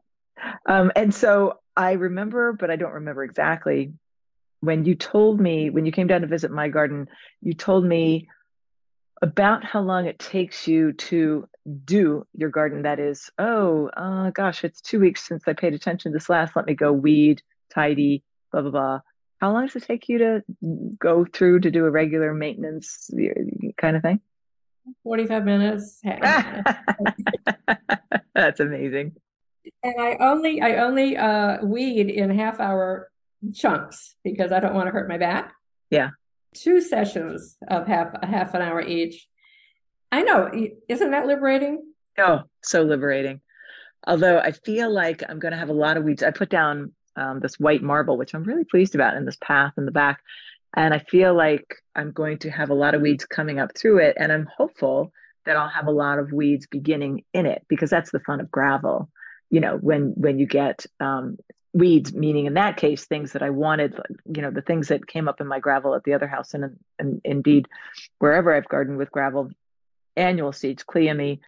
um, 0.64 0.90
and 0.96 1.14
so 1.14 1.58
I 1.76 1.92
remember, 1.92 2.54
but 2.54 2.70
I 2.70 2.76
don't 2.76 2.94
remember 2.94 3.24
exactly 3.24 3.92
when 4.60 4.84
you 4.84 4.94
told 4.94 5.40
me 5.40 5.70
when 5.70 5.86
you 5.86 5.92
came 5.92 6.06
down 6.06 6.20
to 6.20 6.26
visit 6.26 6.50
my 6.50 6.68
garden 6.68 7.08
you 7.40 7.54
told 7.54 7.84
me 7.84 8.28
about 9.22 9.64
how 9.64 9.80
long 9.80 10.06
it 10.06 10.18
takes 10.18 10.68
you 10.68 10.92
to 10.92 11.48
do 11.84 12.26
your 12.34 12.50
garden. 12.50 12.82
That 12.82 12.98
is 12.98 13.30
oh 13.38 13.90
uh, 13.96 14.30
gosh 14.30 14.64
it's 14.64 14.80
two 14.80 15.00
weeks 15.00 15.26
since 15.26 15.44
i 15.46 15.52
paid 15.52 15.74
attention 15.74 16.12
to 16.12 16.16
this 16.16 16.28
last. 16.28 16.56
Let 16.56 16.66
me 16.66 16.74
go 16.74 16.92
weed 16.92 17.42
tidy 17.72 18.22
blah 18.52 18.62
blah 18.62 18.70
blah. 18.70 19.00
How 19.40 19.52
long 19.52 19.66
does 19.66 19.76
it 19.76 19.84
take 19.84 20.08
you 20.08 20.18
to 20.18 20.42
go 20.98 21.24
through 21.24 21.60
to 21.60 21.70
do 21.70 21.84
a 21.84 21.90
regular 21.90 22.34
maintenance 22.34 23.10
kind 23.76 23.96
of 23.96 24.02
thing? 24.02 24.20
45 25.04 25.44
minutes. 25.44 26.00
That's 28.34 28.60
amazing. 28.60 29.14
And 29.82 30.00
i 30.00 30.16
only 30.20 30.62
i 30.62 30.76
only 30.76 31.16
uh, 31.16 31.64
weed 31.64 32.08
in 32.08 32.30
half 32.30 32.58
hour 32.58 33.10
chunks 33.54 34.14
because 34.24 34.52
I 34.52 34.60
don't 34.60 34.74
want 34.74 34.86
to 34.86 34.92
hurt 34.92 35.08
my 35.08 35.18
back. 35.18 35.52
Yeah. 35.90 36.10
Two 36.54 36.80
sessions 36.80 37.56
of 37.68 37.86
half 37.86 38.08
a 38.14 38.26
half 38.26 38.54
an 38.54 38.62
hour 38.62 38.80
each. 38.80 39.28
I 40.10 40.22
know. 40.22 40.50
Isn't 40.88 41.10
that 41.10 41.26
liberating? 41.26 41.82
Oh, 42.18 42.42
so 42.62 42.82
liberating. 42.82 43.40
Although 44.06 44.38
I 44.38 44.52
feel 44.52 44.92
like 44.92 45.22
I'm 45.28 45.38
going 45.38 45.52
to 45.52 45.58
have 45.58 45.68
a 45.68 45.74
lot 45.74 45.96
of 45.96 46.04
weeds. 46.04 46.22
I 46.22 46.30
put 46.30 46.48
down 46.48 46.92
um, 47.16 47.40
this 47.40 47.58
white 47.58 47.82
marble, 47.82 48.16
which 48.16 48.34
I'm 48.34 48.44
really 48.44 48.64
pleased 48.64 48.94
about 48.94 49.16
in 49.16 49.24
this 49.24 49.36
path 49.42 49.72
in 49.76 49.84
the 49.84 49.92
back. 49.92 50.20
And 50.76 50.94
I 50.94 50.98
feel 50.98 51.34
like 51.34 51.76
I'm 51.94 52.12
going 52.12 52.38
to 52.38 52.50
have 52.50 52.70
a 52.70 52.74
lot 52.74 52.94
of 52.94 53.02
weeds 53.02 53.26
coming 53.26 53.58
up 53.58 53.76
through 53.76 53.98
it. 53.98 54.16
And 54.18 54.32
I'm 54.32 54.48
hopeful 54.56 55.12
that 55.44 55.56
I'll 55.56 55.68
have 55.68 55.86
a 55.86 55.92
lot 55.92 56.18
of 56.18 56.32
weeds 56.32 56.66
beginning 56.66 57.24
in 57.32 57.46
it 57.46 57.64
because 57.68 57.90
that's 57.90 58.10
the 58.10 58.20
fun 58.20 58.40
of 58.40 58.50
gravel. 58.50 59.10
You 59.50 59.60
know, 59.60 59.78
when 59.78 60.12
when 60.16 60.38
you 60.38 60.46
get 60.46 60.84
um, 61.00 61.38
weeds 61.78 62.12
meaning 62.12 62.46
in 62.46 62.54
that 62.54 62.76
case 62.76 63.04
things 63.04 63.32
that 63.32 63.42
i 63.42 63.50
wanted 63.50 63.98
you 64.34 64.42
know 64.42 64.50
the 64.50 64.62
things 64.62 64.88
that 64.88 65.06
came 65.06 65.28
up 65.28 65.40
in 65.40 65.46
my 65.46 65.60
gravel 65.60 65.94
at 65.94 66.04
the 66.04 66.14
other 66.14 66.26
house 66.26 66.54
and, 66.54 66.78
and 66.98 67.20
indeed 67.24 67.66
wherever 68.18 68.54
i've 68.54 68.68
gardened 68.68 68.98
with 68.98 69.10
gravel 69.10 69.50
annual 70.16 70.52
seeds 70.52 70.82
cleome 70.82 71.38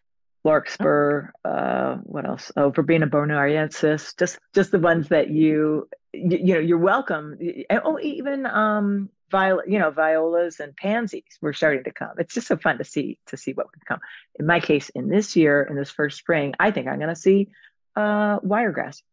larkspur 0.43 1.29
uh 1.45 1.95
what 1.97 2.25
else? 2.25 2.51
Oh 2.57 2.69
verbena 2.69 3.07
bonariensis 3.07 4.17
just 4.17 4.39
just 4.53 4.71
the 4.71 4.79
ones 4.79 5.09
that 5.09 5.29
you 5.29 5.87
you, 6.13 6.37
you 6.37 6.53
know 6.55 6.59
you're 6.59 6.77
welcome. 6.77 7.37
Oh 7.69 7.99
even 8.01 8.45
um 8.45 9.09
violet 9.29 9.69
you 9.69 9.79
know 9.79 9.91
violas 9.91 10.59
and 10.59 10.75
pansies 10.75 11.37
were 11.41 11.53
starting 11.53 11.83
to 11.83 11.91
come. 11.91 12.11
It's 12.17 12.33
just 12.33 12.47
so 12.47 12.57
fun 12.57 12.79
to 12.79 12.83
see 12.83 13.19
to 13.27 13.37
see 13.37 13.53
what 13.53 13.71
could 13.71 13.85
come. 13.85 13.99
In 14.39 14.45
my 14.45 14.59
case 14.59 14.89
in 14.89 15.09
this 15.09 15.35
year 15.35 15.63
in 15.63 15.75
this 15.75 15.91
first 15.91 16.17
spring 16.17 16.53
i 16.59 16.71
think 16.71 16.87
i'm 16.87 16.97
going 16.97 17.09
to 17.09 17.15
see 17.15 17.49
uh, 17.95 18.39
wiregrass 18.43 19.03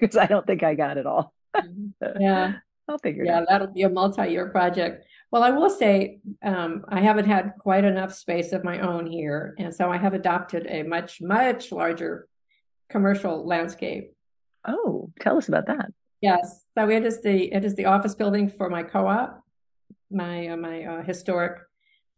because 0.00 0.16
I 0.16 0.26
don't 0.26 0.46
think 0.46 0.62
I 0.62 0.74
got 0.74 0.98
it 0.98 1.06
all. 1.06 1.32
Mm-hmm. 1.56 2.20
yeah. 2.20 2.54
I'll 2.88 2.98
figure 2.98 3.24
yeah, 3.24 3.38
it 3.38 3.42
out. 3.42 3.46
that'll 3.48 3.66
be 3.72 3.82
a 3.82 3.88
multi-year 3.88 4.50
project. 4.50 5.04
Well, 5.32 5.42
I 5.42 5.50
will 5.50 5.70
say 5.70 6.20
um, 6.44 6.84
I 6.88 7.00
haven't 7.00 7.26
had 7.26 7.54
quite 7.58 7.84
enough 7.84 8.14
space 8.14 8.52
of 8.52 8.62
my 8.62 8.78
own 8.78 9.06
here, 9.06 9.54
and 9.58 9.74
so 9.74 9.90
I 9.90 9.96
have 9.96 10.14
adopted 10.14 10.66
a 10.68 10.82
much 10.84 11.20
much 11.20 11.72
larger 11.72 12.28
commercial 12.88 13.44
landscape. 13.44 14.12
Oh, 14.66 15.10
tell 15.20 15.36
us 15.36 15.48
about 15.48 15.66
that. 15.66 15.92
Yes, 16.20 16.64
so 16.78 16.88
it 16.88 17.04
is 17.04 17.22
the 17.22 17.52
it 17.52 17.64
is 17.64 17.74
the 17.74 17.86
office 17.86 18.14
building 18.14 18.48
for 18.48 18.70
my 18.70 18.84
co-op, 18.84 19.42
my 20.10 20.48
uh, 20.48 20.56
my 20.56 20.84
uh, 20.84 21.02
historic 21.02 21.58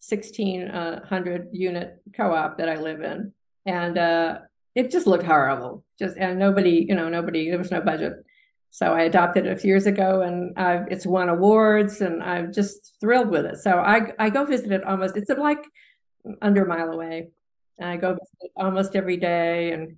sixteen 0.01 0.69
uh, 0.69 1.01
unit 1.51 2.03
co-op 2.15 2.59
that 2.59 2.69
I 2.69 2.77
live 2.77 3.01
in, 3.01 3.33
and 3.65 3.97
uh, 3.97 4.39
it 4.75 4.91
just 4.91 5.07
looked 5.07 5.25
horrible. 5.25 5.85
Just 5.99 6.17
and 6.17 6.39
nobody, 6.39 6.87
you 6.89 6.95
know, 6.95 7.09
nobody. 7.09 7.49
There 7.49 7.59
was 7.59 7.71
no 7.71 7.81
budget, 7.81 8.13
so 8.71 8.93
I 8.93 9.03
adopted 9.03 9.47
it 9.47 9.53
a 9.53 9.57
few 9.57 9.69
years 9.69 9.87
ago, 9.87 10.23
and 10.23 10.57
I've, 10.57 10.87
it's 10.89 11.07
won 11.07 11.29
awards, 11.29 12.01
and 12.01 12.23
I'm 12.23 12.53
just 12.53 12.97
thrilled 13.01 13.29
with 13.29 13.47
it. 13.47 13.59
So 13.59 13.79
I 13.79 14.13
I 14.19 14.31
go 14.31 14.45
visit 14.45 14.73
it 14.73 14.85
almost. 14.85 15.17
It's 15.17 15.31
like 15.31 15.65
under 16.43 16.65
a 16.65 16.69
mile 16.69 16.93
away, 16.93 17.29
and 17.79 17.89
I 17.89 17.97
go 17.97 18.11
visit 18.11 18.53
almost 18.57 18.95
every 18.95 19.17
day, 19.17 19.73
and 19.73 19.97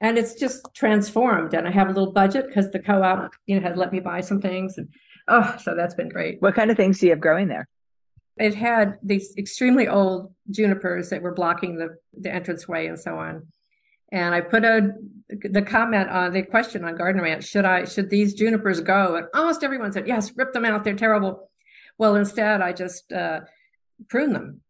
and 0.00 0.16
it's 0.16 0.34
just 0.34 0.66
transformed. 0.74 1.54
And 1.54 1.66
I 1.66 1.70
have 1.70 1.88
a 1.88 1.92
little 1.92 2.12
budget 2.12 2.46
because 2.48 2.70
the 2.70 2.78
co-op, 2.78 3.32
you 3.46 3.60
know, 3.60 3.68
has 3.68 3.76
let 3.76 3.92
me 3.92 4.00
buy 4.00 4.20
some 4.20 4.40
things, 4.40 4.78
and 4.78 4.88
oh, 5.28 5.56
so 5.62 5.74
that's 5.74 5.94
been 5.94 6.08
great. 6.08 6.40
What 6.40 6.54
kind 6.54 6.70
of 6.70 6.76
things 6.76 6.98
do 6.98 7.06
you 7.06 7.12
have 7.12 7.20
growing 7.20 7.48
there? 7.48 7.68
It 8.38 8.54
had 8.54 8.98
these 9.02 9.34
extremely 9.36 9.88
old 9.88 10.32
junipers 10.50 11.10
that 11.10 11.20
were 11.20 11.34
blocking 11.34 11.76
the 11.76 11.96
the 12.18 12.34
entranceway 12.34 12.86
and 12.86 12.98
so 12.98 13.18
on 13.18 13.48
and 14.12 14.34
I 14.34 14.42
put 14.42 14.64
a 14.64 14.90
the 15.28 15.62
comment 15.62 16.10
on 16.10 16.32
the 16.34 16.42
question 16.42 16.84
on 16.84 16.96
Garden 16.96 17.22
Rant: 17.22 17.42
Should 17.42 17.64
I 17.64 17.84
should 17.84 18.10
these 18.10 18.34
junipers 18.34 18.80
go? 18.80 19.16
And 19.16 19.26
almost 19.34 19.64
everyone 19.64 19.92
said 19.92 20.06
yes, 20.06 20.30
rip 20.36 20.52
them 20.52 20.64
out. 20.64 20.84
They're 20.84 20.94
terrible. 20.94 21.50
Well, 21.98 22.16
instead, 22.16 22.60
I 22.60 22.72
just 22.72 23.10
uh, 23.12 23.40
prune 24.08 24.32
them. 24.32 24.60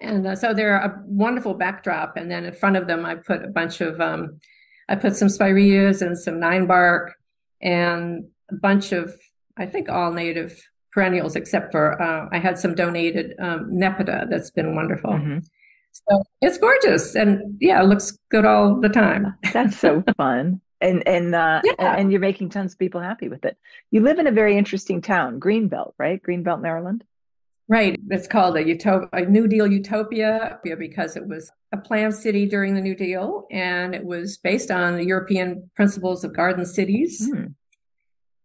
And 0.00 0.26
uh, 0.26 0.34
so 0.34 0.54
they're 0.54 0.76
a 0.76 1.02
wonderful 1.04 1.54
backdrop. 1.54 2.16
And 2.16 2.30
then 2.30 2.44
in 2.46 2.54
front 2.54 2.76
of 2.76 2.86
them, 2.86 3.04
I 3.04 3.16
put 3.16 3.44
a 3.44 3.48
bunch 3.48 3.80
of, 3.80 4.00
um, 4.00 4.40
I 4.88 4.96
put 4.96 5.16
some 5.16 5.28
spireas 5.28 6.02
and 6.02 6.18
some 6.18 6.40
nine 6.40 6.66
bark 6.66 7.14
and 7.60 8.24
a 8.50 8.54
bunch 8.54 8.92
of, 8.92 9.14
I 9.56 9.66
think, 9.66 9.88
all 9.88 10.12
native 10.12 10.58
perennials, 10.92 11.36
except 11.36 11.72
for 11.72 12.00
uh, 12.00 12.28
I 12.32 12.38
had 12.38 12.58
some 12.58 12.74
donated 12.74 13.34
um, 13.38 13.70
Nepeta 13.72 14.28
that's 14.28 14.50
been 14.50 14.74
wonderful. 14.74 15.12
Mm-hmm. 15.12 15.38
So 15.92 16.22
it's 16.40 16.58
gorgeous, 16.58 17.14
and 17.14 17.56
yeah, 17.60 17.82
it 17.82 17.86
looks 17.86 18.18
good 18.30 18.44
all 18.44 18.80
the 18.80 18.88
time. 18.88 19.34
That's 19.52 19.78
so 19.78 20.02
fun, 20.16 20.60
and 20.80 21.06
and 21.06 21.34
uh, 21.34 21.60
yeah. 21.64 21.96
and 21.96 22.10
you're 22.10 22.20
making 22.20 22.50
tons 22.50 22.72
of 22.72 22.78
people 22.78 23.00
happy 23.00 23.28
with 23.28 23.44
it. 23.44 23.56
You 23.90 24.00
live 24.00 24.18
in 24.18 24.26
a 24.26 24.32
very 24.32 24.56
interesting 24.56 25.02
town, 25.02 25.40
Greenbelt, 25.40 25.92
right? 25.98 26.22
Greenbelt, 26.22 26.60
Maryland. 26.60 27.04
Right. 27.68 28.00
It's 28.10 28.26
called 28.26 28.56
a, 28.56 28.64
utop- 28.64 29.10
a 29.12 29.24
New 29.26 29.46
Deal 29.46 29.64
utopia 29.64 30.58
because 30.64 31.14
it 31.14 31.24
was 31.28 31.52
a 31.70 31.76
planned 31.76 32.16
city 32.16 32.44
during 32.46 32.74
the 32.74 32.80
New 32.80 32.96
Deal, 32.96 33.46
and 33.52 33.94
it 33.94 34.04
was 34.04 34.38
based 34.38 34.72
on 34.72 34.96
the 34.96 35.04
European 35.04 35.70
principles 35.76 36.24
of 36.24 36.34
garden 36.34 36.66
cities. 36.66 37.30
Hmm 37.32 37.46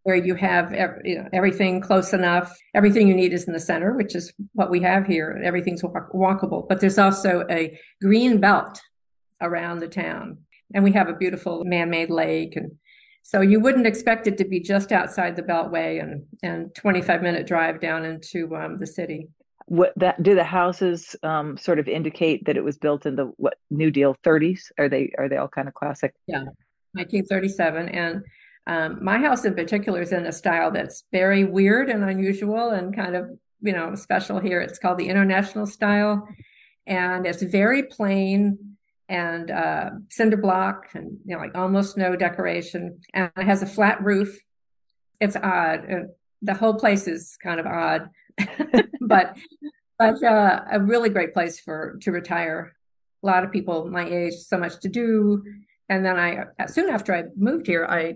where 0.06 0.16
you 0.16 0.36
have 0.36 0.72
you 1.03 1.18
know, 1.18 1.28
everything 1.34 1.82
close 1.82 2.14
enough. 2.14 2.56
Everything 2.76 3.08
you 3.08 3.16
need 3.16 3.34
is 3.34 3.45
in 3.45 3.53
the 3.53 3.60
center, 3.60 3.93
which 3.93 4.14
is 4.14 4.32
what 4.53 4.70
we 4.70 4.80
have 4.80 5.08
here. 5.08 5.41
Everything's 5.43 5.84
walk- 5.84 6.14
walkable, 6.14 6.70
but 6.70 6.80
there's 6.80 6.99
also 6.99 7.43
a 7.49 7.76
green 8.03 8.39
belt 8.39 8.80
around 9.41 9.80
the 9.80 9.88
town. 9.88 10.38
And 10.76 10.84
we 10.84 10.91
have 10.91 11.10
a 11.10 11.16
beautiful 11.16 11.64
man-made 11.66 12.12
lake. 12.12 12.56
And 12.56 12.74
so 13.24 13.41
you 13.41 13.60
wouldn't 13.60 13.88
expect 13.88 14.28
it 14.28 14.38
to 14.38 14.45
be 14.45 14.60
just 14.60 14.91
outside 14.91 15.36
the 15.36 15.41
beltway 15.41 15.99
and, 15.99 16.24
and 16.43 16.74
25 16.76 17.24
minute 17.24 17.47
drive 17.47 17.82
down 17.82 18.06
into 18.06 18.56
um, 18.56 18.78
the 18.78 18.86
city. 18.86 19.28
What 19.66 19.91
that 19.95 20.22
do 20.22 20.36
the 20.36 20.43
houses 20.43 21.16
um, 21.24 21.58
sort 21.58 21.80
of 21.80 21.88
indicate 21.88 22.45
that 22.45 22.58
it 22.58 22.64
was 22.64 22.78
built 22.78 23.08
in 23.08 23.16
the 23.16 23.34
what 23.38 23.56
New 23.72 23.89
Deal 23.89 24.16
30s? 24.24 24.72
Are 24.78 24.88
they 24.88 25.12
are 25.18 25.28
they 25.28 25.38
all 25.38 25.47
kind 25.47 25.68
of 25.68 25.74
classic? 25.74 26.14
Yeah, 26.28 26.43
1937, 26.93 27.89
and 27.89 28.22
um, 28.68 29.03
my 29.03 29.20
house 29.20 29.45
in 29.45 29.53
particular 29.53 30.01
is 30.01 30.11
in 30.11 30.26
a 30.26 30.32
style 30.32 30.72
that's 30.72 31.03
very 31.11 31.43
weird 31.43 31.89
and 31.89 32.03
unusual 32.03 32.70
and 32.70 32.95
kind 32.95 33.16
of, 33.16 33.30
you 33.61 33.74
know, 33.74 33.93
special 33.95 34.39
here. 34.39 34.59
It's 34.61 34.80
called 34.80 34.97
the 34.97 35.09
international 35.09 35.68
style. 35.68 36.28
And 36.88 37.26
it's 37.26 37.43
very 37.43 37.84
plain 37.84 38.78
and 39.07 39.51
uh, 39.51 39.91
cinder 40.09 40.38
block 40.38 40.88
and, 40.95 41.20
you 41.26 41.36
know, 41.36 41.41
like 41.41 41.55
almost 41.55 41.95
no 41.95 42.16
decoration. 42.16 43.01
And 43.13 43.32
it 43.38 43.45
has 43.45 43.61
a 43.61 43.68
flat 43.68 44.03
roof. 44.03 44.39
It's 45.20 45.36
odd. 45.36 45.86
And 45.86 46.09
the 46.41 46.55
whole 46.55 46.76
place 46.76 47.07
is 47.07 47.38
kind 47.41 47.59
of 47.59 47.68
odd, 47.68 48.09
but, 49.01 49.38
but 49.99 50.24
uh, 50.24 50.61
a 50.72 50.80
really 50.80 51.09
great 51.09 51.34
place 51.34 51.59
for, 51.59 51.97
to 52.01 52.11
retire. 52.11 52.76
A 53.24 53.26
lot 53.28 53.43
of 53.43 53.51
people 53.51 53.86
my 53.86 54.07
age, 54.07 54.34
so 54.34 54.57
much 54.57 54.80
to 54.82 54.89
do. 54.89 55.43
And 55.88 56.03
then 56.03 56.18
I, 56.20 56.66
soon 56.66 56.89
after 56.89 57.13
I 57.13 57.26
moved 57.36 57.68
here, 57.68 57.86
I 57.86 58.16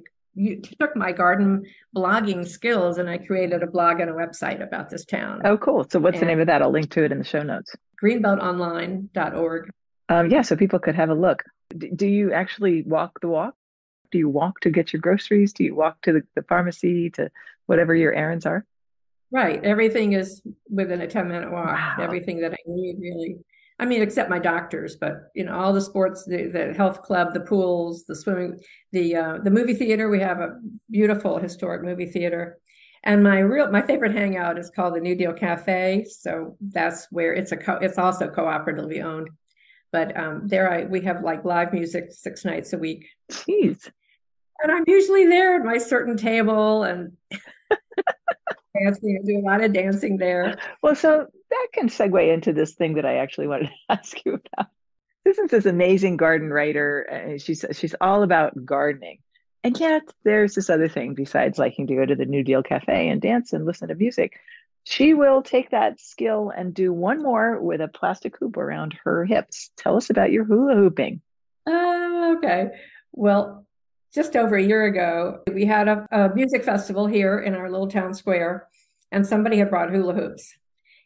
took 0.80 0.96
my 0.96 1.12
garden 1.12 1.66
blogging 1.96 2.48
skills 2.48 2.98
and 2.98 3.10
I 3.10 3.18
created 3.18 3.64
a 3.64 3.68
blog 3.68 4.00
and 4.00 4.10
a 4.10 4.14
website 4.14 4.64
about 4.64 4.90
this 4.90 5.06
town. 5.06 5.42
Oh, 5.44 5.58
cool. 5.58 5.86
So 5.90 6.00
what's 6.00 6.16
and 6.16 6.24
the 6.24 6.26
name 6.28 6.40
of 6.40 6.48
that? 6.48 6.62
I'll 6.62 6.72
link 6.72 6.90
to 6.92 7.04
it 7.04 7.12
in 7.12 7.18
the 7.18 7.24
show 7.24 7.44
notes. 7.44 7.76
Greenbeltonline.org. 8.02 9.70
Um, 10.10 10.30
yeah, 10.30 10.42
so 10.42 10.56
people 10.56 10.80
could 10.80 10.96
have 10.96 11.10
a 11.10 11.14
look. 11.14 11.44
D- 11.78 11.92
do 11.96 12.08
you 12.08 12.34
actually 12.34 12.84
walk 12.84 13.20
the 13.22 13.28
walk? 13.28 13.56
Do 14.12 14.18
you 14.18 14.30
walk 14.30 14.62
to 14.62 14.72
get 14.72 14.92
your 14.92 15.02
groceries? 15.02 15.54
Do 15.54 15.64
you 15.64 15.76
walk 15.76 16.02
to 16.02 16.14
the, 16.14 16.24
the 16.36 16.42
pharmacy 16.44 17.10
to 17.12 17.30
whatever 17.68 17.94
your 17.94 18.14
errands 18.14 18.46
are? 18.46 18.66
Right. 19.32 19.64
Everything 19.64 20.14
is 20.14 20.42
within 20.70 21.02
a 21.02 21.08
10 21.08 21.28
minute 21.28 21.52
walk. 21.52 21.68
Wow. 21.68 21.98
Everything 22.00 22.42
that 22.42 22.54
I 22.54 22.58
need 22.66 22.98
really. 23.00 23.38
I 23.80 23.86
mean, 23.86 24.02
except 24.02 24.30
my 24.30 24.40
doctors, 24.40 24.98
but 24.98 25.30
you 25.34 25.46
know, 25.46 25.58
all 25.58 25.72
the 25.72 25.82
sports, 25.82 26.26
the, 26.26 26.48
the 26.48 26.74
health 26.74 27.02
club, 27.02 27.34
the 27.34 27.40
pools, 27.40 28.04
the 28.06 28.16
swimming, 28.16 28.60
the 28.92 29.16
uh, 29.16 29.38
the 29.42 29.52
movie 29.52 29.74
theater. 29.74 30.10
We 30.10 30.20
have 30.20 30.40
a 30.42 30.60
beautiful 30.92 31.38
historic 31.38 31.84
movie 31.84 32.08
theater, 32.08 32.60
and 33.06 33.24
my 33.24 33.40
real 33.40 33.72
my 33.72 33.82
favorite 33.82 34.12
hangout 34.12 34.60
is 34.60 34.70
called 34.70 34.96
the 34.96 35.00
New 35.00 35.16
Deal 35.16 35.32
Cafe. 35.32 36.06
So 36.10 36.58
that's 36.60 37.08
where 37.10 37.34
it's 37.34 37.54
a 37.54 37.58
co- 37.58 37.80
it's 37.82 37.98
also 37.98 38.28
cooperatively 38.28 39.02
owned, 39.02 39.30
but 39.94 40.16
um, 40.18 40.46
there 40.46 40.70
I 40.72 40.84
we 40.84 41.00
have 41.02 41.24
like 41.24 41.46
live 41.46 41.72
music 41.72 42.12
six 42.12 42.44
nights 42.44 42.74
a 42.74 42.78
week. 42.78 43.08
Jeez, 43.32 43.90
and 44.62 44.74
I'm 44.74 44.84
usually 44.88 45.26
there 45.26 45.56
at 45.56 45.66
my 45.66 45.78
certain 45.78 46.18
table 46.18 46.84
and. 46.84 47.14
dancing. 48.78 49.20
I 49.22 49.26
do 49.26 49.39
a 49.39 49.45
lot 49.45 49.63
of 49.63 49.74
dancing 49.74 50.17
there. 50.17 50.57
Well, 50.82 50.95
so 50.95 51.28
that 51.49 51.67
can 51.74 51.89
segue 51.89 52.34
into 52.34 52.53
this 52.53 52.74
thing 52.74 52.95
that 52.95 53.05
I 53.05 53.17
actually 53.17 53.47
wanted 53.47 53.67
to 53.67 53.74
ask 53.89 54.26
you 54.26 54.39
about. 54.55 54.67
Susan's 55.26 55.51
this 55.51 55.65
amazing 55.65 56.17
garden 56.17 56.49
writer. 56.49 57.01
And 57.01 57.41
she's 57.41 57.65
she's 57.74 57.95
all 58.01 58.24
about 58.24 58.65
gardening, 58.65 59.20
and 59.63 59.80
yet 59.80 60.03
there's 60.24 60.55
this 60.55 60.70
other 60.70 60.88
thing 60.88 61.13
besides 61.13 61.59
liking 61.59 61.88
to 61.88 61.95
go 61.95 62.05
to 62.05 62.15
the 62.15 62.26
New 62.26 62.43
Deal 62.43 62.63
Cafe 62.63 63.09
and 63.09 63.22
dance 63.22 63.53
and 63.53 63.65
listen 63.65 63.89
to 63.89 63.95
music. 63.95 64.39
She 64.86 65.13
will 65.13 65.43
take 65.43 65.72
that 65.72 65.99
skill 65.99 66.51
and 66.55 66.74
do 66.74 66.91
one 66.91 67.22
more 67.22 67.61
with 67.61 67.82
a 67.82 67.88
plastic 67.88 68.38
hoop 68.38 68.57
around 68.57 68.97
her 69.03 69.26
hips. 69.26 69.72
Tell 69.78 69.97
us 69.97 70.09
about 70.09 70.32
your 70.32 70.45
hula 70.45 70.74
hooping. 70.74 71.22
Uh, 71.67 72.36
okay. 72.38 72.70
Well, 73.11 73.67
just 74.14 74.36
over 74.36 74.55
a 74.55 74.64
year 74.64 74.86
ago, 74.86 75.41
we 75.53 75.66
had 75.66 75.88
a, 75.88 76.05
a 76.12 76.34
music 76.34 76.64
festival 76.64 77.07
here 77.07 77.39
in 77.39 77.55
our 77.55 77.70
little 77.70 77.88
town 77.88 78.14
square, 78.14 78.68
and 79.12 79.26
somebody 79.26 79.57
had 79.57 79.70
brought 79.70 79.91
hula 79.91 80.14
hoops. 80.14 80.53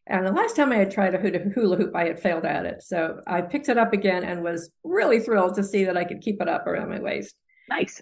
And 0.07 0.25
the 0.25 0.31
last 0.31 0.55
time 0.55 0.71
I 0.71 0.77
had 0.77 0.91
tried 0.91 1.15
a 1.15 1.17
hula 1.17 1.77
hoop, 1.77 1.95
I 1.95 2.05
had 2.05 2.19
failed 2.19 2.45
at 2.45 2.65
it. 2.65 2.83
So 2.83 3.21
I 3.25 3.41
picked 3.41 3.69
it 3.69 3.77
up 3.77 3.93
again 3.93 4.23
and 4.23 4.43
was 4.43 4.69
really 4.83 5.19
thrilled 5.19 5.55
to 5.55 5.63
see 5.63 5.85
that 5.85 5.95
I 5.95 6.03
could 6.03 6.21
keep 6.21 6.41
it 6.41 6.49
up 6.49 6.67
around 6.67 6.89
my 6.89 6.99
waist. 6.99 7.35
Nice. 7.69 8.01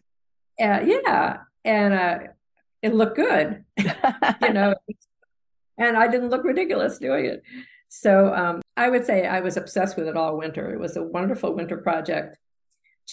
Uh, 0.60 0.82
yeah. 0.84 1.38
And 1.64 1.94
uh, 1.94 2.20
it 2.82 2.96
looked 2.96 3.16
good, 3.16 3.64
you 3.78 4.54
know, 4.54 4.74
and 5.78 5.96
I 5.96 6.08
didn't 6.08 6.30
look 6.30 6.44
ridiculous 6.44 6.98
doing 6.98 7.26
it. 7.26 7.44
So 7.90 8.34
um, 8.34 8.62
I 8.78 8.90
would 8.90 9.06
say 9.06 9.28
I 9.28 9.42
was 9.42 9.58
obsessed 9.58 9.98
with 9.98 10.08
it 10.08 10.18
all 10.18 10.38
winter. 10.38 10.74
It 10.74 10.80
was 10.80 10.96
a 10.98 11.04
wonderful 11.04 11.54
winter 11.54 11.78
project 11.78 12.38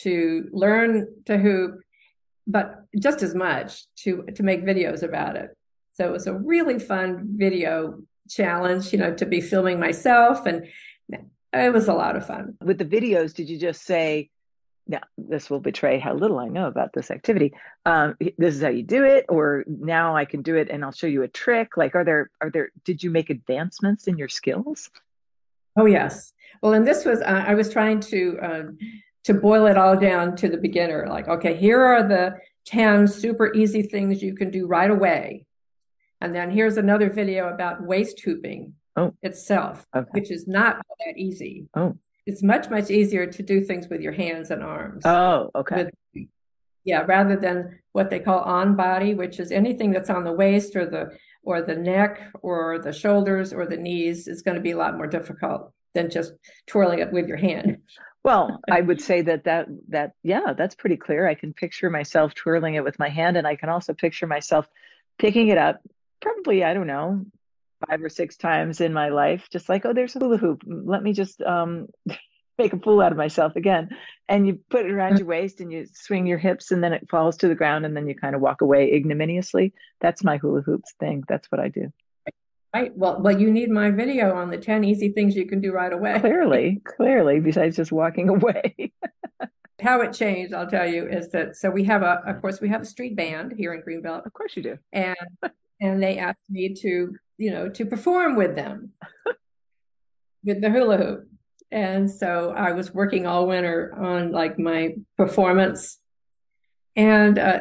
to 0.03 0.49
learn 0.53 1.07
to 1.26 1.38
hoop, 1.38 1.80
but 2.46 2.84
just 2.99 3.22
as 3.22 3.34
much 3.34 3.84
to 4.03 4.24
to 4.36 4.42
make 4.42 4.64
videos 4.64 5.03
about 5.03 5.36
it. 5.36 5.51
So 5.94 6.07
it 6.07 6.12
was 6.12 6.26
a 6.26 6.34
really 6.34 6.78
fun 6.78 7.34
video 7.36 8.01
challenge, 8.28 8.92
you 8.92 8.99
know, 8.99 9.14
to 9.14 9.26
be 9.26 9.40
filming 9.40 9.80
myself 9.80 10.46
and 10.46 10.66
it 11.53 11.72
was 11.72 11.88
a 11.88 11.94
lot 11.94 12.14
of 12.14 12.26
fun. 12.26 12.57
With 12.62 12.78
the 12.78 12.84
videos, 12.84 13.34
did 13.34 13.49
you 13.49 13.59
just 13.59 13.82
say, 13.84 14.30
now 14.86 15.01
this 15.16 15.49
will 15.49 15.61
betray 15.61 15.99
how 15.99 16.14
little 16.14 16.38
I 16.38 16.49
know 16.49 16.66
about 16.66 16.92
this 16.92 17.11
activity. 17.11 17.55
Um, 17.86 18.16
this 18.36 18.55
is 18.55 18.62
how 18.62 18.68
you 18.68 18.82
do 18.82 19.05
it, 19.05 19.24
or 19.28 19.64
now 19.66 20.14
I 20.14 20.24
can 20.24 20.42
do 20.42 20.57
it 20.57 20.68
and 20.70 20.84
I'll 20.84 20.92
show 20.92 21.07
you 21.07 21.22
a 21.22 21.28
trick. 21.28 21.76
Like, 21.76 21.94
are 21.94 22.05
there, 22.05 22.30
are 22.40 22.51
there, 22.51 22.70
did 22.84 23.03
you 23.03 23.11
make 23.11 23.30
advancements 23.30 24.09
in 24.09 24.18
your 24.18 24.28
skills? 24.28 24.90
Oh, 25.76 25.86
yes. 25.86 26.32
Well, 26.62 26.74
and 26.74 26.86
this 26.86 27.05
was, 27.05 27.20
uh, 27.20 27.44
I 27.46 27.55
was 27.55 27.70
trying 27.70 28.01
to, 28.01 28.38
uh, 28.42 28.62
to 29.29 29.35
boil 29.35 29.66
it 29.66 29.76
all 29.76 29.95
down 29.95 30.35
to 30.35 30.49
the 30.49 30.57
beginner. 30.57 31.07
Like, 31.07 31.29
okay, 31.29 31.55
here 31.55 31.83
are 31.83 32.03
the 32.03 32.39
10 32.64 33.07
super 33.07 33.53
easy 33.53 33.83
things 33.83 34.22
you 34.22 34.35
can 34.35 34.51
do 34.51 34.66
right 34.66 34.91
away. 34.91 35.45
And 36.22 36.35
then 36.35 36.51
here's 36.51 36.79
another 36.79 37.11
video 37.11 37.49
about 37.49 37.83
waist 37.83 38.18
hooping 38.24 38.72
oh. 38.97 39.12
itself, 39.20 39.87
okay. 39.95 40.09
which 40.12 40.31
is 40.31 40.49
not 40.49 40.79
that 41.05 41.18
easy. 41.18 41.66
Oh. 41.74 41.99
It's 42.24 42.43
much, 42.43 42.70
much 42.70 42.91
easier 42.91 43.26
to 43.26 43.43
do 43.43 43.61
things 43.61 43.89
with 43.89 44.01
your 44.01 44.12
hands 44.12 44.51
and 44.51 44.62
arms. 44.62 45.03
Oh, 45.05 45.51
okay. 45.55 45.91
With, 46.14 46.29
yeah, 46.85 47.05
rather 47.07 47.37
than 47.37 47.81
what 47.93 48.09
they 48.09 48.20
call 48.20 48.41
on 48.41 48.76
body, 48.76 49.12
which 49.12 49.39
is 49.41 49.53
anything 49.53 49.91
that's 49.91 50.09
on 50.09 50.24
the 50.24 50.33
waist 50.33 50.74
or 50.74 50.87
the 50.87 51.11
or 51.43 51.61
the 51.61 51.76
neck 51.76 52.33
or 52.41 52.79
the 52.79 52.95
shoulders 52.95 53.53
or 53.53 53.66
the 53.66 53.76
knees 53.76 54.26
is 54.26 54.41
going 54.41 54.55
to 54.55 54.62
be 54.62 54.70
a 54.70 54.76
lot 54.79 54.97
more 54.97 55.07
difficult 55.07 55.70
than 55.93 56.09
just 56.09 56.33
twirling 56.66 57.01
it 57.01 57.12
with 57.12 57.29
your 57.29 57.37
hand. 57.37 57.76
Well, 58.29 58.61
I 58.70 58.83
would 58.83 59.01
say 59.01 59.22
that 59.22 59.45
that 59.45 59.68
that 59.89 60.12
yeah, 60.22 60.53
that's 60.53 60.74
pretty 60.74 60.99
clear. 60.99 61.26
I 61.26 61.35
can 61.35 61.55
picture 61.55 61.89
myself 61.89 62.35
twirling 62.35 62.74
it 62.74 62.85
with 62.85 62.99
my 62.99 63.09
hand, 63.09 63.39
and 63.39 63.47
I 63.47 63.57
can 63.57 63.70
also 63.70 63.95
picture 63.95 64.26
myself 64.26 64.68
picking 65.18 65.49
it 65.49 65.57
up. 65.57 65.81
Probably, 66.20 66.62
I 66.62 66.74
don't 66.74 66.87
know, 66.87 67.24
five 67.89 68.05
or 68.05 68.11
six 68.11 68.37
times 68.37 68.83
in 68.83 68.93
my 68.93 69.09
life, 69.09 69.49
just 69.51 69.70
like, 69.70 69.87
oh, 69.87 69.95
there's 69.95 70.14
a 70.14 70.18
hula 70.18 70.37
hoop. 70.37 70.62
Let 70.66 71.03
me 71.03 71.14
just 71.14 71.41
um, 71.41 71.87
make 72.59 72.74
a 72.74 72.79
fool 72.79 73.01
out 73.01 73.12
of 73.12 73.18
myself 73.18 73.57
again. 73.57 73.97
And 74.29 74.47
you 74.47 74.59
put 74.68 74.85
it 74.85 74.93
around 74.93 75.16
your 75.16 75.26
waist, 75.26 75.61
and 75.62 75.72
you 75.72 75.87
swing 75.95 76.26
your 76.26 76.39
hips, 76.39 76.70
and 76.70 76.85
then 76.85 76.93
it 76.93 77.09
falls 77.09 77.39
to 77.39 77.49
the 77.49 77.55
ground, 77.55 77.87
and 77.87 77.97
then 77.97 78.07
you 78.07 78.14
kind 78.14 78.35
of 78.35 78.43
walk 78.43 78.61
away 78.61 78.93
ignominiously. 78.93 79.72
That's 80.03 80.22
my 80.22 80.37
hula 80.37 80.61
hoops 80.61 80.93
thing. 81.01 81.24
That's 81.26 81.51
what 81.51 81.62
I 81.62 81.68
do. 81.68 81.95
Right. 82.75 82.95
Well, 82.95 83.21
well, 83.21 83.39
you 83.39 83.51
need 83.51 83.71
my 83.71 83.91
video 83.91 84.35
on 84.35 84.51
the 84.51 84.59
10 84.59 84.85
easy 84.85 85.11
things 85.11 85.35
you 85.35 85.47
can 85.47 85.61
do 85.61 85.73
right 85.73 85.93
away. 85.93 86.21
Clearly, 86.21 86.83
clearly, 86.85 87.41
besides 87.41 87.77
just 87.77 87.93
walking 87.93 88.29
away. 88.29 88.93
How 89.81 90.01
it 90.03 90.12
changed, 90.12 90.53
I'll 90.53 90.66
tell 90.66 90.87
you, 90.87 91.09
is 91.09 91.31
that 91.31 91.57
so 91.57 91.71
we 91.71 91.85
have 91.85 92.03
a, 92.03 92.21
of 92.27 92.41
course, 92.41 92.61
we 92.61 92.69
have 92.69 92.83
a 92.83 92.85
street 92.85 93.16
band 93.16 93.55
here 93.57 93.73
in 93.73 93.83
Greenbelt. 93.83 94.27
Of 94.27 94.33
course 94.35 94.57
you 94.57 94.62
do. 94.62 94.79
And 94.93 95.16
and 95.81 96.03
they 96.03 96.19
asked 96.19 96.39
me 96.51 96.75
to, 96.75 97.16
you 97.39 97.51
know, 97.51 97.69
to 97.71 97.87
perform 97.87 98.37
with 98.37 98.55
them. 98.55 98.93
with 100.45 100.61
the 100.61 100.71
hula 100.71 100.97
hoop. 100.99 101.29
And 101.71 102.11
so 102.11 102.53
I 102.57 102.73
was 102.73 102.93
working 102.93 103.27
all 103.27 103.47
winter 103.47 103.95
on 103.97 104.33
like 104.33 104.59
my 104.59 104.95
performance. 105.16 105.99
And 106.97 107.39
uh, 107.39 107.61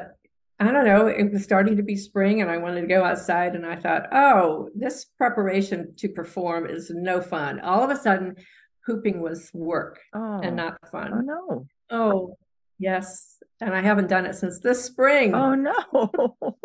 I 0.59 0.71
don't 0.71 0.85
know, 0.85 1.07
it 1.07 1.31
was 1.31 1.43
starting 1.43 1.77
to 1.77 1.83
be 1.83 1.95
spring 1.95 2.41
and 2.41 2.49
I 2.49 2.57
wanted 2.57 2.81
to 2.81 2.87
go 2.87 3.03
outside. 3.03 3.55
And 3.55 3.65
I 3.65 3.75
thought, 3.75 4.07
oh, 4.11 4.69
this 4.75 5.05
preparation 5.05 5.93
to 5.97 6.09
perform 6.09 6.65
is 6.65 6.89
no 6.89 7.21
fun. 7.21 7.59
All 7.59 7.83
of 7.83 7.91
a 7.91 7.95
sudden, 7.95 8.35
hooping 8.85 9.21
was 9.21 9.51
work 9.53 9.99
oh. 10.15 10.39
and 10.41 10.55
not 10.55 10.79
fun. 10.89 11.11
Oh, 11.13 11.19
no. 11.19 11.67
Oh, 11.91 12.37
yes. 12.79 13.37
And 13.61 13.75
I 13.75 13.81
haven't 13.81 14.07
done 14.07 14.25
it 14.25 14.35
since 14.35 14.59
this 14.59 14.83
spring. 14.83 15.35
Oh, 15.35 15.53
no. 15.53 15.75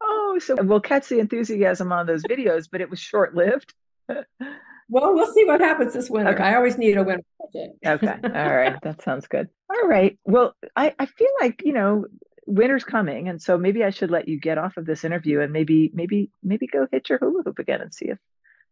oh, 0.00 0.38
so 0.38 0.56
we'll 0.62 0.80
catch 0.80 1.08
the 1.08 1.18
enthusiasm 1.18 1.92
on 1.92 2.06
those 2.06 2.22
videos, 2.22 2.68
but 2.70 2.80
it 2.80 2.90
was 2.90 3.00
short 3.00 3.34
lived. 3.34 3.74
Well, 4.90 5.14
we'll 5.14 5.32
see 5.32 5.44
what 5.44 5.60
happens 5.60 5.94
this 5.94 6.10
winter. 6.10 6.32
Okay. 6.32 6.42
I 6.42 6.56
always 6.56 6.76
need 6.76 6.96
a 6.96 7.04
winter 7.04 7.22
project. 7.38 7.78
okay. 7.86 8.16
All 8.24 8.56
right. 8.56 8.76
That 8.82 9.00
sounds 9.02 9.28
good. 9.28 9.48
All 9.70 9.88
right. 9.88 10.18
Well, 10.24 10.54
I, 10.74 10.94
I 10.98 11.06
feel 11.06 11.30
like, 11.40 11.62
you 11.64 11.72
know, 11.72 12.06
winter's 12.50 12.84
coming. 12.84 13.28
And 13.28 13.40
so 13.40 13.56
maybe 13.56 13.84
I 13.84 13.90
should 13.90 14.10
let 14.10 14.28
you 14.28 14.38
get 14.38 14.58
off 14.58 14.76
of 14.76 14.86
this 14.86 15.04
interview 15.04 15.40
and 15.40 15.52
maybe, 15.52 15.90
maybe, 15.94 16.30
maybe 16.42 16.66
go 16.66 16.86
hit 16.90 17.08
your 17.08 17.18
hula 17.18 17.42
hoop 17.44 17.58
again 17.58 17.80
and 17.80 17.94
see 17.94 18.06
if, 18.06 18.18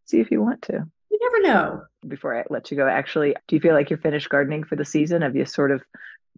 see 0.05 0.21
if 0.21 0.31
you 0.31 0.43
want 0.43 0.63
to. 0.63 0.85
You 1.11 1.19
never 1.21 1.49
know. 1.49 1.83
Before 2.07 2.39
I 2.39 2.45
let 2.51 2.71
you 2.71 2.77
go, 2.77 2.87
actually, 2.87 3.35
do 3.47 3.57
you 3.57 3.61
feel 3.61 3.75
like 3.75 3.91
you're 3.91 3.99
finished 3.99 4.29
gardening 4.29 4.65
for 4.65 4.77
the 4.77 4.85
season? 4.85 5.23
Have 5.23 5.37
you 5.37 5.47
sort 5.47 5.71
of 5.71 5.83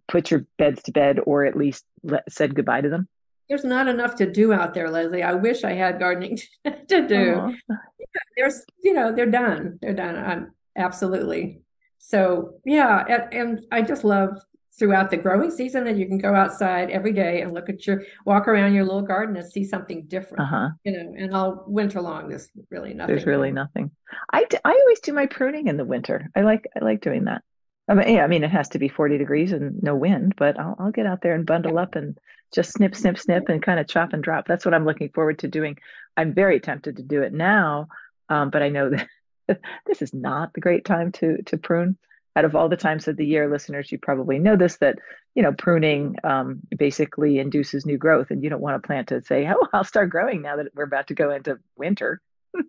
put 0.07 0.31
your 0.31 0.47
beds 0.59 0.83
to 0.85 0.93
bed 0.93 1.19
or 1.25 1.45
at 1.45 1.57
least 1.57 1.85
let, 2.03 2.31
said 2.31 2.55
goodbye 2.55 2.83
to 2.83 2.89
them? 2.89 3.09
There's 3.49 3.65
not 3.65 3.89
enough 3.89 4.15
to 4.17 4.31
do 4.31 4.53
out 4.53 4.75
there, 4.75 4.91
Leslie. 4.91 5.25
I 5.25 5.35
wish 5.35 5.65
I 5.65 5.73
had 5.73 5.99
gardening 5.99 6.39
to 6.65 7.09
do. 7.09 7.57
Yeah, 7.69 7.77
there's, 8.37 8.65
you 8.83 8.93
know, 8.93 9.13
they're 9.13 9.27
done. 9.27 9.79
They're 9.83 9.95
done. 9.95 10.17
I'm, 10.17 10.53
absolutely. 10.77 11.63
So 11.99 12.55
yeah, 12.65 13.05
and, 13.09 13.35
and 13.35 13.61
I 13.73 13.83
just 13.83 14.05
love 14.05 14.41
throughout 14.79 15.11
the 15.11 15.17
growing 15.17 15.51
season 15.51 15.85
that 15.85 15.97
you 15.97 16.07
can 16.07 16.19
go 16.19 16.35
outside 16.35 16.91
every 16.91 17.13
day 17.13 17.43
and 17.43 17.53
look 17.53 17.69
at 17.69 17.87
your 17.87 18.03
walk 18.25 18.49
around 18.49 18.73
your 18.73 18.85
little 18.85 19.03
garden 19.03 19.37
and 19.37 19.51
see 19.51 19.65
something 19.65 20.05
different 20.07 20.43
uh-huh. 20.43 20.69
you 20.85 20.93
know 20.93 21.15
and 21.19 21.35
all 21.35 21.65
winter 21.67 22.01
long 22.01 22.29
there's 22.29 22.51
really 22.71 22.95
nothing 22.95 23.15
there's 23.15 23.27
really 23.27 23.51
nothing 23.51 23.91
I, 24.33 24.45
d- 24.45 24.59
I 24.65 24.71
always 24.71 25.01
do 25.01 25.13
my 25.13 25.27
pruning 25.27 25.67
in 25.67 25.77
the 25.77 25.85
winter 25.85 26.31
i 26.35 26.43
like 26.43 26.67
i 26.81 26.85
like 26.85 27.01
doing 27.01 27.25
that 27.25 27.43
I 27.89 27.95
mean, 27.95 28.15
yeah, 28.15 28.23
I 28.23 28.29
mean, 28.29 28.45
it 28.45 28.53
has 28.53 28.69
to 28.69 28.79
be 28.79 28.89
40 28.89 29.19
degrees 29.19 29.51
and 29.51 29.83
no 29.83 29.97
wind, 29.97 30.35
but 30.37 30.59
I'll, 30.61 30.77
I'll 30.79 30.93
get 30.93 31.07
out 31.07 31.23
there 31.23 31.35
and 31.35 31.45
bundle 31.45 31.77
up 31.77 31.97
and 31.97 32.17
just 32.55 32.73
snip, 32.73 32.95
snip, 32.95 33.19
snip 33.19 33.49
and 33.49 33.61
kind 33.61 33.81
of 33.81 33.89
chop 33.89 34.13
and 34.13 34.23
drop. 34.23 34.47
That's 34.47 34.65
what 34.65 34.75
I'm 34.75 34.85
looking 34.85 35.09
forward 35.09 35.41
to 35.41 35.49
doing. 35.49 35.77
I'm 36.17 36.33
very 36.33 36.61
tempted 36.61 36.97
to 36.97 37.03
do 37.03 37.23
it 37.23 37.33
now, 37.33 37.89
um, 38.29 38.51
but 38.51 38.63
I 38.63 38.69
know 38.69 38.91
that 38.91 39.09
this 39.87 40.03
is 40.03 40.15
not 40.15 40.53
the 40.53 40.61
great 40.61 40.85
time 40.85 41.11
to 41.13 41.43
to 41.47 41.59
prune. 41.59 41.99
Out 42.37 42.45
of 42.45 42.55
all 42.55 42.69
the 42.69 42.77
times 42.77 43.09
of 43.09 43.17
the 43.17 43.27
year, 43.27 43.51
listeners, 43.51 43.91
you 43.91 43.99
probably 43.99 44.39
know 44.39 44.57
this 44.57 44.77
that 44.79 44.99
you 45.35 45.43
know 45.43 45.53
pruning 45.53 46.17
um, 46.25 46.61
basically 46.77 47.39
induces 47.39 47.85
new 47.85 47.99
growth, 47.99 48.31
and 48.31 48.43
you 48.43 48.51
don't 48.51 48.61
want 48.61 48.77
a 48.77 48.87
plant 48.87 49.09
to 49.09 49.23
say, 49.23 49.49
"Oh, 49.49 49.67
I'll 49.73 49.85
start 49.85 50.11
growing 50.11 50.43
now 50.43 50.57
that 50.57 50.69
we're 50.75 50.85
about 50.85 51.09
to 51.09 51.15
go 51.15 51.31
into 51.31 51.59
winter." 51.77 52.21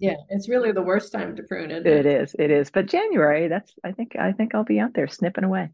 yeah, 0.00 0.16
it's 0.30 0.48
really 0.48 0.72
the 0.72 0.82
worst 0.82 1.12
time 1.12 1.36
to 1.36 1.42
prune 1.42 1.70
it. 1.70 1.86
It 1.86 2.06
is. 2.06 2.34
It 2.38 2.50
is. 2.50 2.70
But 2.70 2.86
January, 2.86 3.48
that's 3.48 3.72
I 3.84 3.92
think 3.92 4.16
I 4.16 4.32
think 4.32 4.54
I'll 4.54 4.64
be 4.64 4.80
out 4.80 4.94
there 4.94 5.08
snipping 5.08 5.44
away. 5.44 5.70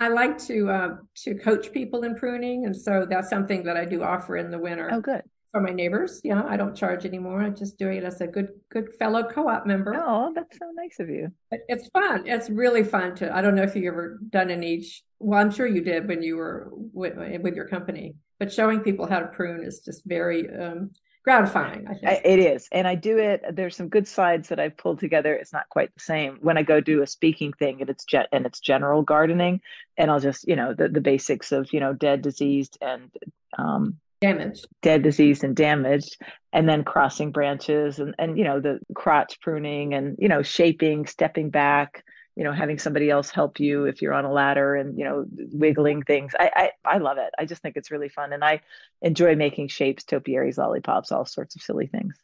I 0.00 0.08
like 0.08 0.38
to 0.46 0.70
uh, 0.70 0.96
to 1.24 1.34
coach 1.34 1.72
people 1.72 2.04
in 2.04 2.14
pruning, 2.14 2.64
and 2.64 2.76
so 2.76 3.06
that's 3.08 3.28
something 3.28 3.64
that 3.64 3.76
I 3.76 3.84
do 3.84 4.02
offer 4.02 4.36
in 4.36 4.50
the 4.50 4.58
winter. 4.58 4.88
Oh, 4.90 5.00
good 5.00 5.22
for 5.56 5.62
my 5.62 5.72
neighbors. 5.72 6.20
Yeah, 6.22 6.42
I 6.46 6.58
don't 6.58 6.76
charge 6.76 7.06
anymore. 7.06 7.40
I'm 7.40 7.56
just 7.56 7.78
doing 7.78 7.96
it 7.96 8.04
as 8.04 8.20
a 8.20 8.26
good 8.26 8.48
good 8.68 8.92
fellow 8.98 9.22
co-op 9.22 9.64
member. 9.64 9.94
Oh, 9.96 10.30
that's 10.34 10.58
so 10.58 10.66
nice 10.74 11.00
of 11.00 11.08
you. 11.08 11.32
It's 11.50 11.88
fun. 11.88 12.24
It's 12.26 12.50
really 12.50 12.84
fun 12.84 13.14
to. 13.16 13.34
I 13.34 13.40
don't 13.40 13.54
know 13.54 13.62
if 13.62 13.74
you 13.74 13.88
ever 13.88 14.20
done 14.28 14.50
an 14.50 14.62
any. 14.62 14.86
Well, 15.18 15.40
I'm 15.40 15.50
sure 15.50 15.66
you 15.66 15.80
did 15.80 16.08
when 16.08 16.22
you 16.22 16.36
were 16.36 16.68
with, 16.72 17.14
with 17.40 17.54
your 17.54 17.68
company. 17.68 18.16
But 18.38 18.52
showing 18.52 18.80
people 18.80 19.06
how 19.06 19.20
to 19.20 19.28
prune 19.28 19.64
is 19.64 19.80
just 19.80 20.02
very 20.04 20.46
um, 20.54 20.90
gratifying. 21.24 21.86
I 21.88 21.94
think 21.94 22.20
it 22.22 22.38
is, 22.38 22.68
and 22.70 22.86
I 22.86 22.94
do 22.94 23.16
it. 23.16 23.42
There's 23.50 23.76
some 23.76 23.88
good 23.88 24.06
slides 24.06 24.50
that 24.50 24.60
I've 24.60 24.76
pulled 24.76 24.98
together. 24.98 25.32
It's 25.32 25.54
not 25.54 25.70
quite 25.70 25.94
the 25.94 26.00
same 26.00 26.36
when 26.42 26.58
I 26.58 26.64
go 26.64 26.82
do 26.82 27.00
a 27.00 27.06
speaking 27.06 27.54
thing, 27.54 27.80
and 27.80 27.88
it's 27.88 28.04
jet 28.04 28.28
and 28.30 28.44
it's 28.44 28.60
general 28.60 29.00
gardening, 29.00 29.62
and 29.96 30.10
I'll 30.10 30.20
just 30.20 30.46
you 30.46 30.56
know 30.56 30.74
the 30.74 30.90
the 30.90 31.00
basics 31.00 31.50
of 31.50 31.72
you 31.72 31.80
know 31.80 31.94
dead, 31.94 32.20
diseased, 32.20 32.76
and 32.82 33.10
um, 33.56 33.96
damaged 34.20 34.66
dead 34.82 35.02
diseased 35.02 35.44
and 35.44 35.56
damaged 35.56 36.20
and 36.52 36.68
then 36.68 36.84
crossing 36.84 37.32
branches 37.32 37.98
and 37.98 38.14
and 38.18 38.38
you 38.38 38.44
know 38.44 38.60
the 38.60 38.78
crotch 38.94 39.40
pruning 39.40 39.94
and 39.94 40.16
you 40.18 40.28
know 40.28 40.42
shaping 40.42 41.06
stepping 41.06 41.50
back 41.50 42.04
you 42.34 42.44
know 42.44 42.52
having 42.52 42.78
somebody 42.78 43.10
else 43.10 43.30
help 43.30 43.60
you 43.60 43.84
if 43.84 44.00
you're 44.00 44.14
on 44.14 44.24
a 44.24 44.32
ladder 44.32 44.74
and 44.74 44.98
you 44.98 45.04
know 45.04 45.24
wiggling 45.52 46.02
things 46.02 46.32
i 46.38 46.50
i, 46.84 46.94
I 46.94 46.98
love 46.98 47.18
it 47.18 47.30
i 47.38 47.44
just 47.44 47.62
think 47.62 47.76
it's 47.76 47.90
really 47.90 48.08
fun 48.08 48.32
and 48.32 48.44
i 48.44 48.60
enjoy 49.02 49.36
making 49.36 49.68
shapes 49.68 50.04
topiaries 50.04 50.58
lollipops 50.58 51.12
all 51.12 51.26
sorts 51.26 51.56
of 51.56 51.62
silly 51.62 51.86
things 51.86 52.16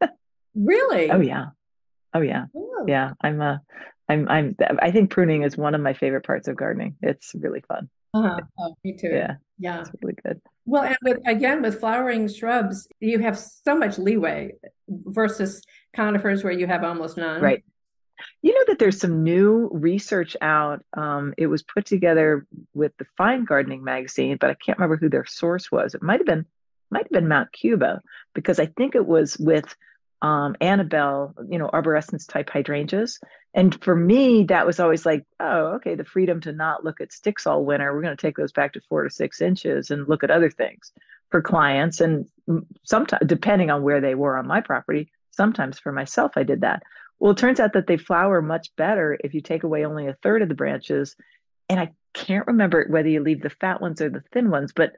really 0.54 1.10
oh 1.10 1.20
yeah 1.20 1.46
oh 2.14 2.20
yeah 2.20 2.46
oh. 2.54 2.84
yeah 2.86 3.12
i'm 3.20 3.40
a 3.40 3.60
i'm 4.08 4.28
i'm 4.28 4.56
i 4.80 4.90
think 4.92 5.10
pruning 5.10 5.42
is 5.42 5.56
one 5.56 5.74
of 5.74 5.80
my 5.80 5.94
favorite 5.94 6.24
parts 6.24 6.46
of 6.46 6.56
gardening 6.56 6.96
it's 7.02 7.32
really 7.34 7.62
fun 7.66 7.88
uh-huh. 8.14 8.40
Oh, 8.58 8.76
me 8.84 8.96
too. 8.96 9.08
Yeah. 9.08 9.34
Yeah. 9.58 9.80
It's 9.80 9.90
really 10.00 10.14
good. 10.24 10.40
Well, 10.66 10.82
and 10.82 10.96
with, 11.02 11.18
again, 11.26 11.62
with 11.62 11.80
flowering 11.80 12.28
shrubs, 12.28 12.88
you 13.00 13.18
have 13.18 13.38
so 13.38 13.76
much 13.76 13.98
leeway 13.98 14.52
versus 14.88 15.62
conifers 15.94 16.42
where 16.42 16.52
you 16.52 16.66
have 16.66 16.84
almost 16.84 17.16
none. 17.16 17.40
Right. 17.40 17.62
You 18.42 18.54
know 18.54 18.64
that 18.68 18.78
there's 18.78 19.00
some 19.00 19.22
new 19.22 19.68
research 19.72 20.36
out. 20.40 20.82
Um, 20.96 21.34
it 21.36 21.48
was 21.48 21.62
put 21.62 21.84
together 21.84 22.46
with 22.72 22.92
the 22.98 23.06
Fine 23.16 23.44
Gardening 23.44 23.84
magazine, 23.84 24.38
but 24.40 24.50
I 24.50 24.54
can't 24.54 24.78
remember 24.78 24.96
who 24.96 25.08
their 25.08 25.26
source 25.26 25.70
was. 25.70 25.94
It 25.94 26.02
might 26.02 26.20
have 26.20 26.26
been 26.26 26.46
might 26.90 27.04
have 27.04 27.10
been 27.10 27.28
Mount 27.28 27.52
Cuba 27.52 28.00
because 28.34 28.60
I 28.60 28.66
think 28.66 28.94
it 28.94 29.06
was 29.06 29.36
with 29.38 29.74
um, 30.24 30.56
Annabelle, 30.62 31.34
you 31.50 31.58
know, 31.58 31.68
arborescens 31.68 32.26
type 32.26 32.48
hydrangeas. 32.48 33.20
And 33.52 33.78
for 33.84 33.94
me, 33.94 34.44
that 34.44 34.66
was 34.66 34.80
always 34.80 35.04
like, 35.04 35.26
oh, 35.38 35.74
okay, 35.74 35.96
the 35.96 36.04
freedom 36.04 36.40
to 36.40 36.52
not 36.52 36.82
look 36.82 37.02
at 37.02 37.12
sticks 37.12 37.46
all 37.46 37.62
winter. 37.62 37.92
We're 37.92 38.00
going 38.00 38.16
to 38.16 38.20
take 38.20 38.38
those 38.38 38.50
back 38.50 38.72
to 38.72 38.80
four 38.88 39.04
to 39.04 39.10
six 39.10 39.42
inches 39.42 39.90
and 39.90 40.08
look 40.08 40.24
at 40.24 40.30
other 40.30 40.48
things 40.48 40.92
for 41.30 41.42
clients. 41.42 42.00
And 42.00 42.26
sometimes, 42.84 43.22
depending 43.26 43.70
on 43.70 43.82
where 43.82 44.00
they 44.00 44.14
were 44.14 44.38
on 44.38 44.46
my 44.46 44.62
property, 44.62 45.10
sometimes 45.30 45.78
for 45.78 45.92
myself, 45.92 46.32
I 46.36 46.42
did 46.42 46.62
that. 46.62 46.82
Well, 47.18 47.32
it 47.32 47.36
turns 47.36 47.60
out 47.60 47.74
that 47.74 47.86
they 47.86 47.98
flower 47.98 48.40
much 48.40 48.74
better 48.76 49.18
if 49.22 49.34
you 49.34 49.42
take 49.42 49.62
away 49.62 49.84
only 49.84 50.06
a 50.06 50.16
third 50.22 50.40
of 50.40 50.48
the 50.48 50.54
branches. 50.54 51.16
And 51.68 51.78
I 51.78 51.92
can't 52.14 52.46
remember 52.46 52.86
whether 52.88 53.10
you 53.10 53.20
leave 53.20 53.42
the 53.42 53.50
fat 53.50 53.82
ones 53.82 54.00
or 54.00 54.08
the 54.08 54.24
thin 54.32 54.50
ones, 54.50 54.72
but 54.74 54.92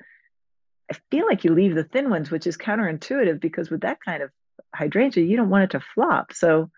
I 0.88 0.94
feel 1.10 1.26
like 1.26 1.42
you 1.42 1.52
leave 1.52 1.74
the 1.74 1.82
thin 1.82 2.10
ones, 2.10 2.30
which 2.30 2.46
is 2.46 2.56
counterintuitive 2.56 3.40
because 3.40 3.70
with 3.70 3.80
that 3.80 3.98
kind 4.00 4.22
of 4.22 4.30
hydrangea, 4.74 5.24
you 5.24 5.36
don't 5.36 5.50
want 5.50 5.64
it 5.64 5.70
to 5.72 5.84
flop. 5.94 6.32
So 6.32 6.70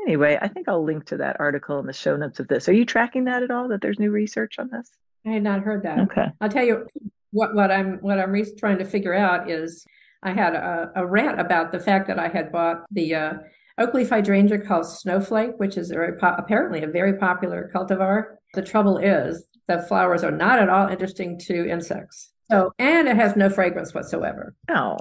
anyway, 0.00 0.38
I 0.40 0.48
think 0.48 0.68
I'll 0.68 0.84
link 0.84 1.06
to 1.06 1.18
that 1.18 1.36
article 1.38 1.78
in 1.78 1.86
the 1.86 1.92
show 1.92 2.16
notes 2.16 2.40
of 2.40 2.48
this. 2.48 2.68
Are 2.68 2.72
you 2.72 2.84
tracking 2.84 3.24
that 3.24 3.42
at 3.42 3.50
all? 3.50 3.68
That 3.68 3.80
there's 3.80 3.98
new 3.98 4.10
research 4.10 4.58
on 4.58 4.68
this? 4.70 4.90
I 5.26 5.30
had 5.30 5.42
not 5.42 5.60
heard 5.60 5.82
that. 5.84 5.98
Okay. 6.00 6.26
I'll 6.40 6.48
tell 6.48 6.64
you 6.64 6.86
what 7.30 7.54
what 7.54 7.70
I'm 7.70 7.98
what 7.98 8.18
I'm 8.18 8.32
re- 8.32 8.56
trying 8.58 8.78
to 8.78 8.84
figure 8.84 9.14
out 9.14 9.50
is 9.50 9.84
I 10.22 10.32
had 10.32 10.54
a, 10.54 10.92
a, 10.94 11.06
rant 11.06 11.40
about 11.40 11.72
the 11.72 11.80
fact 11.80 12.06
that 12.06 12.18
I 12.18 12.28
had 12.28 12.52
bought 12.52 12.84
the 12.92 13.14
uh, 13.14 13.32
oak 13.78 13.94
leaf 13.94 14.10
hydrangea 14.10 14.58
called 14.58 14.86
Snowflake, 14.86 15.52
which 15.56 15.76
is 15.76 15.90
very 15.90 16.16
po- 16.16 16.36
apparently 16.38 16.82
a 16.82 16.86
very 16.86 17.18
popular 17.18 17.70
cultivar. 17.74 18.36
The 18.54 18.62
trouble 18.62 18.98
is 18.98 19.44
the 19.66 19.82
flowers 19.82 20.22
are 20.22 20.30
not 20.30 20.60
at 20.60 20.68
all 20.68 20.88
interesting 20.88 21.38
to 21.46 21.68
insects. 21.68 22.32
So 22.50 22.72
and 22.78 23.08
it 23.08 23.16
has 23.16 23.34
no 23.34 23.48
fragrance 23.48 23.94
whatsoever. 23.94 24.54
Oh. 24.68 24.96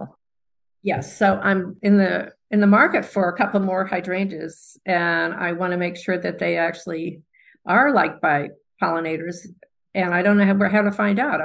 Yes. 0.83 1.17
So 1.17 1.39
I'm 1.43 1.77
in 1.81 1.97
the 1.97 2.33
in 2.49 2.59
the 2.59 2.67
market 2.67 3.05
for 3.05 3.29
a 3.29 3.37
couple 3.37 3.59
more 3.59 3.85
hydrangeas, 3.85 4.77
and 4.85 5.33
I 5.33 5.53
want 5.53 5.71
to 5.71 5.77
make 5.77 5.95
sure 5.95 6.17
that 6.17 6.39
they 6.39 6.57
actually 6.57 7.21
are 7.65 7.93
liked 7.93 8.21
by 8.21 8.49
pollinators. 8.81 9.47
And 9.93 10.13
I 10.13 10.21
don't 10.21 10.37
know 10.37 10.45
how, 10.45 10.69
how 10.69 10.81
to 10.81 10.91
find 10.91 11.19
out. 11.19 11.41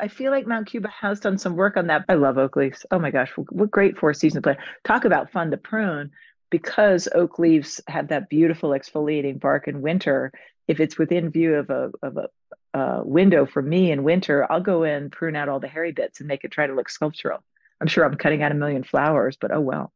I 0.00 0.08
feel 0.08 0.30
like 0.30 0.46
Mount 0.46 0.66
Cuba 0.66 0.88
has 0.88 1.20
done 1.20 1.38
some 1.38 1.56
work 1.56 1.76
on 1.76 1.86
that. 1.86 2.04
I 2.08 2.14
love 2.14 2.38
oak 2.38 2.56
leaves. 2.56 2.84
Oh 2.90 2.98
my 2.98 3.10
gosh, 3.10 3.30
what 3.36 3.70
great 3.70 3.98
four 3.98 4.14
season 4.14 4.42
plant. 4.42 4.58
Talk 4.84 5.04
about 5.04 5.32
fun 5.32 5.50
to 5.50 5.56
prune 5.56 6.10
because 6.50 7.08
oak 7.14 7.38
leaves 7.38 7.80
have 7.88 8.08
that 8.08 8.28
beautiful 8.28 8.70
exfoliating 8.70 9.40
bark 9.40 9.68
in 9.68 9.80
winter. 9.82 10.32
If 10.66 10.80
it's 10.80 10.98
within 10.98 11.30
view 11.30 11.54
of 11.54 11.70
a 11.70 11.90
of 12.02 12.18
a 12.18 12.28
uh, 12.78 13.02
window 13.02 13.46
for 13.46 13.62
me 13.62 13.90
in 13.90 14.02
winter, 14.04 14.46
I'll 14.50 14.60
go 14.60 14.84
in, 14.84 15.10
prune 15.10 15.36
out 15.36 15.48
all 15.48 15.60
the 15.60 15.68
hairy 15.68 15.92
bits, 15.92 16.20
and 16.20 16.28
make 16.28 16.44
it 16.44 16.50
try 16.50 16.66
to 16.66 16.74
look 16.74 16.90
sculptural. 16.90 17.42
I'm 17.80 17.86
sure 17.86 18.04
I'm 18.04 18.16
cutting 18.16 18.42
out 18.42 18.52
a 18.52 18.54
million 18.54 18.82
flowers, 18.82 19.36
but 19.40 19.52
oh 19.52 19.60
well. 19.60 19.92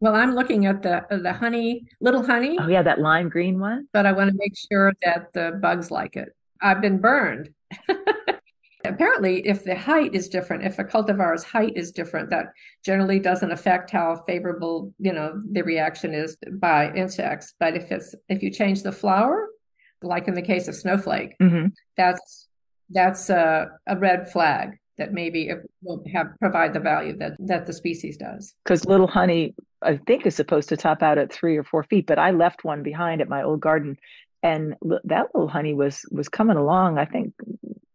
well, 0.00 0.14
I'm 0.14 0.34
looking 0.34 0.66
at 0.66 0.82
the 0.82 1.04
the 1.10 1.32
honey, 1.32 1.86
little 2.00 2.24
honey. 2.24 2.58
Oh 2.60 2.68
yeah, 2.68 2.82
that 2.82 3.00
lime 3.00 3.28
green 3.28 3.58
one. 3.60 3.88
But 3.92 4.06
I 4.06 4.12
want 4.12 4.30
to 4.30 4.36
make 4.36 4.54
sure 4.70 4.92
that 5.04 5.32
the 5.32 5.58
bugs 5.60 5.90
like 5.90 6.16
it. 6.16 6.34
I've 6.60 6.80
been 6.80 6.98
burned. 6.98 7.50
Apparently, 8.84 9.46
if 9.46 9.62
the 9.62 9.76
height 9.76 10.12
is 10.12 10.28
different, 10.28 10.64
if 10.64 10.80
a 10.80 10.84
cultivar's 10.84 11.44
height 11.44 11.74
is 11.76 11.92
different, 11.92 12.30
that 12.30 12.46
generally 12.84 13.20
doesn't 13.20 13.52
affect 13.52 13.92
how 13.92 14.16
favorable, 14.26 14.92
you 14.98 15.12
know, 15.12 15.40
the 15.52 15.62
reaction 15.62 16.14
is 16.14 16.36
by 16.54 16.92
insects. 16.92 17.54
But 17.60 17.76
if 17.76 17.92
it's 17.92 18.14
if 18.28 18.42
you 18.42 18.50
change 18.50 18.82
the 18.82 18.90
flower, 18.90 19.46
like 20.02 20.26
in 20.26 20.34
the 20.34 20.42
case 20.42 20.66
of 20.66 20.74
snowflake, 20.74 21.36
mm-hmm. 21.40 21.68
that's 21.96 22.48
that's 22.90 23.30
a, 23.30 23.70
a 23.86 23.96
red 23.96 24.30
flag 24.30 24.78
that 24.98 25.12
maybe 25.12 25.48
it 25.48 25.58
won't 25.82 26.08
have 26.10 26.28
provide 26.38 26.74
the 26.74 26.80
value 26.80 27.16
that 27.18 27.32
that 27.38 27.66
the 27.66 27.72
species 27.72 28.16
does. 28.16 28.54
Because 28.64 28.84
little 28.84 29.06
honey, 29.06 29.54
I 29.80 29.96
think, 29.96 30.26
is 30.26 30.36
supposed 30.36 30.68
to 30.70 30.76
top 30.76 31.02
out 31.02 31.18
at 31.18 31.32
three 31.32 31.56
or 31.56 31.64
four 31.64 31.82
feet, 31.84 32.06
but 32.06 32.18
I 32.18 32.30
left 32.30 32.64
one 32.64 32.82
behind 32.82 33.20
at 33.20 33.28
my 33.28 33.42
old 33.42 33.60
garden, 33.60 33.96
and 34.42 34.74
that 35.04 35.26
little 35.34 35.48
honey 35.48 35.74
was 35.74 36.04
was 36.10 36.28
coming 36.28 36.56
along. 36.56 36.98
I 36.98 37.04
think 37.04 37.34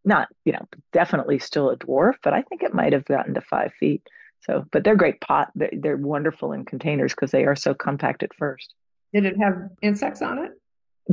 not, 0.08 0.30
you 0.46 0.54
know, 0.54 0.66
definitely 0.94 1.38
still 1.38 1.70
a 1.70 1.78
dwarf, 1.78 2.14
but 2.24 2.34
I 2.34 2.42
think 2.42 2.64
it 2.64 2.74
might 2.74 2.94
have 2.94 3.06
gotten 3.06 3.34
to 3.34 3.42
five 3.42 3.74
feet. 3.80 4.02
So, 4.40 4.66
but 4.72 4.84
they're 4.84 4.96
great 4.96 5.20
pot. 5.20 5.52
They're, 5.54 5.72
they're 5.74 5.98
wonderful 5.98 6.54
in 6.54 6.64
containers 6.64 7.14
because 7.14 7.32
they 7.32 7.44
are 7.44 7.56
so 7.56 7.74
compact 7.74 8.24
at 8.24 8.34
first. 8.36 8.74
Did 9.14 9.26
it 9.26 9.38
have 9.38 9.70
insects 9.82 10.22
on 10.22 10.40
it? 10.40 10.52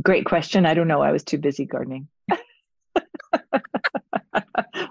Great 0.01 0.25
question. 0.25 0.65
I 0.65 0.73
don't 0.73 0.87
know. 0.87 1.01
I 1.01 1.11
was 1.11 1.23
too 1.23 1.37
busy 1.37 1.65
gardening. 1.65 2.07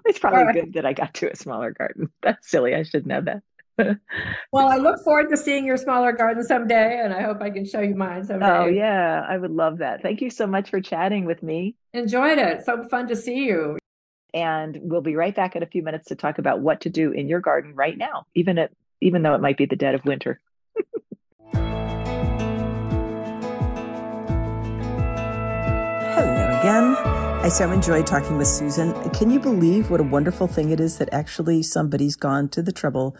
it's 0.05 0.19
probably 0.19 0.45
right. 0.45 0.55
good 0.55 0.75
that 0.75 0.87
I 0.87 0.93
got 0.93 1.15
to 1.15 1.31
a 1.31 1.37
smaller 1.37 1.71
garden. 1.71 2.11
That's 2.23 2.49
silly. 2.49 2.75
I 2.75 2.83
should 2.83 3.07
know 3.07 3.23
that. 3.23 3.43
well, 4.53 4.69
I 4.69 4.77
look 4.77 5.03
forward 5.03 5.31
to 5.31 5.37
seeing 5.37 5.65
your 5.65 5.77
smaller 5.77 6.13
garden 6.13 6.45
someday, 6.45 7.01
and 7.03 7.13
I 7.13 7.23
hope 7.23 7.43
I 7.43 7.51
can 7.51 7.65
show 7.65 7.81
you 7.81 7.97
mine 7.97 8.25
someday. 8.25 8.47
Oh, 8.47 8.67
yeah. 8.67 9.25
I 9.29 9.37
would 9.37 9.51
love 9.51 9.79
that. 9.79 10.01
Thank 10.03 10.21
you 10.21 10.31
so 10.31 10.47
much 10.47 10.71
for 10.71 10.81
chatting 10.81 11.25
with 11.25 11.43
me. 11.43 11.75
Enjoyed 11.93 12.39
it. 12.39 12.65
So 12.65 12.85
fun 12.89 13.09
to 13.09 13.17
see 13.17 13.45
you. 13.45 13.79
And 14.33 14.79
we'll 14.81 15.01
be 15.01 15.17
right 15.17 15.35
back 15.35 15.57
in 15.57 15.63
a 15.63 15.67
few 15.67 15.83
minutes 15.83 16.09
to 16.09 16.17
talk 16.17 16.39
about 16.39 16.61
what 16.61 16.83
to 16.83 16.91
do 16.91 17.13
in 17.13 17.29
your 17.29 17.41
garden 17.41 17.75
right 17.75 17.97
now, 17.97 18.27
even 18.35 18.59
at 18.59 18.71
even 19.01 19.23
though 19.23 19.35
it 19.35 19.41
might 19.41 19.57
be 19.57 19.67
the 19.67 19.77
dead 19.77 19.95
of 19.95 20.05
winter. 20.05 20.41
Hello 26.15 26.59
again. 26.61 27.24
I 27.45 27.51
so 27.51 27.71
enjoyed 27.71 28.07
talking 28.07 28.39
with 28.39 28.49
Susan. 28.49 28.95
Can 29.11 29.31
you 29.31 29.39
believe 29.39 29.91
what 29.91 30.01
a 30.01 30.03
wonderful 30.03 30.47
thing 30.47 30.71
it 30.71 30.81
is 30.81 30.97
that 30.97 31.13
actually 31.13 31.63
somebody's 31.63 32.17
gone 32.17 32.49
to 32.49 32.63
the 32.63 32.73
trouble 32.73 33.15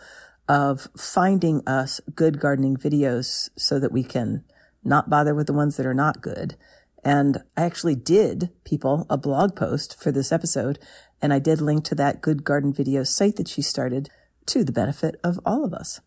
of 0.49 0.87
finding 0.97 1.61
us 1.67 2.01
good 2.15 2.39
gardening 2.39 2.75
videos 2.75 3.51
so 3.55 3.77
that 3.77 3.91
we 3.91 4.03
can 4.03 4.43
not 4.83 5.11
bother 5.11 5.35
with 5.35 5.45
the 5.45 5.53
ones 5.53 5.77
that 5.77 5.85
are 5.85 5.93
not 5.93 6.23
good 6.23 6.55
and 7.03 7.43
I 7.55 7.65
actually 7.65 7.93
did 7.93 8.49
people 8.63 9.05
a 9.11 9.17
blog 9.17 9.55
post 9.55 10.01
for 10.01 10.11
this 10.11 10.31
episode, 10.31 10.79
and 11.21 11.31
I 11.31 11.37
did 11.37 11.61
link 11.61 11.85
to 11.85 11.95
that 11.95 12.19
Good 12.19 12.43
Garden 12.43 12.73
Video 12.73 13.03
site 13.03 13.35
that 13.35 13.47
she 13.47 13.61
started 13.61 14.09
to 14.47 14.63
the 14.63 14.71
benefit 14.71 15.15
of 15.23 15.39
all 15.45 15.63
of 15.63 15.71
us. 15.71 16.01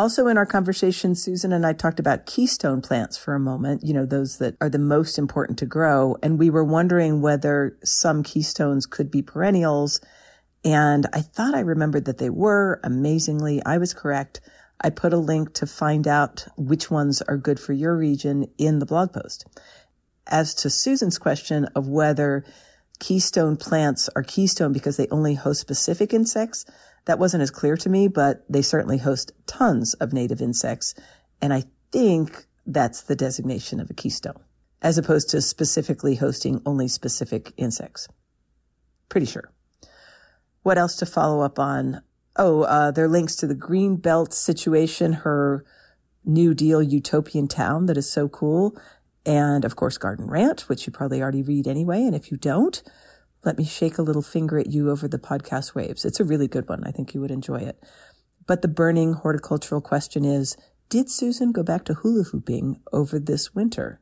Also 0.00 0.28
in 0.28 0.38
our 0.38 0.46
conversation, 0.46 1.14
Susan 1.14 1.52
and 1.52 1.66
I 1.66 1.74
talked 1.74 2.00
about 2.00 2.24
keystone 2.24 2.80
plants 2.80 3.18
for 3.18 3.34
a 3.34 3.38
moment, 3.38 3.84
you 3.84 3.92
know, 3.92 4.06
those 4.06 4.38
that 4.38 4.56
are 4.58 4.70
the 4.70 4.78
most 4.78 5.18
important 5.18 5.58
to 5.58 5.66
grow. 5.66 6.16
And 6.22 6.38
we 6.38 6.48
were 6.48 6.64
wondering 6.64 7.20
whether 7.20 7.76
some 7.84 8.22
keystones 8.22 8.86
could 8.86 9.10
be 9.10 9.20
perennials. 9.20 10.00
And 10.64 11.06
I 11.12 11.20
thought 11.20 11.54
I 11.54 11.60
remembered 11.60 12.06
that 12.06 12.16
they 12.16 12.30
were. 12.30 12.80
Amazingly, 12.82 13.62
I 13.66 13.76
was 13.76 13.92
correct. 13.92 14.40
I 14.80 14.88
put 14.88 15.12
a 15.12 15.18
link 15.18 15.52
to 15.56 15.66
find 15.66 16.08
out 16.08 16.46
which 16.56 16.90
ones 16.90 17.20
are 17.20 17.36
good 17.36 17.60
for 17.60 17.74
your 17.74 17.94
region 17.94 18.46
in 18.56 18.78
the 18.78 18.86
blog 18.86 19.12
post. 19.12 19.44
As 20.26 20.54
to 20.54 20.70
Susan's 20.70 21.18
question 21.18 21.66
of 21.74 21.88
whether 21.88 22.42
keystone 23.00 23.58
plants 23.58 24.08
are 24.16 24.22
keystone 24.22 24.72
because 24.72 24.96
they 24.96 25.08
only 25.10 25.34
host 25.34 25.60
specific 25.60 26.14
insects, 26.14 26.64
that 27.06 27.18
wasn't 27.18 27.42
as 27.42 27.50
clear 27.50 27.76
to 27.76 27.88
me, 27.88 28.08
but 28.08 28.44
they 28.48 28.62
certainly 28.62 28.98
host 28.98 29.32
tons 29.46 29.94
of 29.94 30.12
native 30.12 30.40
insects. 30.40 30.94
And 31.40 31.52
I 31.52 31.64
think 31.90 32.46
that's 32.66 33.02
the 33.02 33.16
designation 33.16 33.80
of 33.80 33.90
a 33.90 33.94
keystone, 33.94 34.42
as 34.82 34.98
opposed 34.98 35.28
to 35.30 35.40
specifically 35.40 36.16
hosting 36.16 36.60
only 36.64 36.88
specific 36.88 37.52
insects. 37.56 38.08
Pretty 39.08 39.26
sure. 39.26 39.50
What 40.62 40.78
else 40.78 40.96
to 40.96 41.06
follow 41.06 41.40
up 41.40 41.58
on? 41.58 42.02
Oh, 42.36 42.62
uh, 42.62 42.90
there 42.90 43.06
are 43.06 43.08
links 43.08 43.34
to 43.36 43.46
the 43.46 43.54
green 43.54 43.96
belt 43.96 44.32
situation, 44.32 45.14
her 45.14 45.64
New 46.24 46.54
Deal 46.54 46.82
utopian 46.82 47.48
town 47.48 47.86
that 47.86 47.96
is 47.96 48.10
so 48.10 48.28
cool, 48.28 48.78
and 49.24 49.64
of 49.64 49.76
course, 49.76 49.98
Garden 49.98 50.26
Rant, 50.26 50.62
which 50.62 50.86
you 50.86 50.92
probably 50.92 51.22
already 51.22 51.42
read 51.42 51.66
anyway. 51.66 52.02
And 52.02 52.14
if 52.14 52.30
you 52.30 52.36
don't, 52.36 52.82
let 53.44 53.58
me 53.58 53.64
shake 53.64 53.98
a 53.98 54.02
little 54.02 54.22
finger 54.22 54.58
at 54.58 54.70
you 54.70 54.90
over 54.90 55.08
the 55.08 55.18
podcast 55.18 55.74
waves. 55.74 56.04
It's 56.04 56.20
a 56.20 56.24
really 56.24 56.48
good 56.48 56.68
one. 56.68 56.84
I 56.84 56.90
think 56.90 57.14
you 57.14 57.20
would 57.20 57.30
enjoy 57.30 57.60
it. 57.60 57.82
But 58.46 58.62
the 58.62 58.68
burning 58.68 59.14
horticultural 59.14 59.80
question 59.80 60.24
is, 60.24 60.56
did 60.88 61.10
Susan 61.10 61.52
go 61.52 61.62
back 61.62 61.84
to 61.84 61.94
hula 61.94 62.24
hooping 62.24 62.80
over 62.92 63.18
this 63.18 63.54
winter? 63.54 64.00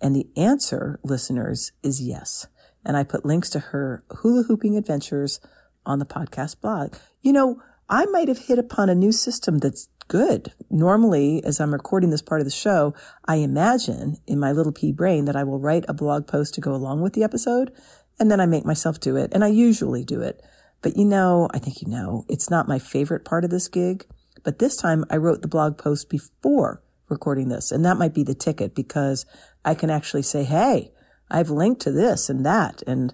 And 0.00 0.14
the 0.14 0.28
answer, 0.36 1.00
listeners, 1.02 1.72
is 1.82 2.00
yes. 2.00 2.46
And 2.84 2.96
I 2.96 3.02
put 3.02 3.26
links 3.26 3.50
to 3.50 3.58
her 3.58 4.04
hula 4.10 4.44
hooping 4.44 4.76
adventures 4.76 5.40
on 5.84 5.98
the 5.98 6.06
podcast 6.06 6.60
blog. 6.60 6.94
You 7.20 7.32
know, 7.32 7.60
I 7.88 8.06
might 8.06 8.28
have 8.28 8.46
hit 8.46 8.58
upon 8.58 8.88
a 8.88 8.94
new 8.94 9.12
system 9.12 9.58
that's 9.58 9.88
good. 10.08 10.52
Normally, 10.70 11.42
as 11.44 11.60
I'm 11.60 11.72
recording 11.72 12.10
this 12.10 12.22
part 12.22 12.40
of 12.40 12.46
the 12.46 12.50
show, 12.50 12.94
I 13.26 13.36
imagine 13.36 14.16
in 14.26 14.38
my 14.38 14.52
little 14.52 14.72
pea 14.72 14.92
brain 14.92 15.24
that 15.26 15.36
I 15.36 15.44
will 15.44 15.58
write 15.58 15.84
a 15.88 15.94
blog 15.94 16.26
post 16.26 16.54
to 16.54 16.60
go 16.60 16.74
along 16.74 17.02
with 17.02 17.12
the 17.12 17.24
episode, 17.24 17.72
and 18.18 18.30
then 18.30 18.40
I 18.40 18.46
make 18.46 18.64
myself 18.64 19.00
do 19.00 19.16
it, 19.16 19.32
and 19.32 19.44
I 19.44 19.48
usually 19.48 20.04
do 20.04 20.20
it. 20.20 20.42
But 20.82 20.96
you 20.96 21.04
know, 21.04 21.48
I 21.52 21.58
think 21.58 21.82
you 21.82 21.88
know, 21.88 22.24
it's 22.28 22.50
not 22.50 22.68
my 22.68 22.78
favorite 22.78 23.24
part 23.24 23.44
of 23.44 23.50
this 23.50 23.68
gig. 23.68 24.06
But 24.44 24.58
this 24.58 24.76
time 24.76 25.04
I 25.10 25.16
wrote 25.16 25.42
the 25.42 25.48
blog 25.48 25.78
post 25.78 26.08
before 26.08 26.82
recording 27.08 27.48
this, 27.48 27.72
and 27.72 27.84
that 27.84 27.96
might 27.96 28.14
be 28.14 28.22
the 28.22 28.34
ticket 28.34 28.74
because 28.74 29.26
I 29.64 29.74
can 29.74 29.90
actually 29.90 30.22
say, 30.22 30.44
hey, 30.44 30.92
I've 31.30 31.50
linked 31.50 31.82
to 31.82 31.90
this 31.90 32.28
and 32.30 32.44
that, 32.46 32.82
and 32.86 33.12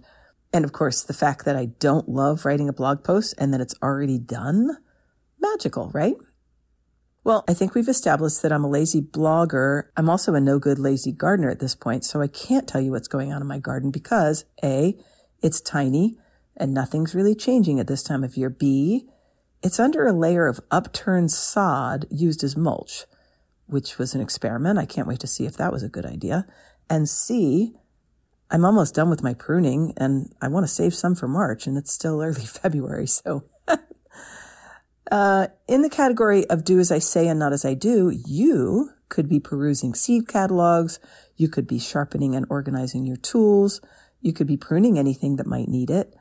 and 0.52 0.64
of 0.64 0.72
course, 0.72 1.02
the 1.02 1.12
fact 1.12 1.44
that 1.46 1.56
I 1.56 1.66
don't 1.66 2.08
love 2.08 2.44
writing 2.44 2.68
a 2.68 2.72
blog 2.72 3.02
post 3.02 3.34
and 3.38 3.52
that 3.52 3.60
it's 3.60 3.74
already 3.82 4.18
done, 4.18 4.76
magical, 5.40 5.90
right? 5.92 6.14
Well, 7.24 7.42
I 7.48 7.54
think 7.54 7.74
we've 7.74 7.88
established 7.88 8.42
that 8.42 8.52
I'm 8.52 8.64
a 8.64 8.68
lazy 8.68 9.00
blogger. 9.00 9.84
I'm 9.96 10.10
also 10.10 10.34
a 10.34 10.40
no 10.40 10.58
good 10.58 10.78
lazy 10.78 11.10
gardener 11.10 11.48
at 11.48 11.58
this 11.58 11.74
point. 11.74 12.04
So 12.04 12.20
I 12.20 12.26
can't 12.26 12.68
tell 12.68 12.82
you 12.82 12.90
what's 12.90 13.08
going 13.08 13.32
on 13.32 13.40
in 13.40 13.48
my 13.48 13.58
garden 13.58 13.90
because 13.90 14.44
A, 14.62 14.98
it's 15.42 15.62
tiny 15.62 16.18
and 16.54 16.74
nothing's 16.74 17.14
really 17.14 17.34
changing 17.34 17.80
at 17.80 17.86
this 17.86 18.02
time 18.02 18.24
of 18.24 18.36
year. 18.36 18.50
B, 18.50 19.08
it's 19.62 19.80
under 19.80 20.06
a 20.06 20.12
layer 20.12 20.46
of 20.46 20.60
upturned 20.70 21.30
sod 21.30 22.04
used 22.10 22.44
as 22.44 22.58
mulch, 22.58 23.06
which 23.66 23.96
was 23.96 24.14
an 24.14 24.20
experiment. 24.20 24.78
I 24.78 24.84
can't 24.84 25.08
wait 25.08 25.20
to 25.20 25.26
see 25.26 25.46
if 25.46 25.56
that 25.56 25.72
was 25.72 25.82
a 25.82 25.88
good 25.88 26.04
idea. 26.04 26.46
And 26.90 27.08
C, 27.08 27.74
I'm 28.50 28.66
almost 28.66 28.94
done 28.94 29.08
with 29.08 29.22
my 29.22 29.32
pruning 29.32 29.94
and 29.96 30.30
I 30.42 30.48
want 30.48 30.64
to 30.64 30.72
save 30.72 30.94
some 30.94 31.14
for 31.14 31.26
March 31.26 31.66
and 31.66 31.78
it's 31.78 31.90
still 31.92 32.20
early 32.22 32.44
February. 32.44 33.06
So 33.06 33.44
uh, 35.14 35.46
in 35.68 35.82
the 35.82 35.88
category 35.88 36.44
of 36.50 36.64
do 36.64 36.80
as 36.80 36.90
I 36.90 36.98
say 36.98 37.28
and 37.28 37.38
not 37.38 37.52
as 37.52 37.64
I 37.64 37.74
do, 37.74 38.10
you 38.26 38.90
could 39.08 39.28
be 39.28 39.38
perusing 39.38 39.94
seed 39.94 40.26
catalogs. 40.26 40.98
You 41.36 41.48
could 41.48 41.68
be 41.68 41.78
sharpening 41.78 42.34
and 42.34 42.44
organizing 42.50 43.06
your 43.06 43.18
tools. 43.18 43.80
You 44.20 44.32
could 44.32 44.48
be 44.48 44.56
pruning 44.56 44.98
anything 44.98 45.36
that 45.36 45.46
might 45.46 45.68
need 45.68 45.88
it. 45.88 46.16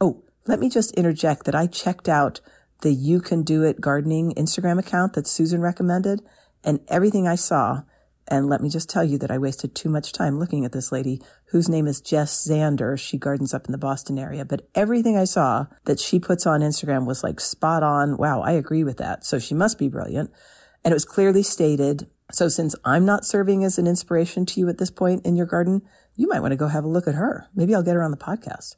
Oh, 0.00 0.22
let 0.46 0.60
me 0.60 0.70
just 0.70 0.92
interject 0.92 1.46
that 1.46 1.56
I 1.56 1.66
checked 1.66 2.08
out 2.08 2.40
the 2.82 2.92
You 2.92 3.20
Can 3.20 3.42
Do 3.42 3.64
It 3.64 3.80
gardening 3.80 4.32
Instagram 4.34 4.78
account 4.78 5.14
that 5.14 5.26
Susan 5.26 5.60
recommended 5.60 6.22
and 6.62 6.78
everything 6.86 7.26
I 7.26 7.34
saw 7.34 7.82
and 8.28 8.48
let 8.48 8.60
me 8.60 8.68
just 8.68 8.88
tell 8.88 9.02
you 9.02 9.18
that 9.18 9.30
I 9.30 9.38
wasted 9.38 9.74
too 9.74 9.88
much 9.88 10.12
time 10.12 10.38
looking 10.38 10.64
at 10.64 10.72
this 10.72 10.92
lady 10.92 11.20
whose 11.50 11.68
name 11.68 11.86
is 11.86 12.00
Jess 12.00 12.46
Zander. 12.46 12.98
She 12.98 13.16
gardens 13.16 13.54
up 13.54 13.66
in 13.66 13.72
the 13.72 13.78
Boston 13.78 14.18
area, 14.18 14.44
but 14.44 14.68
everything 14.74 15.16
I 15.16 15.24
saw 15.24 15.66
that 15.84 15.98
she 15.98 16.20
puts 16.20 16.46
on 16.46 16.60
Instagram 16.60 17.06
was 17.06 17.24
like 17.24 17.40
spot 17.40 17.82
on. 17.82 18.16
Wow. 18.16 18.42
I 18.42 18.52
agree 18.52 18.84
with 18.84 18.98
that. 18.98 19.24
So 19.24 19.38
she 19.38 19.54
must 19.54 19.78
be 19.78 19.88
brilliant. 19.88 20.30
And 20.84 20.92
it 20.92 20.94
was 20.94 21.04
clearly 21.04 21.42
stated. 21.42 22.08
So 22.30 22.48
since 22.48 22.74
I'm 22.84 23.06
not 23.06 23.24
serving 23.24 23.64
as 23.64 23.78
an 23.78 23.86
inspiration 23.86 24.44
to 24.46 24.60
you 24.60 24.68
at 24.68 24.78
this 24.78 24.90
point 24.90 25.24
in 25.24 25.36
your 25.36 25.46
garden, 25.46 25.82
you 26.16 26.28
might 26.28 26.40
want 26.40 26.52
to 26.52 26.56
go 26.56 26.68
have 26.68 26.84
a 26.84 26.88
look 26.88 27.08
at 27.08 27.14
her. 27.14 27.48
Maybe 27.54 27.74
I'll 27.74 27.82
get 27.82 27.94
her 27.94 28.02
on 28.02 28.10
the 28.10 28.16
podcast. 28.16 28.76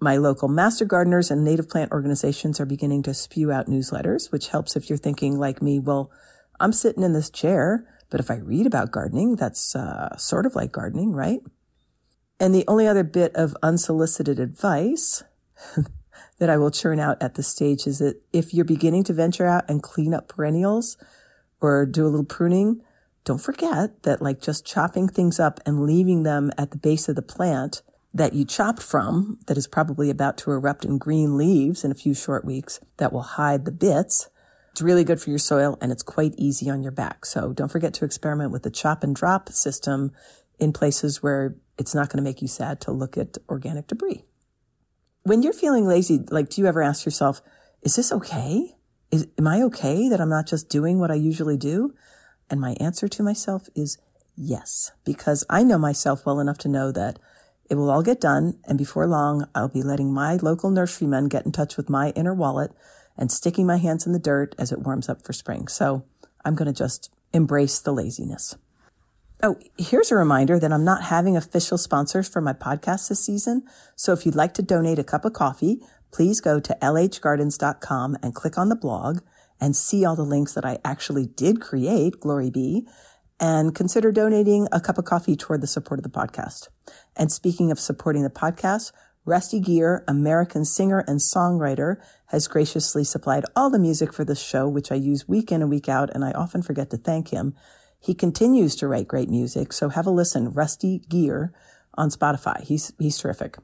My 0.00 0.16
local 0.16 0.48
master 0.48 0.86
gardeners 0.86 1.30
and 1.30 1.44
native 1.44 1.68
plant 1.68 1.92
organizations 1.92 2.58
are 2.58 2.66
beginning 2.66 3.02
to 3.04 3.14
spew 3.14 3.52
out 3.52 3.66
newsletters, 3.66 4.32
which 4.32 4.48
helps 4.48 4.74
if 4.74 4.88
you're 4.88 4.98
thinking 4.98 5.38
like 5.38 5.62
me, 5.62 5.78
well, 5.78 6.10
I'm 6.58 6.72
sitting 6.72 7.02
in 7.04 7.12
this 7.12 7.30
chair. 7.30 7.86
But 8.08 8.18
if 8.18 8.30
I 8.30 8.36
read 8.36 8.66
about 8.66 8.90
gardening, 8.90 9.36
that's 9.36 9.76
uh, 9.76 10.16
sort 10.16 10.46
of 10.46 10.56
like 10.56 10.72
gardening, 10.72 11.12
right? 11.12 11.40
And 12.40 12.54
the 12.54 12.64
only 12.66 12.88
other 12.88 13.04
bit 13.04 13.36
of 13.36 13.54
unsolicited 13.62 14.40
advice 14.40 15.22
that 16.38 16.48
I 16.48 16.56
will 16.56 16.70
churn 16.70 16.98
out 16.98 17.22
at 17.22 17.34
this 17.34 17.46
stage 17.46 17.86
is 17.86 17.98
that 17.98 18.20
if 18.32 18.54
you're 18.54 18.64
beginning 18.64 19.04
to 19.04 19.12
venture 19.12 19.46
out 19.46 19.68
and 19.68 19.82
clean 19.82 20.14
up 20.14 20.28
perennials 20.28 20.96
or 21.60 21.84
do 21.84 22.06
a 22.06 22.08
little 22.08 22.24
pruning, 22.24 22.80
don't 23.24 23.40
forget 23.40 24.02
that 24.04 24.22
like 24.22 24.40
just 24.40 24.64
chopping 24.64 25.06
things 25.06 25.38
up 25.38 25.60
and 25.66 25.84
leaving 25.84 26.22
them 26.22 26.50
at 26.56 26.70
the 26.70 26.78
base 26.78 27.10
of 27.10 27.16
the 27.16 27.22
plant 27.22 27.82
that 28.14 28.32
you 28.32 28.46
chopped 28.46 28.82
from 28.82 29.38
that 29.46 29.58
is 29.58 29.68
probably 29.68 30.08
about 30.08 30.38
to 30.38 30.50
erupt 30.50 30.84
in 30.84 30.98
green 30.98 31.36
leaves 31.36 31.84
in 31.84 31.90
a 31.90 31.94
few 31.94 32.14
short 32.14 32.44
weeks 32.44 32.80
that 32.96 33.12
will 33.12 33.22
hide 33.22 33.66
the 33.66 33.70
bits. 33.70 34.30
It's 34.72 34.80
really 34.80 35.04
good 35.04 35.20
for 35.20 35.30
your 35.30 35.38
soil 35.38 35.76
and 35.80 35.92
it's 35.92 36.02
quite 36.02 36.34
easy 36.38 36.70
on 36.70 36.82
your 36.82 36.92
back. 36.92 37.26
So 37.26 37.52
don't 37.52 37.70
forget 37.70 37.92
to 37.94 38.04
experiment 38.04 38.50
with 38.50 38.62
the 38.62 38.70
chop 38.70 39.04
and 39.04 39.14
drop 39.14 39.50
system 39.50 40.12
in 40.60 40.72
places 40.72 41.22
where 41.22 41.56
it's 41.78 41.94
not 41.94 42.08
going 42.08 42.18
to 42.18 42.28
make 42.28 42.42
you 42.42 42.48
sad 42.48 42.80
to 42.82 42.92
look 42.92 43.16
at 43.16 43.38
organic 43.48 43.86
debris. 43.86 44.24
When 45.22 45.42
you're 45.42 45.52
feeling 45.52 45.86
lazy, 45.86 46.20
like, 46.30 46.50
do 46.50 46.60
you 46.60 46.66
ever 46.66 46.82
ask 46.82 47.04
yourself, 47.04 47.42
is 47.82 47.96
this 47.96 48.12
okay? 48.12 48.76
Is, 49.10 49.26
am 49.38 49.46
I 49.46 49.62
okay 49.62 50.08
that 50.08 50.20
I'm 50.20 50.28
not 50.28 50.46
just 50.46 50.68
doing 50.68 50.98
what 50.98 51.10
I 51.10 51.14
usually 51.14 51.56
do? 51.56 51.94
And 52.48 52.60
my 52.60 52.76
answer 52.80 53.08
to 53.08 53.22
myself 53.22 53.68
is 53.74 53.98
yes, 54.36 54.92
because 55.04 55.44
I 55.48 55.62
know 55.62 55.78
myself 55.78 56.24
well 56.26 56.40
enough 56.40 56.58
to 56.58 56.68
know 56.68 56.92
that 56.92 57.18
it 57.68 57.76
will 57.76 57.90
all 57.90 58.02
get 58.02 58.20
done. 58.20 58.58
And 58.64 58.76
before 58.76 59.06
long, 59.06 59.46
I'll 59.54 59.68
be 59.68 59.82
letting 59.82 60.12
my 60.12 60.36
local 60.36 60.70
nurserymen 60.70 61.28
get 61.28 61.46
in 61.46 61.52
touch 61.52 61.76
with 61.76 61.88
my 61.88 62.10
inner 62.10 62.34
wallet 62.34 62.72
and 63.16 63.30
sticking 63.30 63.66
my 63.66 63.76
hands 63.76 64.06
in 64.06 64.12
the 64.12 64.18
dirt 64.18 64.54
as 64.58 64.72
it 64.72 64.80
warms 64.80 65.08
up 65.08 65.24
for 65.24 65.32
spring. 65.32 65.68
So 65.68 66.04
I'm 66.44 66.54
going 66.54 66.72
to 66.72 66.78
just 66.78 67.10
embrace 67.32 67.78
the 67.78 67.92
laziness. 67.92 68.56
Oh, 69.42 69.58
here's 69.78 70.10
a 70.10 70.16
reminder 70.16 70.58
that 70.58 70.70
I'm 70.70 70.84
not 70.84 71.04
having 71.04 71.34
official 71.34 71.78
sponsors 71.78 72.28
for 72.28 72.42
my 72.42 72.52
podcast 72.52 73.08
this 73.08 73.24
season. 73.24 73.62
So 73.96 74.12
if 74.12 74.26
you'd 74.26 74.34
like 74.34 74.52
to 74.54 74.62
donate 74.62 74.98
a 74.98 75.04
cup 75.04 75.24
of 75.24 75.32
coffee, 75.32 75.80
please 76.12 76.42
go 76.42 76.60
to 76.60 76.76
lhgardens.com 76.82 78.18
and 78.22 78.34
click 78.34 78.58
on 78.58 78.68
the 78.68 78.76
blog 78.76 79.20
and 79.58 79.74
see 79.74 80.04
all 80.04 80.14
the 80.14 80.22
links 80.22 80.52
that 80.52 80.66
I 80.66 80.78
actually 80.84 81.24
did 81.24 81.58
create, 81.58 82.20
glory 82.20 82.50
be, 82.50 82.86
and 83.38 83.74
consider 83.74 84.12
donating 84.12 84.68
a 84.72 84.80
cup 84.80 84.98
of 84.98 85.06
coffee 85.06 85.36
toward 85.36 85.62
the 85.62 85.66
support 85.66 86.00
of 86.00 86.04
the 86.04 86.10
podcast. 86.10 86.68
And 87.16 87.32
speaking 87.32 87.70
of 87.70 87.80
supporting 87.80 88.22
the 88.22 88.30
podcast, 88.30 88.92
Rusty 89.24 89.60
Gear, 89.60 90.04
American 90.06 90.66
singer 90.66 91.02
and 91.06 91.18
songwriter, 91.18 91.96
has 92.26 92.46
graciously 92.46 93.04
supplied 93.04 93.44
all 93.56 93.70
the 93.70 93.78
music 93.78 94.12
for 94.12 94.24
this 94.24 94.42
show, 94.42 94.68
which 94.68 94.92
I 94.92 94.96
use 94.96 95.28
week 95.28 95.50
in 95.50 95.62
and 95.62 95.70
week 95.70 95.88
out, 95.88 96.10
and 96.14 96.26
I 96.26 96.32
often 96.32 96.60
forget 96.60 96.90
to 96.90 96.98
thank 96.98 97.28
him. 97.28 97.54
He 98.00 98.14
continues 98.14 98.74
to 98.76 98.88
write 98.88 99.06
great 99.06 99.28
music, 99.28 99.72
so 99.72 99.90
have 99.90 100.06
a 100.06 100.10
listen, 100.10 100.52
Rusty 100.52 101.00
Gear 101.08 101.52
on 101.94 102.08
Spotify. 102.08 102.62
He's, 102.62 102.92
he's 102.98 103.18
terrific. 103.18 103.58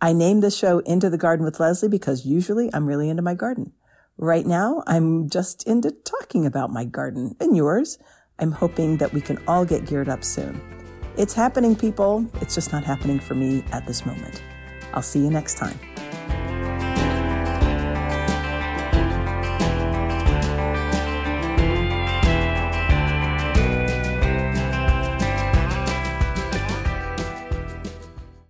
I 0.00 0.12
named 0.12 0.42
this 0.42 0.56
show 0.56 0.78
Into 0.80 1.10
the 1.10 1.18
Garden 1.18 1.44
with 1.44 1.60
Leslie 1.60 1.88
because 1.88 2.26
usually 2.26 2.70
I'm 2.72 2.86
really 2.86 3.10
into 3.10 3.22
my 3.22 3.34
garden. 3.34 3.72
Right 4.16 4.46
now, 4.46 4.82
I'm 4.86 5.28
just 5.28 5.66
into 5.66 5.90
talking 5.90 6.46
about 6.46 6.70
my 6.70 6.84
garden 6.84 7.36
and 7.38 7.56
yours. 7.56 7.98
I'm 8.38 8.52
hoping 8.52 8.96
that 8.96 9.12
we 9.12 9.20
can 9.20 9.38
all 9.46 9.64
get 9.64 9.86
geared 9.86 10.08
up 10.08 10.24
soon. 10.24 10.60
It's 11.16 11.34
happening, 11.34 11.76
people. 11.76 12.26
It's 12.40 12.54
just 12.54 12.72
not 12.72 12.84
happening 12.84 13.20
for 13.20 13.34
me 13.34 13.62
at 13.72 13.86
this 13.86 14.06
moment. 14.06 14.42
I'll 14.94 15.02
see 15.02 15.20
you 15.20 15.30
next 15.30 15.58
time. 15.58 15.78